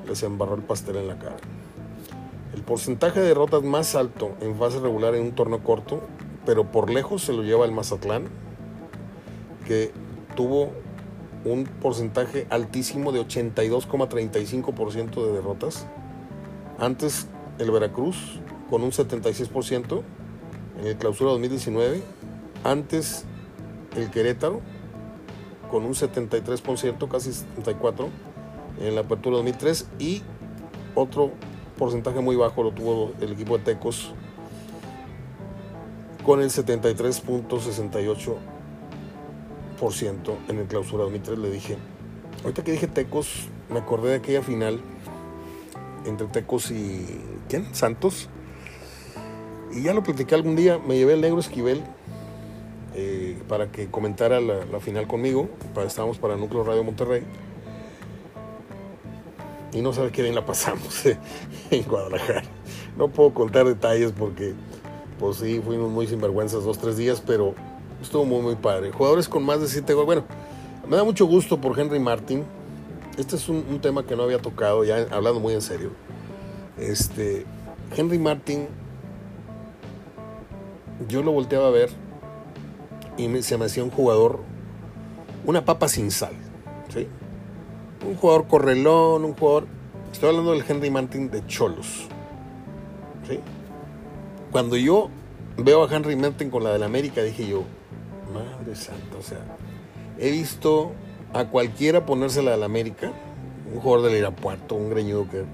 les 0.07 0.23
embarró 0.23 0.55
el 0.55 0.63
pastel 0.63 0.97
en 0.97 1.09
la 1.09 1.19
cara. 1.19 1.37
El 2.55 2.63
porcentaje 2.63 3.21
de 3.21 3.29
derrotas 3.29 3.63
más 3.63 3.95
alto 3.95 4.33
en 4.41 4.57
fase 4.57 4.79
regular 4.79 5.15
en 5.15 5.23
un 5.23 5.33
torneo 5.33 5.63
corto, 5.63 6.03
pero 6.45 6.71
por 6.71 6.91
lejos 6.91 7.23
se 7.23 7.33
lo 7.33 7.43
lleva 7.43 7.65
el 7.65 7.73
Mazatlán, 7.73 8.25
que 9.67 9.91
tuvo 10.37 10.73
un 11.45 11.65
porcentaje 11.65 12.47
altísimo 12.51 13.13
de 13.13 13.21
82,35% 13.21 15.27
de 15.27 15.33
derrotas. 15.33 15.87
Antes 16.79 17.27
el 17.59 17.71
Veracruz 17.71 18.41
con 18.71 18.83
un 18.83 18.91
76% 18.91 20.03
en 20.81 20.87
el 20.87 20.97
clausura 20.97 21.33
2019. 21.33 22.03
Antes 22.65 23.25
el 23.97 24.11
Querétaro 24.11 24.61
con 25.71 25.85
un 25.85 25.95
73%, 25.95 27.09
casi 27.09 27.31
74% 27.31 28.09
en 28.81 28.95
la 28.95 29.03
apertura 29.03 29.37
2003 29.37 29.89
y 29.99 30.23
otro 30.95 31.33
porcentaje 31.79 32.21
muy 32.21 32.37
bajo 32.37 32.63
lo 32.63 32.73
tuvo 32.73 33.13
el 33.21 33.33
equipo 33.33 33.59
de 33.59 33.65
Tecos 33.65 34.15
con 36.25 36.41
el 36.41 36.51
73.68% 36.51 38.52
en 40.49 40.59
el 40.59 40.67
clausura 40.67 41.05
2003 41.05 41.39
le 41.39 41.51
dije 41.51 41.77
ahorita 42.45 42.63
que 42.63 42.73
dije 42.73 42.87
Tecos 42.87 43.49
me 43.69 43.81
acordé 43.81 44.11
de 44.11 44.17
aquella 44.17 44.43
final 44.43 44.81
entre 46.05 46.27
Tecos 46.29 46.71
y 46.71 47.21
¿quién? 47.49 47.75
Santos 47.75 48.29
y 49.73 49.83
ya 49.83 49.93
lo 49.93 50.03
platiqué 50.03 50.35
algún 50.35 50.57
día 50.57 50.79
me 50.79 50.97
llevé 50.97 51.15
el 51.15 51.21
negro 51.21 51.41
Esquivel 51.41 51.83
eh, 52.95 53.39
para 53.49 53.73
que 53.73 53.91
comentara 53.91 54.41
la, 54.41 54.81
final 54.81 55.07
conmigo. 55.07 55.49
Para, 55.75 55.87
estábamos 55.87 56.19
para 56.19 56.37
Núcleo 56.37 56.63
Radio 56.63 56.85
Monterrey. 56.85 57.23
Y 59.73 59.81
no 59.81 59.95
sabe 59.95 60.13
qué 60.13 60.23
bien 60.23 60.35
la 60.35 60.45
pasamos 60.45 61.07
en 61.71 61.83
Guadalajara. 61.85 62.43
No 62.99 63.09
puedo 63.09 63.33
contar 63.33 63.65
detalles 63.67 64.13
porque, 64.13 64.53
pues 65.19 65.39
sí, 65.39 65.63
fuimos 65.65 65.91
muy 65.91 66.07
sinvergüenzas 66.07 66.65
dos, 66.65 66.79
tres 66.79 66.99
días, 66.99 67.23
pero 67.27 67.55
estuvo 68.03 68.25
muy, 68.25 68.41
muy 68.41 68.57
padre. 68.57 68.93
Jugadores 68.93 69.29
con 69.29 69.45
más 69.45 69.61
de 69.61 69.69
siete 69.69 69.95
goles. 69.95 70.07
Bueno, 70.07 70.25
me 70.89 70.97
da 70.97 71.05
mucho 71.05 71.27
gusto 71.27 71.61
por 71.61 71.79
Henry 71.79 71.99
Martin. 71.99 72.45
Este 73.19 73.37
es 73.37 73.49
un, 73.49 73.65
un, 73.69 73.81
tema 73.81 74.05
que 74.05 74.17
no 74.17 74.23
había 74.23 74.39
tocado, 74.39 74.85
ya 74.85 75.07
hablando 75.11 75.41
muy 75.41 75.55
en 75.55 75.63
serio. 75.63 75.91
Este, 76.79 77.45
Henry 77.95 78.19
Martin, 78.19 78.69
yo 81.09 81.23
lo 81.23 81.33
volteaba 81.33 81.69
a 81.69 81.71
ver 81.71 81.91
y 83.17 83.43
se 83.43 83.59
me 83.59 83.67
hacía 83.67 83.85
un 83.85 83.91
jugador, 83.91 84.41
una 85.45 85.65
papa 85.65 85.89
sin 85.89 86.11
sal. 86.11 86.33
¿sí? 86.89 87.07
Un 88.07 88.17
jugador 88.17 88.47
correlón, 88.47 89.25
un 89.25 89.35
jugador. 89.35 89.67
Estoy 90.13 90.31
hablando 90.31 90.53
del 90.53 90.65
Henry 90.67 90.91
Martin 90.91 91.31
de 91.31 91.47
Cholos. 91.47 92.09
¿sí? 93.29 93.41
Cuando 94.51 94.77
yo 94.77 95.09
veo 95.57 95.85
a 95.85 95.95
Henry 95.95 96.17
Martin 96.17 96.51
con 96.51 96.65
la 96.65 96.73
del 96.73 96.83
América, 96.83 97.23
dije 97.23 97.47
yo, 97.47 97.65
madre 98.33 98.75
santa, 98.75 99.17
o 99.19 99.23
sea, 99.23 99.41
he 100.19 100.31
visto 100.31 100.93
a 101.33 101.47
cualquiera 101.47 102.07
ponérsela 102.07 102.53
del 102.53 102.63
América, 102.63 103.13
un 103.73 103.81
jugador 103.81 104.11
del 104.11 104.19
Irapuerto, 104.19 104.75
un 104.75 104.91
greñudo 104.91 105.29
que. 105.29 105.45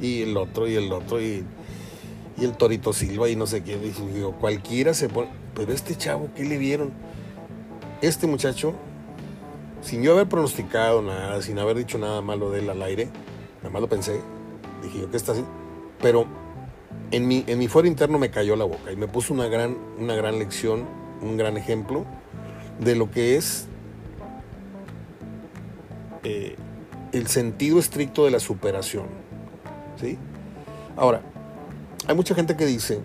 Y 0.00 0.22
el 0.22 0.36
otro, 0.36 0.66
y 0.66 0.74
el 0.74 0.90
otro, 0.90 1.20
y, 1.20 1.44
y 2.36 2.44
el 2.44 2.56
Torito 2.56 2.92
Silva, 2.92 3.28
y 3.28 3.36
no 3.36 3.46
sé 3.46 3.62
quién. 3.62 3.80
Dije, 3.82 4.02
cualquiera 4.40 4.94
se 4.94 5.08
pone 5.08 5.28
pero 5.54 5.72
este 5.72 5.94
chavo, 5.96 6.30
¿qué 6.34 6.44
le 6.44 6.56
vieron? 6.56 6.92
este 8.02 8.26
muchacho, 8.26 8.74
sin 9.80 10.02
yo 10.02 10.12
haber 10.12 10.28
pronosticado 10.28 11.02
nada, 11.02 11.40
sin 11.40 11.58
haber 11.60 11.76
dicho 11.76 11.98
nada 11.98 12.20
malo 12.20 12.50
de 12.50 12.58
él 12.58 12.68
al 12.68 12.82
aire, 12.82 13.08
nada 13.58 13.70
más 13.70 13.80
lo 13.80 13.88
pensé, 13.88 14.20
dije 14.82 15.00
yo, 15.00 15.10
¿qué 15.10 15.16
está 15.16 15.32
así? 15.32 15.44
Pero 16.00 16.26
en 17.12 17.28
mi, 17.28 17.44
en 17.46 17.60
mi 17.60 17.68
fuero 17.68 17.86
interno 17.86 18.18
me 18.18 18.30
cayó 18.30 18.56
la 18.56 18.64
boca 18.64 18.90
y 18.92 18.96
me 18.96 19.06
puso 19.06 19.32
una 19.32 19.46
gran, 19.46 19.78
una 19.98 20.16
gran 20.16 20.40
lección, 20.40 20.84
un 21.22 21.36
gran 21.36 21.56
ejemplo 21.56 22.04
de 22.80 22.96
lo 22.96 23.10
que 23.10 23.36
es 23.36 23.66
eh, 26.24 26.56
el 27.12 27.26
sentido 27.26 27.78
estricto 27.78 28.24
de 28.24 28.30
la 28.30 28.40
superación. 28.40 29.06
¿sí? 30.00 30.18
Ahora, 30.96 31.22
hay 32.06 32.14
mucha 32.14 32.34
gente 32.34 32.56
que 32.56 32.66
dice 32.66 33.00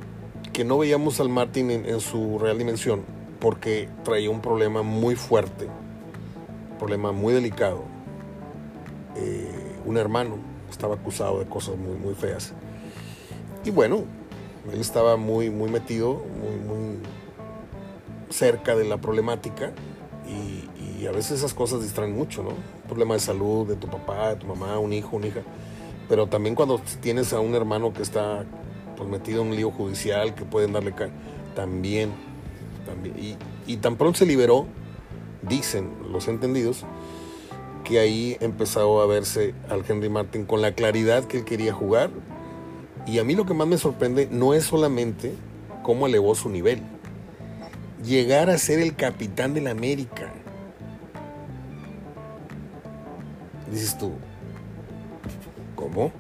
que 0.53 0.63
no 0.63 0.77
veíamos 0.77 1.19
al 1.19 1.29
Martin 1.29 1.69
en, 1.71 1.99
su 1.99 2.39
real 2.39 2.57
dimensión 2.57 3.03
porque 3.39 3.89
traía 4.03 4.29
un 4.29 4.41
problema 4.41 4.81
muy 4.81 5.15
fuerte, 5.15 5.65
un 5.65 6.77
problema 6.77 7.11
muy 7.11 7.33
delicado. 7.33 7.83
Eh, 9.15 9.75
un 9.85 9.97
hermano 9.97 10.37
estaba 10.69 10.95
acusado 10.95 11.39
de 11.39 11.45
cosas 11.45 11.77
muy, 11.77 11.95
muy 11.95 12.15
feas. 12.15 12.53
Y 13.63 13.71
bueno, 13.71 14.05
él 14.71 14.79
estaba 14.79 15.17
muy, 15.17 15.49
muy 15.49 15.69
metido, 15.69 16.13
muy, 16.13 16.55
muy 16.55 16.97
cerca 18.29 18.75
de 18.75 18.85
la 18.85 18.97
problemática 18.97 19.71
y, 20.27 20.65
a 21.05 21.11
veces 21.11 21.39
esas 21.39 21.53
cosas 21.53 21.81
distraen 21.81 22.13
mucho, 22.13 22.43
¿no? 22.43 22.49
problema 22.85 23.13
de 23.13 23.21
salud 23.21 23.65
de 23.65 23.75
tu 23.77 23.87
papá, 23.87 24.29
de 24.29 24.35
tu 24.35 24.47
mamá, 24.47 24.77
un 24.77 24.91
hijo, 24.91 25.15
una 25.15 25.27
hija. 25.27 25.41
Pero 26.09 26.27
también 26.27 26.53
cuando 26.53 26.81
tienes 27.01 27.31
a 27.31 27.39
un 27.39 27.55
hermano 27.55 27.93
que 27.93 28.01
está 28.01 28.43
pues, 28.97 29.07
metido 29.07 29.41
en 29.41 29.49
un 29.49 29.55
lío 29.55 29.71
judicial, 29.71 30.35
que 30.35 30.43
pueden 30.43 30.73
darle... 30.73 30.93
También, 31.55 32.11
también. 32.85 33.15
Y, 33.17 33.37
y 33.71 33.77
tan 33.77 33.95
pronto 33.95 34.19
se 34.19 34.25
liberó, 34.25 34.65
dicen 35.47 35.91
los 36.11 36.27
entendidos, 36.27 36.83
que 37.83 37.99
ahí 37.99 38.35
empezó 38.41 39.01
a 39.01 39.05
verse 39.05 39.53
al 39.69 39.83
Henry 39.87 40.09
Martin 40.09 40.45
con 40.45 40.61
la 40.61 40.73
claridad 40.73 41.23
que 41.23 41.37
él 41.37 41.45
quería 41.45 41.73
jugar. 41.73 42.09
Y 43.05 43.19
a 43.19 43.23
mí 43.23 43.33
lo 43.33 43.45
que 43.45 43.53
más 43.53 43.67
me 43.67 43.77
sorprende 43.77 44.27
no 44.29 44.53
es 44.53 44.65
solamente 44.65 45.33
cómo 45.83 46.05
elevó 46.07 46.35
su 46.35 46.49
nivel. 46.49 46.81
Llegar 48.03 48.49
a 48.49 48.57
ser 48.57 48.79
el 48.79 48.95
capitán 48.95 49.53
de 49.53 49.61
la 49.61 49.71
América. 49.71 50.31
Dices 53.71 53.97
tú, 53.97 54.11
¿cómo? 55.75 56.11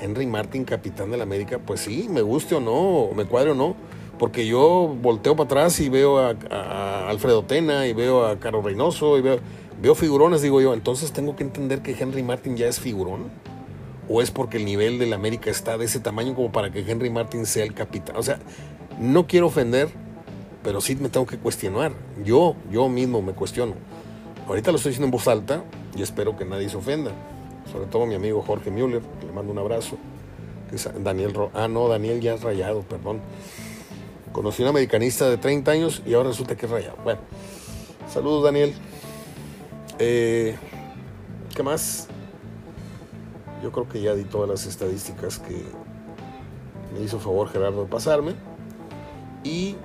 Henry 0.00 0.26
Martin, 0.26 0.64
capitán 0.64 1.10
de 1.10 1.16
la 1.16 1.24
América, 1.24 1.58
pues 1.58 1.80
sí, 1.80 2.08
me 2.10 2.22
guste 2.22 2.54
o 2.54 2.60
no, 2.60 3.14
me 3.14 3.26
cuadre 3.26 3.50
o 3.50 3.54
no, 3.54 3.76
porque 4.18 4.46
yo 4.46 4.94
volteo 5.00 5.36
para 5.36 5.46
atrás 5.46 5.78
y 5.80 5.88
veo 5.88 6.18
a, 6.18 7.08
Alfredo 7.08 7.44
Tena 7.44 7.86
y 7.86 7.92
veo 7.92 8.26
a 8.26 8.38
Carlos 8.38 8.64
Reynoso 8.64 9.18
y 9.18 9.20
veo, 9.20 9.38
veo 9.80 9.94
figurones, 9.94 10.42
digo 10.42 10.60
yo, 10.60 10.74
entonces 10.74 11.12
tengo 11.12 11.36
que 11.36 11.44
entender 11.44 11.82
que 11.82 11.92
Henry 11.92 12.22
Martin 12.22 12.56
ya 12.56 12.66
es 12.66 12.80
figurón. 12.80 13.30
¿O 14.12 14.20
es 14.20 14.32
porque 14.32 14.56
el 14.56 14.64
nivel 14.64 14.98
de 14.98 15.06
la 15.06 15.14
América 15.14 15.50
está 15.50 15.78
de 15.78 15.84
ese 15.84 16.00
tamaño 16.00 16.34
como 16.34 16.50
para 16.50 16.72
que 16.72 16.80
Henry 16.80 17.10
Martin 17.10 17.46
sea 17.46 17.62
el 17.62 17.74
capitán? 17.74 18.16
O 18.16 18.24
sea, 18.24 18.40
no 18.98 19.28
quiero 19.28 19.46
ofender, 19.46 19.88
pero 20.62 20.80
sí 20.80 20.96
me 20.96 21.08
tengo 21.08 21.26
que 21.26 21.38
cuestionar. 21.38 21.92
Yo, 22.24 22.54
yo 22.70 22.88
mismo 22.88 23.22
me 23.22 23.32
cuestiono. 23.32 23.74
Ahorita 24.46 24.70
lo 24.70 24.76
estoy 24.76 24.90
diciendo 24.90 25.06
en 25.06 25.10
voz 25.12 25.28
alta 25.28 25.64
y 25.96 26.02
espero 26.02 26.36
que 26.36 26.44
nadie 26.44 26.68
se 26.68 26.76
ofenda. 26.76 27.12
Sobre 27.70 27.86
todo 27.86 28.06
mi 28.06 28.14
amigo 28.14 28.42
Jorge 28.42 28.70
Müller, 28.70 29.02
que 29.20 29.26
le 29.26 29.32
mando 29.32 29.52
un 29.52 29.58
abrazo. 29.58 29.96
Daniel 31.02 31.34
Ah, 31.54 31.68
no, 31.68 31.88
Daniel 31.88 32.20
ya 32.20 32.34
es 32.34 32.42
rayado, 32.42 32.82
perdón. 32.82 33.20
Conocí 34.32 34.62
a 34.62 34.66
un 34.66 34.70
americanista 34.70 35.28
de 35.28 35.38
30 35.38 35.70
años 35.70 36.02
y 36.06 36.14
ahora 36.14 36.28
resulta 36.28 36.56
que 36.56 36.66
es 36.66 36.72
rayado. 36.72 36.96
Bueno, 37.02 37.20
saludos 38.08 38.44
Daniel. 38.44 38.74
Eh, 39.98 40.56
¿Qué 41.54 41.62
más? 41.62 42.08
Yo 43.62 43.72
creo 43.72 43.88
que 43.88 44.00
ya 44.00 44.14
di 44.14 44.24
todas 44.24 44.48
las 44.48 44.66
estadísticas 44.66 45.38
que 45.38 45.62
me 46.94 47.04
hizo 47.04 47.18
favor 47.18 47.48
Gerardo 47.48 47.82
de 47.82 47.88
pasarme. 47.88 48.34
Y 49.42 49.76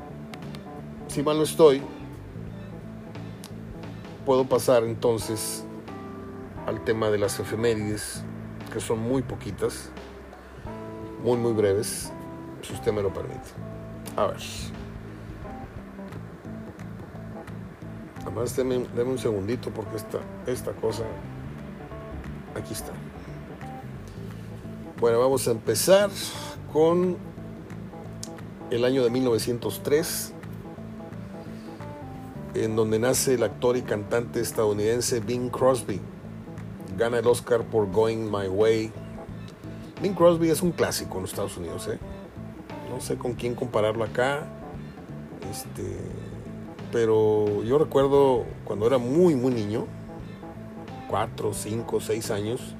si 1.07 1.23
mal 1.23 1.37
no 1.37 1.43
estoy, 1.43 1.81
puedo 4.25 4.45
pasar 4.45 4.83
entonces 4.83 5.63
al 6.65 6.83
tema 6.83 7.09
de 7.09 7.17
las 7.17 7.39
efemérides, 7.39 8.23
que 8.73 8.79
son 8.79 8.99
muy 8.99 9.21
poquitas, 9.21 9.89
muy, 11.23 11.37
muy 11.37 11.53
breves, 11.53 12.11
si 12.61 12.73
usted 12.73 12.91
me 12.91 13.01
lo 13.01 13.13
permite. 13.13 13.49
A 14.15 14.27
ver. 14.27 14.37
Además, 18.21 18.55
deme, 18.55 18.77
un 19.03 19.17
segundito 19.17 19.69
porque 19.69 19.97
esta, 19.97 20.19
esta 20.47 20.71
cosa, 20.73 21.03
aquí 22.55 22.73
está. 22.73 22.91
Bueno, 24.99 25.19
vamos 25.19 25.47
a 25.47 25.51
empezar 25.51 26.09
con 26.73 27.17
el 28.71 28.83
año 28.83 29.03
de 29.03 29.09
1903 29.11 30.33
en 32.55 32.75
donde 32.75 32.99
nace 32.99 33.35
el 33.35 33.43
actor 33.43 33.75
y 33.77 33.81
cantante 33.81 34.39
estadounidense 34.39 35.19
Bing 35.19 35.49
Crosby. 35.49 35.99
Gana 36.97 37.19
el 37.19 37.27
Oscar 37.27 37.63
por 37.63 37.91
Going 37.91 38.31
My 38.31 38.47
Way. 38.47 38.91
Bing 40.01 40.13
Crosby 40.13 40.49
es 40.49 40.61
un 40.61 40.71
clásico 40.71 41.15
en 41.15 41.21
los 41.23 41.31
Estados 41.31 41.57
Unidos, 41.57 41.87
¿eh? 41.87 41.99
No 42.89 43.01
sé 43.01 43.17
con 43.17 43.33
quién 43.33 43.55
compararlo 43.55 44.03
acá. 44.03 44.45
Este, 45.51 45.97
pero 46.91 47.63
yo 47.63 47.77
recuerdo 47.77 48.45
cuando 48.63 48.87
era 48.87 48.97
muy, 48.97 49.35
muy 49.35 49.53
niño, 49.53 49.85
cuatro, 51.09 51.53
cinco, 51.53 51.99
seis 51.99 52.31
años, 52.31 52.75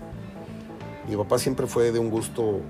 mi 1.08 1.16
papá 1.16 1.38
siempre 1.38 1.68
fue 1.68 1.92
de 1.92 2.00
un 2.00 2.10
gusto 2.10 2.62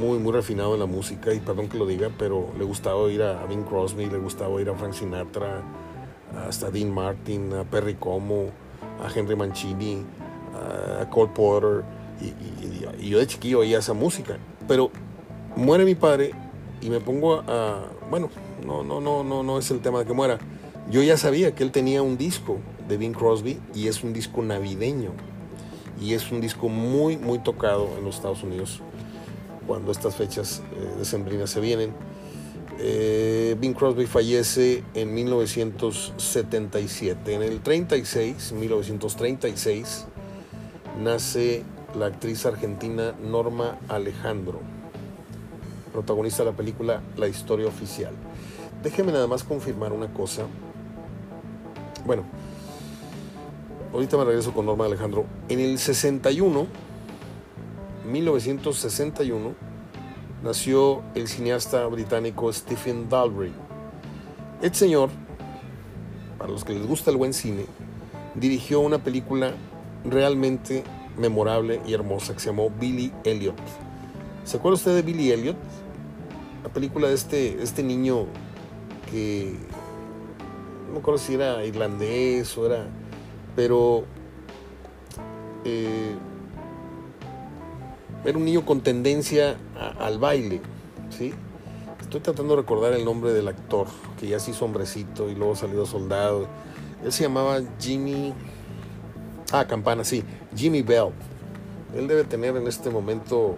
muy, 0.00 0.18
muy 0.18 0.32
refinado 0.32 0.74
en 0.74 0.80
la 0.80 0.86
música, 0.86 1.32
y 1.32 1.40
perdón 1.40 1.68
que 1.68 1.78
lo 1.78 1.86
diga, 1.86 2.10
pero 2.18 2.48
le 2.58 2.64
gustaba 2.64 2.96
oír 2.96 3.22
a 3.22 3.44
Bing 3.46 3.64
Crosby, 3.64 4.06
le 4.06 4.18
gustaba 4.18 4.50
oír 4.50 4.68
a 4.68 4.74
Frank 4.74 4.94
Sinatra, 4.94 5.62
hasta 6.46 6.70
Dean 6.70 6.92
Martin, 6.92 7.52
a 7.54 7.64
Perry 7.64 7.94
Como, 7.94 8.50
a 9.02 9.10
Henry 9.14 9.36
Mancini, 9.36 10.04
a 11.00 11.08
Cole 11.10 11.32
Porter, 11.34 11.84
y, 12.20 13.08
yo 13.08 13.18
de 13.18 13.26
chiquillo 13.26 13.60
oía 13.60 13.78
esa 13.78 13.92
música. 13.92 14.38
Pero 14.66 14.90
muere 15.54 15.84
mi 15.84 15.94
padre 15.94 16.32
y 16.80 16.90
me 16.90 17.00
pongo 17.00 17.42
a, 17.46 17.84
bueno, 18.10 18.30
no, 18.64 18.82
no, 18.82 19.00
no, 19.00 19.22
no, 19.22 19.42
no 19.42 19.58
es 19.58 19.70
el 19.70 19.80
tema 19.80 20.00
de 20.00 20.06
que 20.06 20.12
muera. 20.12 20.38
Yo 20.90 21.02
ya 21.02 21.16
sabía 21.16 21.54
que 21.54 21.64
él 21.64 21.72
tenía 21.72 22.02
un 22.02 22.16
disco 22.16 22.58
de 22.88 22.96
Bing 22.96 23.14
Crosby 23.14 23.58
y 23.74 23.88
es 23.88 24.04
un 24.04 24.12
disco 24.12 24.42
navideño 24.42 25.10
y 26.00 26.14
es 26.14 26.30
un 26.30 26.40
disco 26.40 26.68
muy, 26.68 27.16
muy 27.16 27.38
tocado 27.38 27.88
en 27.98 28.04
los 28.04 28.16
Estados 28.16 28.42
Unidos 28.42 28.82
cuando 29.66 29.90
estas 29.90 30.14
fechas 30.14 30.62
eh, 30.72 30.98
decembrinas 30.98 31.50
se 31.50 31.60
vienen. 31.60 31.92
Eh, 32.78 33.56
Bing 33.58 33.74
Crosby 33.74 34.06
fallece 34.06 34.84
en 34.94 35.14
1977. 35.14 37.34
En 37.34 37.42
el 37.42 37.60
36, 37.60 38.52
1936, 38.52 40.06
nace 41.02 41.64
la 41.98 42.06
actriz 42.06 42.44
argentina 42.44 43.14
Norma 43.22 43.78
Alejandro, 43.88 44.60
protagonista 45.92 46.44
de 46.44 46.50
la 46.50 46.56
película 46.56 47.00
La 47.16 47.28
historia 47.28 47.66
oficial. 47.66 48.12
Déjeme 48.82 49.12
nada 49.12 49.26
más 49.26 49.42
confirmar 49.42 49.92
una 49.92 50.12
cosa. 50.12 50.42
Bueno, 52.04 52.24
ahorita 53.92 54.18
me 54.18 54.24
regreso 54.24 54.52
con 54.52 54.66
Norma 54.66 54.84
Alejandro. 54.84 55.24
En 55.48 55.60
el 55.60 55.78
61, 55.78 56.66
1961, 58.06 59.54
nació 60.46 61.02
el 61.16 61.26
cineasta 61.26 61.84
británico 61.86 62.52
Stephen 62.52 63.08
Dalbury. 63.08 63.52
Este 64.62 64.78
señor, 64.78 65.10
para 66.38 66.50
los 66.50 66.64
que 66.64 66.72
les 66.72 66.86
gusta 66.86 67.10
el 67.10 67.16
buen 67.16 67.34
cine, 67.34 67.66
dirigió 68.36 68.78
una 68.78 69.02
película 69.02 69.52
realmente 70.04 70.84
memorable 71.18 71.80
y 71.84 71.94
hermosa 71.94 72.32
que 72.32 72.40
se 72.40 72.50
llamó 72.50 72.70
Billy 72.70 73.12
Elliot. 73.24 73.56
¿Se 74.44 74.58
acuerda 74.58 74.76
usted 74.76 74.94
de 74.94 75.02
Billy 75.02 75.32
Elliot? 75.32 75.56
La 76.62 76.70
película 76.70 77.08
de 77.08 77.14
este, 77.14 77.60
este 77.60 77.82
niño 77.82 78.26
que 79.10 79.56
no 80.86 80.92
me 80.92 80.98
acuerdo 81.00 81.18
si 81.18 81.34
era 81.34 81.64
irlandés 81.64 82.56
o 82.56 82.66
era, 82.66 82.86
pero 83.56 84.04
eh, 85.64 86.14
era 88.26 88.36
un 88.36 88.44
niño 88.44 88.64
con 88.64 88.80
tendencia 88.80 89.56
al 89.98 90.18
baile, 90.18 90.60
¿sí? 91.10 91.32
Estoy 92.00 92.20
tratando 92.20 92.54
de 92.54 92.62
recordar 92.62 92.92
el 92.92 93.04
nombre 93.04 93.32
del 93.32 93.48
actor, 93.48 93.86
que 94.18 94.28
ya 94.28 94.38
se 94.38 94.50
hizo 94.50 94.64
hombrecito 94.64 95.30
y 95.30 95.34
luego 95.34 95.56
salió 95.56 95.86
soldado. 95.86 96.46
Él 97.04 97.12
se 97.12 97.22
llamaba 97.24 97.60
Jimmy... 97.78 98.34
Ah, 99.52 99.66
Campana, 99.66 100.04
sí, 100.04 100.24
Jimmy 100.54 100.82
Bell. 100.82 101.10
Él 101.94 102.08
debe 102.08 102.24
tener 102.24 102.56
en 102.56 102.66
este 102.66 102.90
momento, 102.90 103.56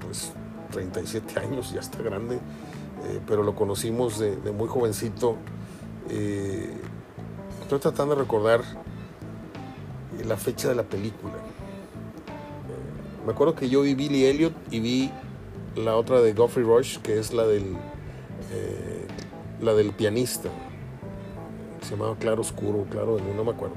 pues, 0.00 0.32
37 0.70 1.40
años, 1.40 1.72
ya 1.72 1.80
está 1.80 2.02
grande, 2.02 2.36
eh, 2.36 3.20
pero 3.26 3.42
lo 3.42 3.54
conocimos 3.54 4.18
de, 4.18 4.36
muy 4.52 4.68
jovencito. 4.68 5.36
Eh, 6.10 6.70
Estoy 7.72 7.90
tratando 7.90 8.14
de 8.14 8.20
recordar 8.20 8.60
la 10.26 10.36
fecha 10.36 10.68
de 10.68 10.74
la 10.74 10.82
película. 10.82 11.32
Me 13.24 13.32
acuerdo 13.32 13.54
que 13.54 13.68
yo 13.68 13.82
vi 13.82 13.94
Billy 13.94 14.24
Elliot 14.24 14.52
y 14.70 14.80
vi 14.80 15.10
la 15.76 15.96
otra 15.96 16.20
de 16.20 16.34
Geoffrey 16.34 16.64
Rush, 16.64 16.98
que 16.98 17.18
es 17.18 17.32
la 17.32 17.46
del, 17.46 17.76
eh, 18.52 19.06
la 19.60 19.74
del 19.74 19.92
pianista. 19.92 20.48
Se 21.82 21.90
llamaba 21.92 22.16
Claro 22.16 22.40
Oscuro, 22.40 22.86
Claro 22.90 23.18
no 23.36 23.44
me 23.44 23.52
acuerdo. 23.52 23.76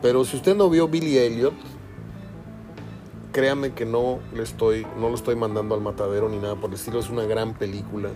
Pero 0.00 0.24
si 0.24 0.36
usted 0.36 0.56
no 0.56 0.68
vio 0.70 0.88
Billy 0.88 1.18
Elliot, 1.18 1.54
créame 3.32 3.72
que 3.72 3.84
no 3.84 4.20
le 4.34 4.42
estoy, 4.42 4.86
no 4.98 5.08
lo 5.08 5.14
estoy 5.14 5.36
mandando 5.36 5.74
al 5.74 5.80
matadero 5.80 6.28
ni 6.28 6.38
nada 6.38 6.56
por 6.56 6.70
el 6.70 6.76
estilo. 6.76 6.98
Es 6.98 7.10
una 7.10 7.24
gran 7.24 7.54
película. 7.54 8.10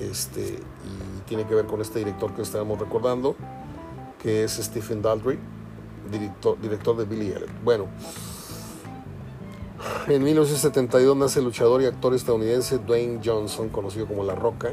Este, 0.00 0.40
y 0.42 1.20
tiene 1.28 1.44
que 1.44 1.54
ver 1.54 1.66
con 1.66 1.80
este 1.80 2.00
director 2.00 2.34
que 2.34 2.42
estábamos 2.42 2.78
recordando, 2.78 3.36
que 4.22 4.44
es 4.44 4.52
Stephen 4.52 5.02
Daldry, 5.02 5.38
director, 6.10 6.60
director 6.60 6.96
de 6.96 7.04
Billy 7.04 7.30
Elliot. 7.30 7.50
Bueno, 7.64 7.86
en 10.08 10.22
1972 10.22 11.16
nace 11.16 11.38
el 11.38 11.44
luchador 11.44 11.82
y 11.82 11.86
actor 11.86 12.14
estadounidense 12.14 12.78
Dwayne 12.78 13.20
Johnson, 13.24 13.68
conocido 13.68 14.06
como 14.06 14.24
La 14.24 14.34
Roca, 14.34 14.72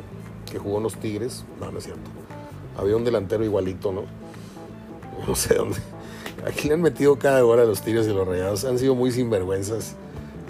que 0.50 0.60
jugó 0.60 0.78
en 0.78 0.84
los 0.84 0.96
Tigres. 0.96 1.46
No, 1.60 1.72
no 1.72 1.78
es 1.78 1.86
cierto. 1.86 2.10
Había 2.78 2.96
un 2.96 3.04
delantero 3.04 3.44
igualito, 3.44 3.92
¿no? 3.92 4.04
No 5.28 5.36
sé 5.36 5.56
dónde. 5.56 5.78
Aquí 6.46 6.68
le 6.68 6.76
han 6.76 6.82
metido 6.82 7.18
cada 7.18 7.44
hora 7.46 7.64
los 7.66 7.82
Tigres 7.82 8.08
y 8.08 8.14
los 8.14 8.28
Rayados. 8.28 8.66
Han 8.66 8.78
sido 8.78 8.96
muy 8.96 9.12
sinvergüenzas 9.12 9.96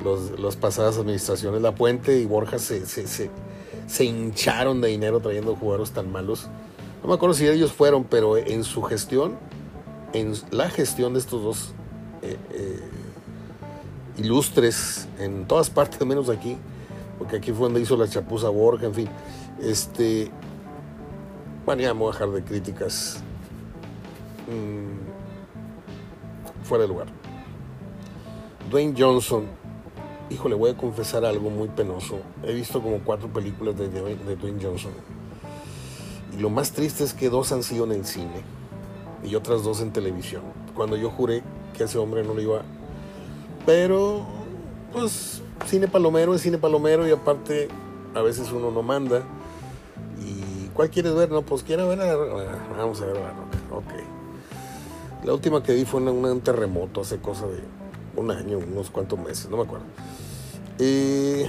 los, 0.03 0.39
las 0.39 0.55
pasadas 0.55 0.97
administraciones. 0.97 1.61
La 1.61 1.75
Puente 1.75 2.19
y 2.19 2.25
Borja 2.25 2.59
se, 2.59 2.85
se, 2.85 3.07
se, 3.07 4.05
hincharon 4.05 4.81
de 4.81 4.89
dinero 4.89 5.19
trayendo 5.19 5.55
jugadores 5.55 5.91
tan 5.91 6.11
malos. 6.11 6.47
No 7.01 7.09
me 7.09 7.15
acuerdo 7.15 7.35
si 7.35 7.47
ellos 7.47 7.71
fueron, 7.71 8.03
pero 8.03 8.37
en 8.37 8.63
su 8.63 8.81
gestión, 8.81 9.37
en 10.13 10.33
la 10.51 10.69
gestión 10.69 11.13
de 11.13 11.19
estos 11.19 11.43
dos 11.43 11.73
eh, 12.21 12.37
eh, 12.51 12.79
ilustres 14.17 15.07
en 15.19 15.45
todas 15.45 15.69
partes, 15.69 15.99
menos 16.07 16.29
aquí, 16.29 16.57
porque 17.17 17.37
aquí 17.37 17.51
fue 17.51 17.65
donde 17.65 17.81
hizo 17.81 17.97
la 17.97 18.07
chapuza 18.07 18.49
Borja, 18.49 18.85
en 18.85 18.93
fin. 18.93 19.09
Este, 19.61 20.29
bueno, 21.65 21.81
ya 21.81 21.93
me 21.93 22.01
voy 22.01 22.09
a 22.09 22.11
dejar 22.13 22.29
de 22.29 22.43
críticas 22.43 23.23
mmm, 24.47 25.05
fuera 26.63 26.83
de 26.83 26.87
lugar. 26.87 27.07
Dwayne 28.69 28.95
Johnson, 28.97 29.45
híjole, 30.29 30.55
voy 30.55 30.71
a 30.71 30.77
confesar 30.77 31.23
algo 31.25 31.49
muy 31.49 31.67
penoso. 31.69 32.19
He 32.43 32.53
visto 32.53 32.81
como 32.81 32.99
cuatro 32.99 33.31
películas 33.31 33.77
de, 33.77 33.89
de, 33.89 34.35
Dwayne 34.35 34.59
Johnson. 34.61 34.91
Y 36.35 36.41
lo 36.41 36.49
más 36.49 36.71
triste 36.71 37.03
es 37.03 37.13
que 37.13 37.29
dos 37.29 37.51
han 37.51 37.63
sido 37.63 37.85
en 37.85 37.91
el 37.91 38.05
cine 38.05 38.43
y 39.23 39.35
otras 39.35 39.63
dos 39.63 39.81
en 39.81 39.91
televisión. 39.91 40.41
Cuando 40.75 40.97
yo 40.97 41.09
juré 41.09 41.43
que 41.77 41.83
ese 41.85 41.97
hombre 41.97 42.23
no 42.23 42.33
lo 42.33 42.41
iba 42.41 42.61
pero, 43.65 44.25
pues, 44.93 45.41
cine 45.65 45.87
palomero 45.87 46.35
es 46.35 46.41
cine 46.41 46.57
palomero 46.57 47.07
y 47.07 47.11
aparte 47.11 47.67
a 48.13 48.21
veces 48.21 48.51
uno 48.51 48.71
no 48.71 48.81
manda. 48.81 49.23
¿Y 50.19 50.67
cuál 50.69 50.89
quieres 50.89 51.15
ver? 51.15 51.29
No, 51.31 51.41
pues 51.41 51.63
quiero 51.63 51.87
ver 51.87 52.01
a 52.01 52.15
Vamos 52.15 53.01
a 53.01 53.05
ver 53.05 53.17
a 53.17 53.21
la 53.21 53.29
roca. 53.29 53.57
Ok. 53.71 55.25
La 55.25 55.33
última 55.33 55.63
que 55.63 55.73
vi 55.73 55.85
fue 55.85 56.01
un 56.01 56.41
terremoto 56.41 57.01
hace 57.01 57.17
cosa 57.17 57.47
de 57.47 57.59
un 58.15 58.31
año, 58.31 58.59
unos 58.59 58.91
cuantos 58.91 59.19
meses, 59.19 59.49
no 59.49 59.57
me 59.57 59.63
acuerdo. 59.63 59.85
Y 60.79 61.45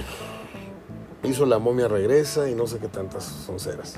hizo 1.23 1.45
La 1.45 1.59
momia 1.59 1.87
regresa 1.87 2.49
y 2.49 2.55
no 2.55 2.67
sé 2.67 2.79
qué 2.79 2.87
tantas 2.87 3.23
son 3.23 3.59
ceras. 3.59 3.95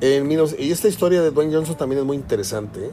y 0.00 0.70
esta 0.70 0.88
historia 0.88 1.22
de 1.22 1.30
Dwayne 1.30 1.54
Johnson 1.54 1.76
también 1.76 2.00
es 2.00 2.06
muy 2.06 2.16
interesante. 2.16 2.86
¿eh? 2.86 2.90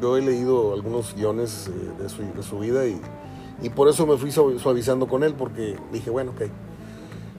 Yo 0.00 0.16
he 0.16 0.22
leído 0.22 0.74
algunos 0.74 1.14
guiones 1.14 1.68
eh, 1.68 2.02
de, 2.02 2.08
su, 2.08 2.22
de 2.22 2.42
su 2.42 2.58
vida 2.58 2.86
y, 2.86 3.00
y, 3.62 3.70
por 3.70 3.88
eso 3.88 4.06
me 4.06 4.16
fui 4.16 4.30
suavizando 4.32 5.06
con 5.06 5.22
él, 5.22 5.34
porque 5.34 5.76
dije, 5.92 6.10
bueno, 6.10 6.32
ok, 6.32 6.50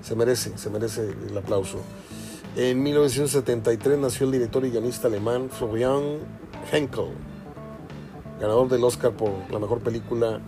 se 0.01 0.15
merece, 0.15 0.57
se 0.57 0.69
merece 0.69 1.13
el 1.29 1.37
aplauso. 1.37 1.79
En 2.55 2.81
1973 2.81 3.99
nació 3.99 4.25
el 4.25 4.31
director 4.31 4.65
y 4.65 4.71
guionista 4.71 5.07
alemán 5.07 5.49
Florian 5.51 6.19
Henkel, 6.71 7.09
ganador 8.39 8.69
del 8.69 8.83
Oscar 8.83 9.11
por 9.11 9.31
la 9.51 9.59
mejor 9.59 9.79
película 9.79 10.41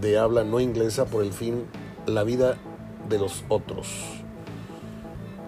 de 0.00 0.18
habla 0.18 0.44
no 0.44 0.60
inglesa 0.60 1.06
por 1.06 1.22
el 1.22 1.32
fin 1.32 1.64
La 2.06 2.22
vida 2.22 2.56
de 3.08 3.18
los 3.18 3.44
otros. 3.48 3.88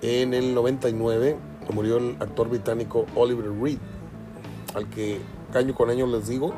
En 0.02 0.34
el 0.34 0.54
99 0.54 1.36
murió 1.72 1.98
el 1.98 2.16
actor 2.20 2.48
británico 2.48 3.06
Oliver 3.14 3.50
Reed, 3.60 3.78
al 4.74 4.88
que 4.90 5.20
año 5.54 5.74
con 5.74 5.90
año 5.90 6.06
les 6.06 6.28
digo 6.28 6.52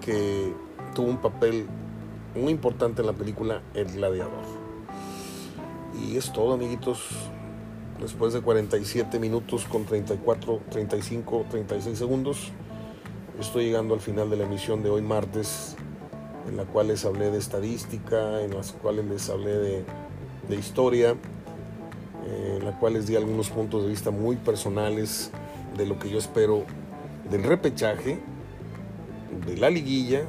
que 0.00 0.52
tuvo 0.94 1.08
un 1.08 1.18
papel 1.18 1.66
muy 2.34 2.52
importante 2.52 3.02
en 3.02 3.06
la 3.06 3.12
película 3.12 3.62
El 3.74 3.92
Gladiador. 3.92 4.44
Y 6.00 6.16
es 6.16 6.32
todo, 6.32 6.54
amiguitos. 6.54 7.08
Después 8.00 8.32
de 8.32 8.40
47 8.40 9.18
minutos 9.20 9.64
con 9.66 9.84
34, 9.84 10.60
35, 10.70 11.46
36 11.50 11.96
segundos, 11.96 12.50
estoy 13.38 13.66
llegando 13.66 13.94
al 13.94 14.00
final 14.00 14.28
de 14.28 14.36
la 14.36 14.44
emisión 14.44 14.82
de 14.82 14.90
hoy 14.90 15.02
martes, 15.02 15.76
en 16.48 16.56
la 16.56 16.64
cual 16.64 16.88
les 16.88 17.04
hablé 17.04 17.30
de 17.30 17.38
estadística, 17.38 18.42
en 18.42 18.54
las 18.56 18.72
cuales 18.72 19.04
les 19.04 19.30
hablé 19.30 19.84
de, 20.48 20.56
historia, 20.56 21.14
en 22.26 22.64
la 22.64 22.78
cual 22.78 22.94
les 22.94 23.06
di 23.06 23.14
algunos 23.14 23.50
puntos 23.50 23.84
de 23.84 23.88
vista 23.88 24.10
muy 24.10 24.36
personales 24.36 25.30
de 25.76 25.86
lo 25.86 25.98
que 25.98 26.10
yo 26.10 26.18
espero 26.18 26.64
del 27.30 27.42
repechaje, 27.44 28.18
de 29.46 29.56
la 29.56 29.70
liguilla 29.70 30.22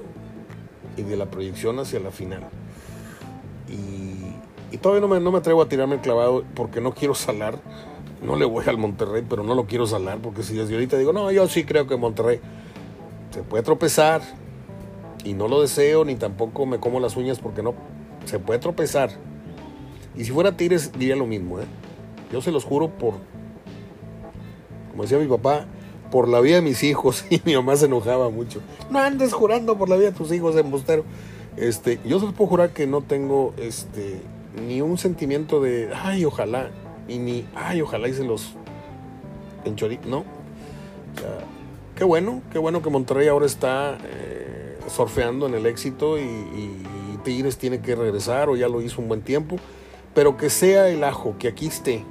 y 0.97 1.01
de 1.01 1.15
la 1.15 1.25
proyección 1.25 1.79
hacia 1.79 1.99
la 1.99 2.11
final. 2.11 2.43
Y, 3.69 4.77
todavía 4.77 5.01
no 5.01 5.07
me, 5.07 5.19
no 5.19 5.31
me, 5.31 5.37
atrevo 5.37 5.61
a 5.61 5.69
tirarme 5.69 5.95
el 5.95 6.01
clavado 6.01 6.43
porque 6.55 6.81
no 6.81 6.93
quiero 6.93 7.15
salar. 7.15 7.59
No 8.21 8.35
le 8.37 8.45
voy 8.45 8.63
al 8.67 8.77
Monterrey, 8.77 9.23
pero 9.27 9.43
no 9.43 9.53
lo 9.53 9.65
quiero 9.65 9.85
salar 9.85 10.19
porque 10.19 10.43
si 10.43 10.55
desde 10.55 10.73
ahorita 10.73 10.97
digo, 10.97 11.11
no, 11.11 11.31
yo 11.31 11.47
sí 11.47 11.65
creo 11.65 11.87
que 11.87 11.97
Monterrey 11.97 12.39
se 13.31 13.43
puede 13.43 13.63
tropezar 13.63 14.21
y 15.23 15.33
no 15.33 15.47
lo 15.47 15.61
deseo 15.61 16.05
ni 16.05 16.15
tampoco 16.15 16.65
me 16.65 16.79
como 16.79 16.99
las 16.99 17.17
uñas 17.17 17.39
porque 17.39 17.61
no, 17.61 17.73
se 18.25 18.39
puede 18.39 18.59
tropezar. 18.59 19.11
Y 20.15 20.25
si 20.25 20.31
fuera 20.31 20.55
Tigres 20.55 20.91
diría 20.93 21.15
lo 21.15 21.25
mismo, 21.25 21.59
¿eh? 21.59 21.65
Yo 22.31 22.41
se 22.41 22.51
los 22.51 22.63
juro 22.63 22.89
por, 22.89 23.15
como 24.93 25.03
decía 25.03 25.17
mi 25.17 25.27
papá, 25.27 25.65
por 26.11 26.29
la 26.29 26.39
vida 26.41 26.57
de 26.57 26.61
mis 26.61 26.83
hijos 26.83 27.25
y 27.31 27.41
mi 27.43 27.55
mamá 27.55 27.75
se 27.75 27.87
enojaba 27.87 28.29
mucho. 28.29 28.61
No 28.91 28.99
andes 28.99 29.33
jurando 29.33 29.77
por 29.77 29.89
la 29.89 29.95
vida 29.95 30.11
de 30.11 30.15
tus 30.15 30.31
hijos, 30.31 30.55
embustero. 30.55 31.03
Este, 31.57 31.99
yo 32.05 32.19
se 32.19 32.27
puedo 32.27 32.49
jurar 32.49 32.69
que 32.69 32.87
no 32.87 33.01
tengo 33.01 33.53
este 33.57 34.21
ni 34.67 34.81
un 34.81 34.99
sentimiento 34.99 35.59
de 35.59 35.89
ay, 35.93 36.25
ojalá 36.25 36.69
y 37.07 37.17
ni 37.17 37.45
ay, 37.55 37.81
ojalá 37.81 38.07
y 38.07 38.13
se 38.13 38.23
los 38.23 38.53
enchorí, 39.65 39.99
no. 40.05 40.23
Qué 41.95 42.03
bueno, 42.03 42.43
qué 42.51 42.59
bueno 42.59 42.81
que 42.83 42.89
Monterrey 42.89 43.27
ahora 43.27 43.47
está 43.47 43.97
eh, 44.03 44.77
en 45.17 45.53
el 45.53 45.65
éxito 45.65 46.19
y, 46.19 46.21
y, 46.21 46.83
Tigres 47.23 47.57
tiene 47.57 47.79
que 47.79 47.95
regresar 47.95 48.49
o 48.49 48.57
ya 48.57 48.67
lo 48.67 48.81
hizo 48.81 49.01
un 49.01 49.07
buen 49.07 49.21
tiempo, 49.21 49.55
pero 50.13 50.35
que 50.35 50.49
sea 50.49 50.89
el 50.89 51.05
ajo, 51.05 51.35
que 51.39 51.47
aquí 51.47 51.67
esté, 51.67 52.03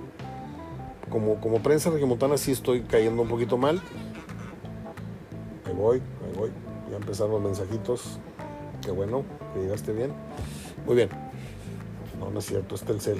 como, 1.12 1.38
como 1.40 1.62
prensa 1.62 1.90
regimontana 1.90 2.38
sí 2.38 2.52
estoy 2.52 2.80
cayendo 2.80 3.22
un 3.22 3.28
poquito 3.28 3.58
mal. 3.58 3.82
Ahí 5.66 5.74
voy, 5.74 5.98
ahí 5.98 6.38
voy. 6.38 6.50
Ya 6.90 6.96
empezaron 6.96 7.32
los 7.32 7.42
mensajitos. 7.42 8.18
Qué 8.80 8.90
bueno, 8.90 9.22
que 9.52 9.60
llegaste 9.60 9.92
bien. 9.92 10.12
Muy 10.86 10.96
bien. 10.96 11.10
No, 12.18 12.30
no 12.30 12.38
es 12.38 12.46
cierto, 12.46 12.74
es 12.74 12.82
Telcel. 12.82 13.18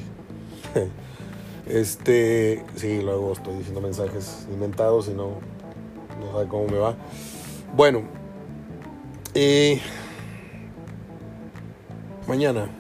este, 1.66 2.64
sí, 2.76 3.02
luego 3.02 3.32
estoy 3.32 3.56
diciendo 3.58 3.82
mensajes 3.82 4.46
inventados 4.50 5.08
y 5.08 5.12
no, 5.12 5.36
no 6.18 6.32
sabe 6.32 6.48
cómo 6.48 6.66
me 6.68 6.78
va. 6.78 6.96
Bueno, 7.76 8.02
mañana, 12.26 12.70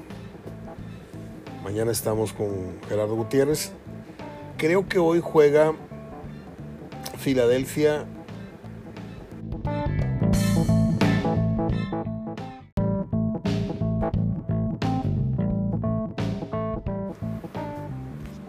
mañana 1.62 1.92
estamos 1.92 2.32
con 2.32 2.80
Gerardo 2.88 3.14
Gutiérrez 3.14 3.72
creo 4.62 4.86
que 4.88 5.00
hoy 5.00 5.20
juega 5.20 5.74
Filadelfia. 7.18 8.06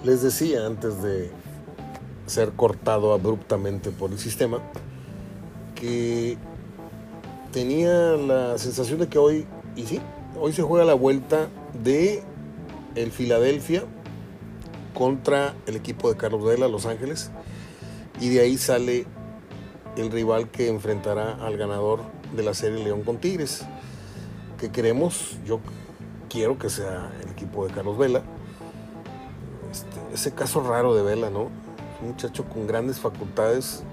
Les 0.03 0.22
decía 0.22 0.68
antes 0.68 1.01
de 1.01 1.32
ser 2.28 2.51
cortado 2.51 3.14
abruptamente 3.14 3.89
por 3.89 4.11
el 4.11 4.20
sistema 4.20 4.59
que 5.74 6.38
tenía 7.51 7.91
la 7.91 8.59
sensación 8.59 8.99
de 8.99 9.07
que 9.07 9.18
hoy, 9.18 9.47
y 9.76 9.88
sí, 9.88 9.99
hoy 10.39 10.53
se 10.53 10.61
juega 10.61 10.86
la 10.86 10.93
vuelta 10.93 11.47
de 11.84 12.22
el 12.93 13.11
Filadelfia 13.11 13.84
contra 14.94 15.56
el 15.66 15.76
equipo 15.76 16.10
de 16.10 16.18
Carlos 16.18 16.44
Vela, 16.44 16.68
Los 16.68 16.86
Ángeles, 16.86 17.32
y 18.20 18.30
de 18.30 18.41
ahí 18.41 18.58
sale 18.58 19.06
el 19.98 20.12
rival 20.12 20.50
que 20.50 20.70
enfrentará 20.70 21.34
al 21.46 21.58
ganador 21.58 22.02
de 22.36 22.44
la 22.44 22.54
serie 22.54 22.84
León 22.84 23.04
con 23.04 23.18
Tigres. 23.18 23.66
Que 24.60 24.72
queremos, 24.72 25.38
yo 25.46 25.60
quiero 26.30 26.58
que 26.58 26.70
sea 26.70 27.12
el 27.22 27.30
equipo 27.30 27.68
de 27.68 27.74
Carlos 27.74 27.98
Vela. 27.98 28.24
Este, 29.72 30.00
ese 30.14 30.34
caso 30.34 30.62
raro 30.62 30.96
de 30.96 31.04
Vela, 31.04 31.30
¿no? 31.30 31.50
Un 32.02 32.10
muchacho 32.10 32.46
con 32.46 32.68
grandes 32.68 33.00
facultades 33.00 33.84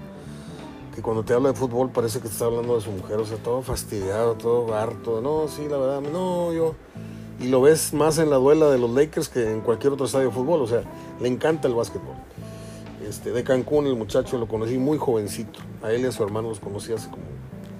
que 0.95 1.01
cuando 1.01 1.23
te 1.23 1.33
habla 1.33 1.49
de 1.49 1.55
fútbol 1.55 1.89
parece 1.89 2.19
que 2.19 2.27
te 2.27 2.33
está 2.33 2.45
hablando 2.45 2.75
de 2.75 2.81
su 2.81 2.91
mujer, 2.91 3.17
o 3.17 3.25
sea, 3.25 3.37
todo 3.37 3.61
fastidiado, 3.61 4.35
todo 4.35 4.75
harto. 4.75 5.21
No, 5.21 5.47
sí, 5.47 5.67
la 5.69 5.77
verdad, 5.77 6.01
no, 6.01 6.53
yo. 6.53 6.75
Y 7.41 7.47
lo 7.47 7.61
ves 7.61 7.93
más 7.93 8.19
en 8.19 8.29
la 8.29 8.35
duela 8.35 8.69
de 8.69 8.77
los 8.77 8.91
Lakers 8.91 9.29
que 9.29 9.51
en 9.51 9.61
cualquier 9.61 9.93
otro 9.93 10.05
estadio 10.05 10.27
de 10.27 10.33
fútbol, 10.33 10.61
o 10.61 10.67
sea, 10.67 10.83
le 11.19 11.27
encanta 11.27 11.67
el 11.67 11.73
básquetbol. 11.73 12.15
Este, 13.07 13.31
de 13.31 13.43
Cancún, 13.43 13.87
el 13.87 13.95
muchacho 13.95 14.37
lo 14.37 14.47
conocí 14.47 14.77
muy 14.77 14.97
jovencito. 14.97 15.59
A 15.81 15.91
él 15.91 16.01
y 16.01 16.05
a 16.05 16.11
su 16.11 16.23
hermano 16.23 16.49
los 16.49 16.59
conocí 16.59 16.93
hace 16.93 17.09
como 17.09 17.23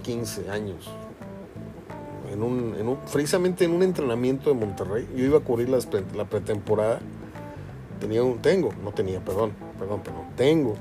15 0.03 0.49
años. 0.49 0.89
En 2.31 2.41
un, 2.41 2.75
en 2.79 2.87
un, 2.87 2.97
precisamente 3.11 3.65
en 3.65 3.71
un 3.71 3.83
entrenamiento 3.83 4.49
de 4.49 4.55
Monterrey. 4.55 5.07
Yo 5.15 5.25
iba 5.25 5.37
a 5.37 5.41
cubrir 5.41 5.69
la, 5.69 5.77
la 6.15 6.25
pretemporada. 6.25 6.99
Tenía 7.99 8.23
un, 8.23 8.39
tengo, 8.39 8.69
no 8.83 8.91
tenía, 8.91 9.19
perdón, 9.19 9.51
perdón, 9.77 10.01
perdón, 10.01 10.23
tengo 10.35 10.75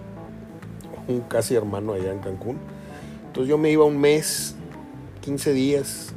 un 1.07 1.21
casi 1.21 1.55
hermano 1.55 1.93
allá 1.93 2.13
en 2.13 2.21
Cancún. 2.21 2.57
Entonces 3.27 3.49
yo 3.49 3.59
me 3.59 3.71
iba 3.71 3.85
un 3.85 4.01
mes, 4.01 4.55
15 5.21 5.53
días, 5.53 6.15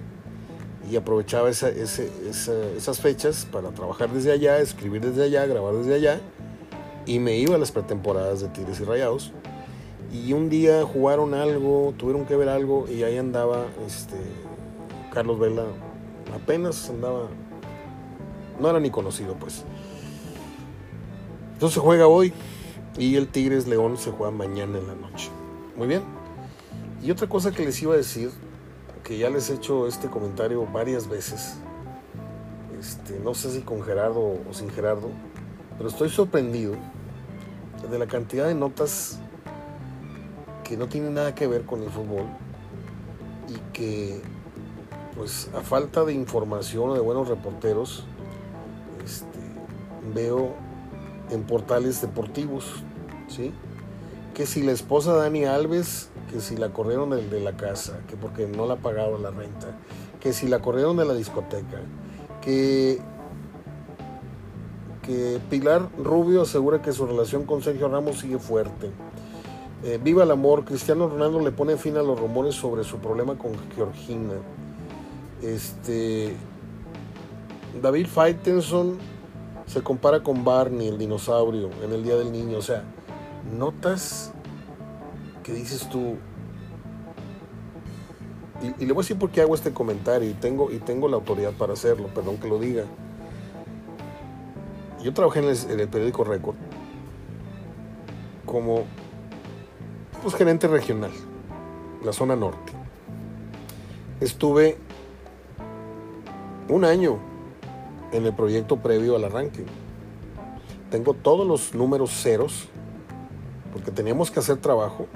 y 0.90 0.96
aprovechaba 0.96 1.50
esas 1.50 3.00
fechas 3.00 3.48
para 3.52 3.70
trabajar 3.70 4.10
desde 4.12 4.32
allá, 4.32 4.60
escribir 4.60 5.02
desde 5.02 5.24
allá, 5.24 5.46
grabar 5.46 5.76
desde 5.76 5.96
allá, 5.96 6.22
y 7.06 7.20
me 7.20 7.38
iba 7.38 7.56
a 7.56 7.58
las 7.58 7.72
pretemporadas 7.72 8.42
de 8.42 8.50
Tigres 8.50 8.80
y 8.80 8.84
Rayados. 8.84 9.32
Y 10.12 10.34
un 10.34 10.50
día 10.50 10.84
jugaron 10.84 11.34
algo, 11.34 11.94
tuvieron 11.98 12.26
que 12.26 12.36
ver 12.36 12.50
algo, 12.50 12.86
y 12.88 13.04
ahí 13.04 13.18
andaba 13.18 13.66
este, 13.88 14.18
Carlos 15.12 15.40
Vela, 15.40 15.66
apenas 16.36 16.90
andaba, 16.90 17.30
no 18.60 18.70
era 18.70 18.80
ni 18.80 18.92
conocido 18.92 19.36
pues. 19.36 19.64
Entonces 21.54 21.82
juega 21.82 22.08
hoy, 22.08 22.34
y 22.98 23.16
el 23.16 23.28
Tigres 23.28 23.68
León 23.68 23.98
se 23.98 24.12
juega 24.12 24.32
mañana 24.32 24.78
en 24.78 24.88
la 24.88 24.96
noche. 24.96 25.30
Muy 25.76 25.88
bien. 25.88 26.04
Y 27.02 27.10
otra 27.10 27.28
cosa 27.28 27.52
que 27.52 27.66
les 27.66 27.82
iba 27.82 27.94
a 27.94 27.98
decir, 27.98 28.30
que 29.04 29.18
ya 29.18 29.30
les 29.30 29.50
he 29.50 29.56
hecho 29.56 29.88
este 29.88 30.08
comentario 30.08 30.66
varias 30.66 31.08
veces, 31.08 31.56
este, 32.80 33.20
no 33.20 33.34
sé 33.34 33.52
si 33.52 33.62
con 33.62 33.84
Gerardo 33.84 34.40
o 34.50 34.54
sin 34.54 34.70
Gerardo, 34.70 35.10
pero 35.78 35.90
estoy 35.90 36.10
sorprendido 36.10 36.74
de 37.90 38.00
la 38.00 38.08
cantidad 38.08 38.48
de 38.48 38.56
notas 38.56 39.20
que 40.64 40.78
no 40.78 40.88
tienen 40.88 41.14
nada 41.14 41.36
que 41.36 41.48
ver 41.48 41.64
con 41.66 41.84
el 41.84 41.90
fútbol 41.90 42.26
y 43.50 43.58
que, 43.74 44.22
pues, 45.16 45.50
a 45.56 45.62
falta 45.62 46.06
de 46.06 46.14
información 46.14 46.92
o 46.92 46.94
de 46.94 47.02
buenos 47.02 47.28
reporteros, 47.28 48.06
este, 49.04 49.40
veo 50.14 50.54
en 51.30 51.44
portales 51.44 52.02
deportivos, 52.02 52.84
¿sí? 53.28 53.54
Que 54.34 54.46
si 54.46 54.64
la 54.64 54.72
esposa 54.72 55.14
Dani 55.14 55.46
Alves, 55.46 56.10
que 56.32 56.42
si 56.42 56.58
la 56.58 56.70
corrieron 56.70 57.10
de, 57.12 57.28
de 57.28 57.40
la 57.40 57.56
casa, 57.58 58.00
que 58.08 58.16
porque 58.16 58.48
no 58.48 58.66
la 58.66 58.78
pagaron 58.78 59.24
la 59.24 59.32
renta, 59.32 59.68
que 60.20 60.34
si 60.34 60.48
la 60.48 60.60
corrieron 60.60 60.98
de 60.98 61.06
la 61.06 61.14
discoteca, 61.14 61.82
que 62.42 63.02
que 65.04 65.40
Pilar 65.50 65.90
Rubio 65.98 66.42
asegura 66.42 66.82
que 66.82 66.92
su 66.92 67.06
relación 67.06 67.46
con 67.46 67.62
Sergio 67.62 67.90
Ramos 67.90 68.20
sigue 68.20 68.40
fuerte. 68.40 68.90
Eh, 69.84 70.00
viva 70.02 70.24
el 70.24 70.32
amor, 70.32 70.64
Cristiano 70.64 71.10
Ronaldo 71.10 71.42
le 71.42 71.52
pone 71.52 71.76
fin 71.78 71.98
a 71.98 72.02
los 72.02 72.20
rumores 72.20 72.56
sobre 72.56 72.84
su 72.84 72.98
problema 72.98 73.38
con 73.38 73.52
Georgina. 73.76 74.36
Este, 75.42 76.34
David 77.82 78.08
Faitelson 78.08 78.98
se 79.66 79.82
compara 79.82 80.24
con 80.24 80.46
Barney, 80.46 80.88
el 80.88 80.98
dinosaurio, 80.98 81.70
en 81.84 81.92
el 81.92 82.04
Día 82.04 82.16
del 82.16 82.32
Niño. 82.32 82.58
O 82.58 82.62
sea, 82.62 82.84
notas 83.58 84.33
que 85.44 85.54
dices 85.54 85.88
tú. 85.90 86.16
Y, 88.80 88.86
le 88.86 88.94
voy 88.94 89.02
a 89.02 89.04
decir 89.04 89.20
por 89.20 89.30
qué 89.30 89.42
hago 89.42 89.54
este 89.56 89.74
comentario 89.74 90.30
y 90.30 90.34
tengo, 90.34 90.72
y 90.72 90.78
tengo 90.78 91.10
la 91.10 91.18
autoridad 91.18 91.52
para 91.52 91.74
hacerlo, 91.74 92.08
perdón 92.08 92.38
que 92.38 92.48
lo 92.48 92.58
diga. 92.58 92.86
Yo 95.04 95.14
trabajé 95.14 95.40
en 95.40 95.80
el, 95.80 95.90
periódico 95.90 96.24
Record 96.24 96.56
como 98.46 98.84
pues, 100.22 100.34
gerente 100.36 100.68
regional, 100.70 101.12
la 102.06 102.14
zona 102.14 102.38
norte. 102.38 102.72
Estuve 104.22 104.78
un 106.70 106.86
año 106.86 107.20
en 108.14 108.26
el 108.26 108.34
proyecto 108.34 108.78
previo 108.78 109.18
al 109.18 109.26
arranque. 109.26 109.66
Tengo 110.90 111.14
todos 111.14 111.46
los 111.46 111.74
números 111.74 112.12
ceros, 112.12 112.70
porque 113.74 113.92
teníamos 113.92 114.32
que 114.32 114.40
hacer 114.40 114.58
trabajo 114.58 115.08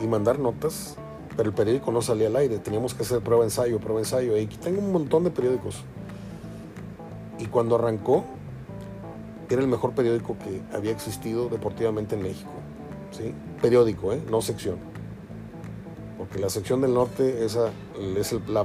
y 0.00 0.06
mandar 0.06 0.38
notas, 0.38 0.96
pero 1.36 1.48
el 1.48 1.54
periódico 1.54 1.92
no 1.92 2.02
salía 2.02 2.28
al 2.28 2.36
aire. 2.36 2.58
Teníamos 2.58 2.94
que 2.94 3.02
hacer 3.02 3.20
prueba 3.20 3.44
ensayo, 3.44 3.78
prueba 3.78 4.00
ensayo. 4.00 4.36
Y 4.36 4.46
tengo 4.46 4.80
un 4.80 4.92
montón 4.92 5.24
de 5.24 5.30
periódicos. 5.30 5.82
Y 7.38 7.46
cuando 7.46 7.76
arrancó, 7.76 8.24
era 9.48 9.60
el 9.60 9.68
mejor 9.68 9.92
periódico 9.92 10.36
que 10.38 10.62
había 10.76 10.92
existido 10.92 11.48
deportivamente 11.48 12.16
en 12.16 12.22
México. 12.22 12.50
¿sí? 13.10 13.34
Periódico, 13.60 14.12
¿eh? 14.12 14.22
no 14.30 14.42
sección. 14.42 14.76
Porque 16.18 16.38
la 16.38 16.48
sección 16.48 16.80
del 16.80 16.94
norte 16.94 17.44
esa 17.44 17.70
es 18.16 18.34
la 18.48 18.64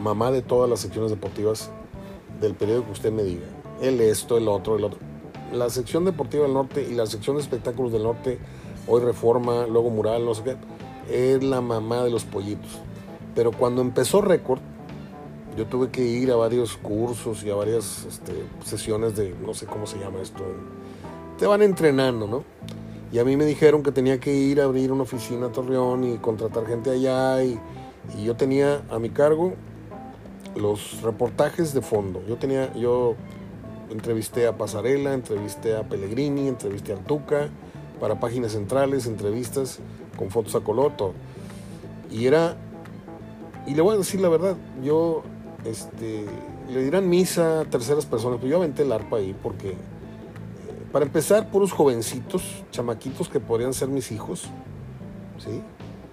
mamá 0.00 0.30
de 0.30 0.42
todas 0.42 0.70
las 0.70 0.80
secciones 0.80 1.10
deportivas 1.10 1.70
del 2.40 2.54
periódico 2.54 2.86
que 2.86 2.92
usted 2.92 3.12
me 3.12 3.22
diga. 3.22 3.46
El 3.80 4.00
esto, 4.00 4.36
el 4.36 4.48
otro, 4.48 4.76
el 4.76 4.84
otro. 4.84 4.98
La 5.52 5.68
sección 5.68 6.04
deportiva 6.04 6.44
del 6.44 6.54
norte 6.54 6.86
y 6.88 6.94
la 6.94 7.06
sección 7.06 7.36
de 7.36 7.42
espectáculos 7.42 7.92
del 7.92 8.04
norte, 8.04 8.38
hoy 8.86 9.00
Reforma, 9.00 9.66
luego 9.66 9.90
Mural, 9.90 10.24
no 10.24 10.34
sé 10.34 10.42
qué, 10.42 10.56
es 11.10 11.42
la 11.42 11.60
mamá 11.60 12.04
de 12.04 12.10
los 12.10 12.24
pollitos. 12.24 12.80
Pero 13.34 13.52
cuando 13.52 13.82
empezó 13.82 14.20
Récord, 14.20 14.60
yo 15.56 15.66
tuve 15.66 15.90
que 15.90 16.02
ir 16.02 16.30
a 16.30 16.36
varios 16.36 16.76
cursos 16.76 17.44
y 17.44 17.50
a 17.50 17.54
varias 17.54 18.06
este, 18.06 18.32
sesiones 18.64 19.16
de, 19.16 19.34
no 19.44 19.54
sé 19.54 19.66
cómo 19.66 19.86
se 19.86 19.98
llama 19.98 20.20
esto, 20.20 20.42
te 21.38 21.46
van 21.46 21.62
entrenando, 21.62 22.26
¿no? 22.26 22.44
Y 23.12 23.18
a 23.18 23.24
mí 23.24 23.36
me 23.36 23.44
dijeron 23.44 23.82
que 23.82 23.92
tenía 23.92 24.18
que 24.18 24.34
ir 24.34 24.60
a 24.60 24.64
abrir 24.64 24.90
una 24.90 25.02
oficina 25.02 25.46
a 25.46 25.52
Torreón 25.52 26.04
y 26.04 26.16
contratar 26.16 26.66
gente 26.66 26.90
allá 26.90 27.42
y, 27.44 27.58
yo 28.24 28.34
tenía 28.34 28.82
a 28.90 28.98
mi 28.98 29.10
cargo 29.10 29.52
los 30.56 31.00
reportajes 31.02 31.72
de 31.72 31.82
fondo. 31.82 32.20
Yo 32.26 32.36
tenía, 32.36 32.74
yo 32.74 33.14
entrevisté 33.90 34.48
a 34.48 34.56
Pasarela, 34.56 35.14
entrevisté 35.14 35.76
a 35.76 35.84
Pellegrini, 35.84 36.48
entrevisté 36.48 36.94
a 36.94 36.96
Tuca 36.96 37.48
para 38.02 38.18
páginas 38.18 38.50
centrales, 38.50 39.06
entrevistas 39.06 39.78
con 40.18 40.28
fotos 40.28 40.56
a 40.56 40.60
color, 40.60 40.96
todo. 40.96 41.12
Y 42.10 42.26
era, 42.26 42.56
y 43.64 43.76
le 43.76 43.80
voy 43.80 43.94
a 43.94 43.98
decir 43.98 44.20
la 44.20 44.28
verdad, 44.28 44.56
yo, 44.82 45.22
este, 45.64 46.26
le 46.68 46.82
dirán 46.82 47.08
misa 47.08 47.60
a 47.60 47.64
terceras 47.64 48.04
personas, 48.04 48.38
pero 48.40 48.50
yo 48.50 48.56
aventé 48.56 48.82
el 48.82 48.90
arpa 48.90 49.18
ahí 49.18 49.36
porque, 49.40 49.70
eh, 49.70 49.76
para 50.90 51.04
empezar, 51.04 51.48
puros 51.52 51.70
jovencitos, 51.70 52.64
chamaquitos 52.72 53.28
que 53.28 53.38
podrían 53.38 53.72
ser 53.72 53.86
mis 53.86 54.10
hijos, 54.10 54.48
¿sí? 55.38 55.62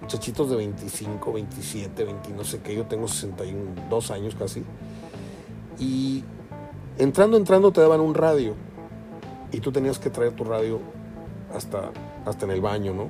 muchachitos 0.00 0.48
de 0.48 0.56
25, 0.58 1.32
27, 1.32 2.04
20, 2.04 2.30
no 2.34 2.44
sé 2.44 2.60
qué, 2.60 2.72
yo 2.72 2.86
tengo 2.86 3.08
62 3.08 4.12
años 4.12 4.36
casi. 4.36 4.62
Y 5.80 6.22
entrando, 6.98 7.36
entrando 7.36 7.72
te 7.72 7.80
daban 7.80 7.98
un 7.98 8.14
radio. 8.14 8.54
Y 9.50 9.58
tú 9.58 9.72
tenías 9.72 9.98
que 9.98 10.10
traer 10.10 10.36
tu 10.36 10.44
radio 10.44 10.78
hasta, 11.54 11.90
hasta 12.24 12.44
en 12.44 12.52
el 12.52 12.60
baño, 12.60 12.94
¿no? 12.94 13.08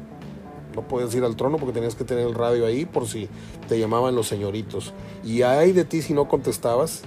No 0.75 0.87
podías 0.87 1.15
ir 1.15 1.25
al 1.25 1.37
trono 1.37 1.57
porque 1.59 1.73
tenías 1.73 1.95
que 1.95 2.05
tener 2.05 2.27
el 2.27 2.35
radio 2.35 2.65
ahí 2.65 2.85
por 2.85 3.09
si 3.09 3.29
te 3.69 3.79
llamaban 3.79 4.15
los 4.15 4.29
señoritos. 4.29 4.95
Y 5.25 5.43
hay 5.43 5.73
de 5.73 5.85
ti 5.85 6.01
si 6.01 6.15
no 6.15 6.29
contestabas. 6.29 7.03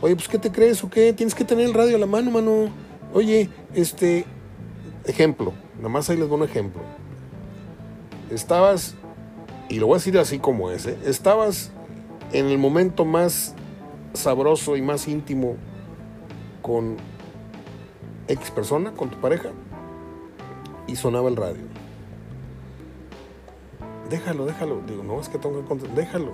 Oye, 0.00 0.16
pues 0.16 0.28
¿qué 0.28 0.38
te 0.38 0.50
crees 0.50 0.82
o 0.84 0.90
qué? 0.90 1.12
Tienes 1.12 1.34
que 1.34 1.44
tener 1.44 1.66
el 1.66 1.74
radio 1.74 1.96
a 1.96 1.98
la 1.98 2.06
mano, 2.06 2.30
mano. 2.30 2.68
Oye, 3.12 3.50
este, 3.74 4.24
ejemplo, 5.04 5.52
nada 5.76 5.90
más 5.90 6.08
ahí 6.08 6.16
les 6.16 6.28
doy 6.28 6.38
un 6.38 6.44
ejemplo 6.44 6.82
estabas, 8.30 8.94
y 9.68 9.78
lo 9.78 9.86
voy 9.86 9.94
a 9.94 9.98
decir 9.98 10.18
así 10.18 10.38
como 10.38 10.70
es, 10.70 10.86
¿eh? 10.86 10.98
estabas 11.04 11.70
en 12.32 12.46
el 12.46 12.58
momento 12.58 13.04
más 13.04 13.54
sabroso 14.12 14.76
y 14.76 14.82
más 14.82 15.08
íntimo 15.08 15.56
con 16.62 16.96
X 18.28 18.50
persona, 18.50 18.92
con 18.92 19.10
tu 19.10 19.20
pareja, 19.20 19.50
y 20.86 20.96
sonaba 20.96 21.28
el 21.28 21.36
radio. 21.36 21.62
Déjalo, 24.10 24.46
déjalo. 24.46 24.82
Digo, 24.86 25.02
no, 25.02 25.20
es 25.20 25.28
que 25.28 25.38
tengo 25.38 25.64
que 25.64 25.88
Déjalo. 25.88 26.32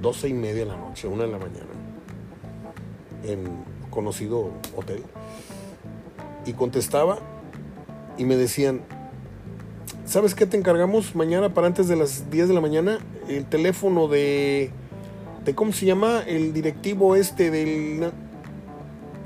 Doce 0.00 0.28
y 0.28 0.34
media 0.34 0.64
de 0.64 0.66
la 0.66 0.76
noche, 0.76 1.08
una 1.08 1.24
de 1.24 1.32
la 1.32 1.38
mañana, 1.38 1.66
en 3.24 3.64
conocido 3.90 4.50
hotel. 4.76 5.02
Y 6.46 6.52
contestaba 6.52 7.18
y 8.16 8.24
me 8.24 8.36
decían, 8.36 8.82
¿Sabes 10.08 10.34
qué 10.34 10.46
te 10.46 10.56
encargamos 10.56 11.14
mañana 11.14 11.52
para 11.52 11.66
antes 11.66 11.86
de 11.86 11.94
las 11.94 12.30
10 12.30 12.48
de 12.48 12.54
la 12.54 12.62
mañana? 12.62 12.98
El 13.28 13.44
teléfono 13.44 14.08
de, 14.08 14.70
de 15.44 15.54
¿cómo 15.54 15.74
se 15.74 15.84
llama? 15.84 16.22
El 16.26 16.54
directivo 16.54 17.14
este 17.14 17.50
del... 17.50 18.10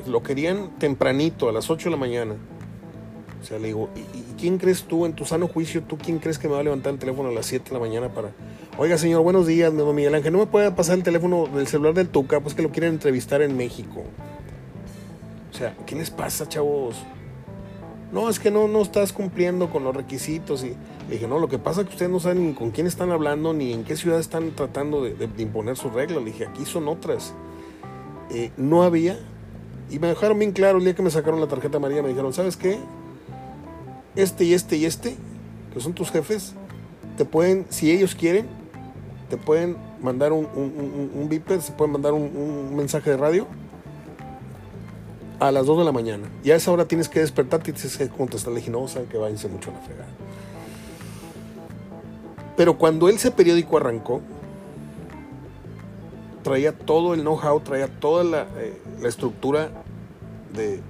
Lo 0.08 0.24
querían 0.24 0.76
tempranito, 0.80 1.48
a 1.48 1.52
las 1.52 1.70
8 1.70 1.84
de 1.84 1.90
la 1.92 1.96
mañana. 1.96 2.34
O 3.42 3.44
sea, 3.44 3.58
le 3.58 3.66
digo, 3.68 3.90
¿y, 3.96 4.40
quién 4.40 4.56
crees 4.58 4.84
tú, 4.84 5.04
en 5.04 5.14
tu 5.14 5.24
sano 5.24 5.48
juicio, 5.48 5.82
tú 5.82 5.98
quién 5.98 6.20
crees 6.20 6.38
que 6.38 6.46
me 6.46 6.54
va 6.54 6.60
a 6.60 6.62
levantar 6.62 6.92
el 6.92 7.00
teléfono 7.00 7.28
a 7.28 7.32
las 7.32 7.46
7 7.46 7.70
de 7.70 7.74
la 7.74 7.80
mañana 7.80 8.08
para... 8.08 8.30
Oiga, 8.78 8.96
señor, 8.96 9.22
buenos 9.22 9.48
días, 9.48 9.74
don 9.76 9.94
Miguel 9.94 10.14
Ángel, 10.14 10.32
¿no 10.32 10.38
me 10.38 10.46
puede 10.46 10.70
pasar 10.70 10.96
el 10.96 11.02
teléfono 11.02 11.48
del 11.48 11.66
celular 11.66 11.92
del 11.92 12.08
Tuca? 12.08 12.40
Pues 12.40 12.54
que 12.54 12.62
lo 12.62 12.70
quieren 12.70 12.94
entrevistar 12.94 13.42
en 13.42 13.56
México. 13.56 14.04
O 15.52 15.56
sea, 15.56 15.76
¿qué 15.86 15.96
les 15.96 16.10
pasa, 16.10 16.48
chavos? 16.48 16.96
No, 18.12 18.28
es 18.28 18.38
que 18.38 18.50
no, 18.50 18.68
no 18.68 18.80
estás 18.82 19.12
cumpliendo 19.12 19.70
con 19.70 19.82
los 19.82 19.96
requisitos. 19.96 20.62
Y 20.62 20.68
le 21.08 21.14
dije, 21.14 21.26
no, 21.26 21.38
lo 21.38 21.48
que 21.48 21.58
pasa 21.58 21.80
es 21.80 21.88
que 21.88 21.94
ustedes 21.94 22.12
no 22.12 22.20
saben 22.20 22.46
ni 22.46 22.52
con 22.54 22.70
quién 22.70 22.86
están 22.86 23.10
hablando, 23.10 23.52
ni 23.52 23.72
en 23.72 23.82
qué 23.82 23.96
ciudad 23.96 24.20
están 24.20 24.52
tratando 24.52 25.02
de, 25.02 25.28
imponer 25.38 25.76
sus 25.76 25.92
reglas. 25.92 26.22
Le 26.22 26.30
dije, 26.30 26.46
aquí 26.46 26.64
son 26.64 26.86
otras. 26.86 27.34
Eh, 28.30 28.52
no 28.56 28.84
había. 28.84 29.18
Y 29.90 29.98
me 29.98 30.06
dejaron 30.06 30.38
bien 30.38 30.52
claro 30.52 30.78
el 30.78 30.84
día 30.84 30.94
que 30.94 31.02
me 31.02 31.10
sacaron 31.10 31.40
la 31.40 31.48
tarjeta 31.48 31.78
amarilla, 31.78 32.02
me 32.02 32.08
dijeron, 32.08 32.32
¿sabes 32.32 32.56
qué? 32.56 32.78
Este 34.16 34.44
y 34.44 34.54
este 34.54 34.76
y 34.76 34.84
este, 34.84 35.16
que 35.72 35.80
son 35.80 35.92
tus 35.94 36.10
jefes, 36.10 36.54
te 37.16 37.24
pueden, 37.24 37.66
si 37.70 37.90
ellos 37.90 38.14
quieren, 38.14 38.46
te 39.30 39.36
pueden 39.36 39.76
mandar 40.02 40.32
un, 40.32 40.46
un, 40.54 41.60
se 41.60 41.72
pueden 41.72 41.92
mandar 41.92 42.12
un 42.12 42.76
mensaje 42.76 43.10
de 43.10 43.16
radio 43.16 43.46
a 45.42 45.50
las 45.50 45.66
2 45.66 45.78
de 45.78 45.84
la 45.84 45.92
mañana. 45.92 46.28
Y 46.44 46.52
a 46.52 46.56
esa 46.56 46.70
hora 46.70 46.84
tienes 46.84 47.08
que 47.08 47.18
despertarte 47.18 47.72
y 47.72 47.74
tienes 47.74 47.96
que 47.96 48.08
contestar. 48.08 48.54
Dije, 48.54 48.70
que 49.10 49.18
váyanse 49.18 49.48
mucho 49.48 49.70
a 49.70 49.74
la 49.74 49.80
fregada. 49.80 50.08
Pero 52.56 52.78
cuando 52.78 53.08
ese 53.08 53.32
periódico 53.32 53.76
arrancó, 53.76 54.20
traía 56.44 56.72
todo 56.72 57.14
el 57.14 57.22
know-how, 57.22 57.58
traía 57.58 57.88
toda 57.88 58.22
la, 58.22 58.46
eh, 58.56 58.80
estructura 59.02 59.70
de, 60.54 60.80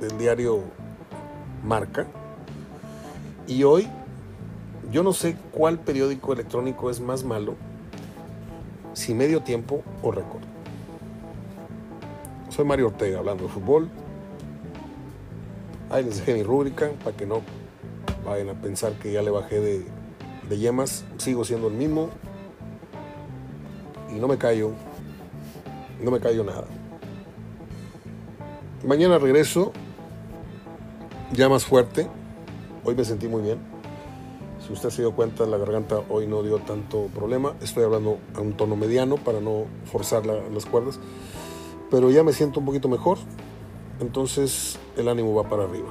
del 0.00 0.18
diario 0.18 0.62
Marca. 1.64 2.06
Y 3.46 3.62
hoy, 3.64 3.88
yo 4.90 5.02
no 5.02 5.12
sé 5.12 5.36
cuál 5.52 5.78
periódico 5.78 6.32
electrónico 6.32 6.90
es 6.90 7.00
más 7.00 7.24
malo, 7.24 7.54
si 8.92 9.14
medio 9.14 9.42
tiempo 9.42 9.82
o 10.02 10.10
récord. 10.10 10.42
Soy 12.48 12.64
Mario 12.64 12.86
Ortega 12.86 13.18
hablando 13.18 13.44
de 13.44 13.50
fútbol. 13.50 13.88
Ahí 15.90 16.04
les 16.04 16.18
dejé 16.18 16.34
mi 16.34 16.42
rúbrica 16.42 16.90
para 17.04 17.16
que 17.16 17.26
no 17.26 17.42
vayan 18.24 18.48
a 18.48 18.54
pensar 18.54 18.92
que 18.94 19.12
ya 19.12 19.22
le 19.22 19.30
bajé 19.30 19.60
de, 19.60 19.86
de 20.48 20.58
yemas. 20.58 21.04
Sigo 21.18 21.44
siendo 21.44 21.68
el 21.68 21.74
mismo. 21.74 22.10
Y 24.10 24.18
no 24.18 24.26
me 24.26 24.38
callo. 24.38 24.72
No 26.02 26.10
me 26.10 26.18
callo 26.18 26.44
nada. 26.44 26.64
Mañana 28.86 29.18
regreso 29.18 29.72
ya 31.32 31.48
más 31.48 31.64
fuerte. 31.64 32.08
Hoy 32.84 32.94
me 32.94 33.04
sentí 33.04 33.28
muy 33.28 33.42
bien. 33.42 33.58
Si 34.66 34.72
usted 34.72 34.90
se 34.90 35.02
dio 35.02 35.12
cuenta, 35.12 35.46
la 35.46 35.58
garganta 35.58 36.00
hoy 36.08 36.26
no 36.26 36.42
dio 36.42 36.58
tanto 36.58 37.08
problema. 37.14 37.54
Estoy 37.60 37.84
hablando 37.84 38.18
a 38.34 38.40
un 38.40 38.54
tono 38.54 38.76
mediano 38.76 39.16
para 39.16 39.40
no 39.40 39.66
forzar 39.84 40.26
las 40.26 40.66
cuerdas 40.66 40.98
pero 41.90 42.10
ya 42.10 42.22
me 42.22 42.32
siento 42.32 42.60
un 42.60 42.66
poquito 42.66 42.88
mejor, 42.88 43.18
entonces 44.00 44.78
el 44.96 45.08
ánimo 45.08 45.34
va 45.34 45.48
para 45.48 45.64
arriba. 45.64 45.88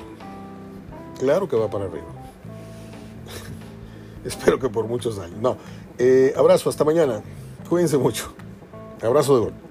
Claro 1.19 1.47
que 1.47 1.55
va 1.55 1.69
para 1.69 1.85
arriba. 1.85 2.07
Espero 4.25 4.59
que 4.59 4.69
por 4.69 4.87
muchos 4.87 5.17
años. 5.19 5.37
No. 5.39 5.57
Eh, 5.97 6.33
abrazo, 6.35 6.69
hasta 6.69 6.83
mañana. 6.83 7.21
Cuídense 7.69 7.97
mucho. 7.97 8.33
Abrazo 9.01 9.35
de 9.35 9.45
gol. 9.45 9.64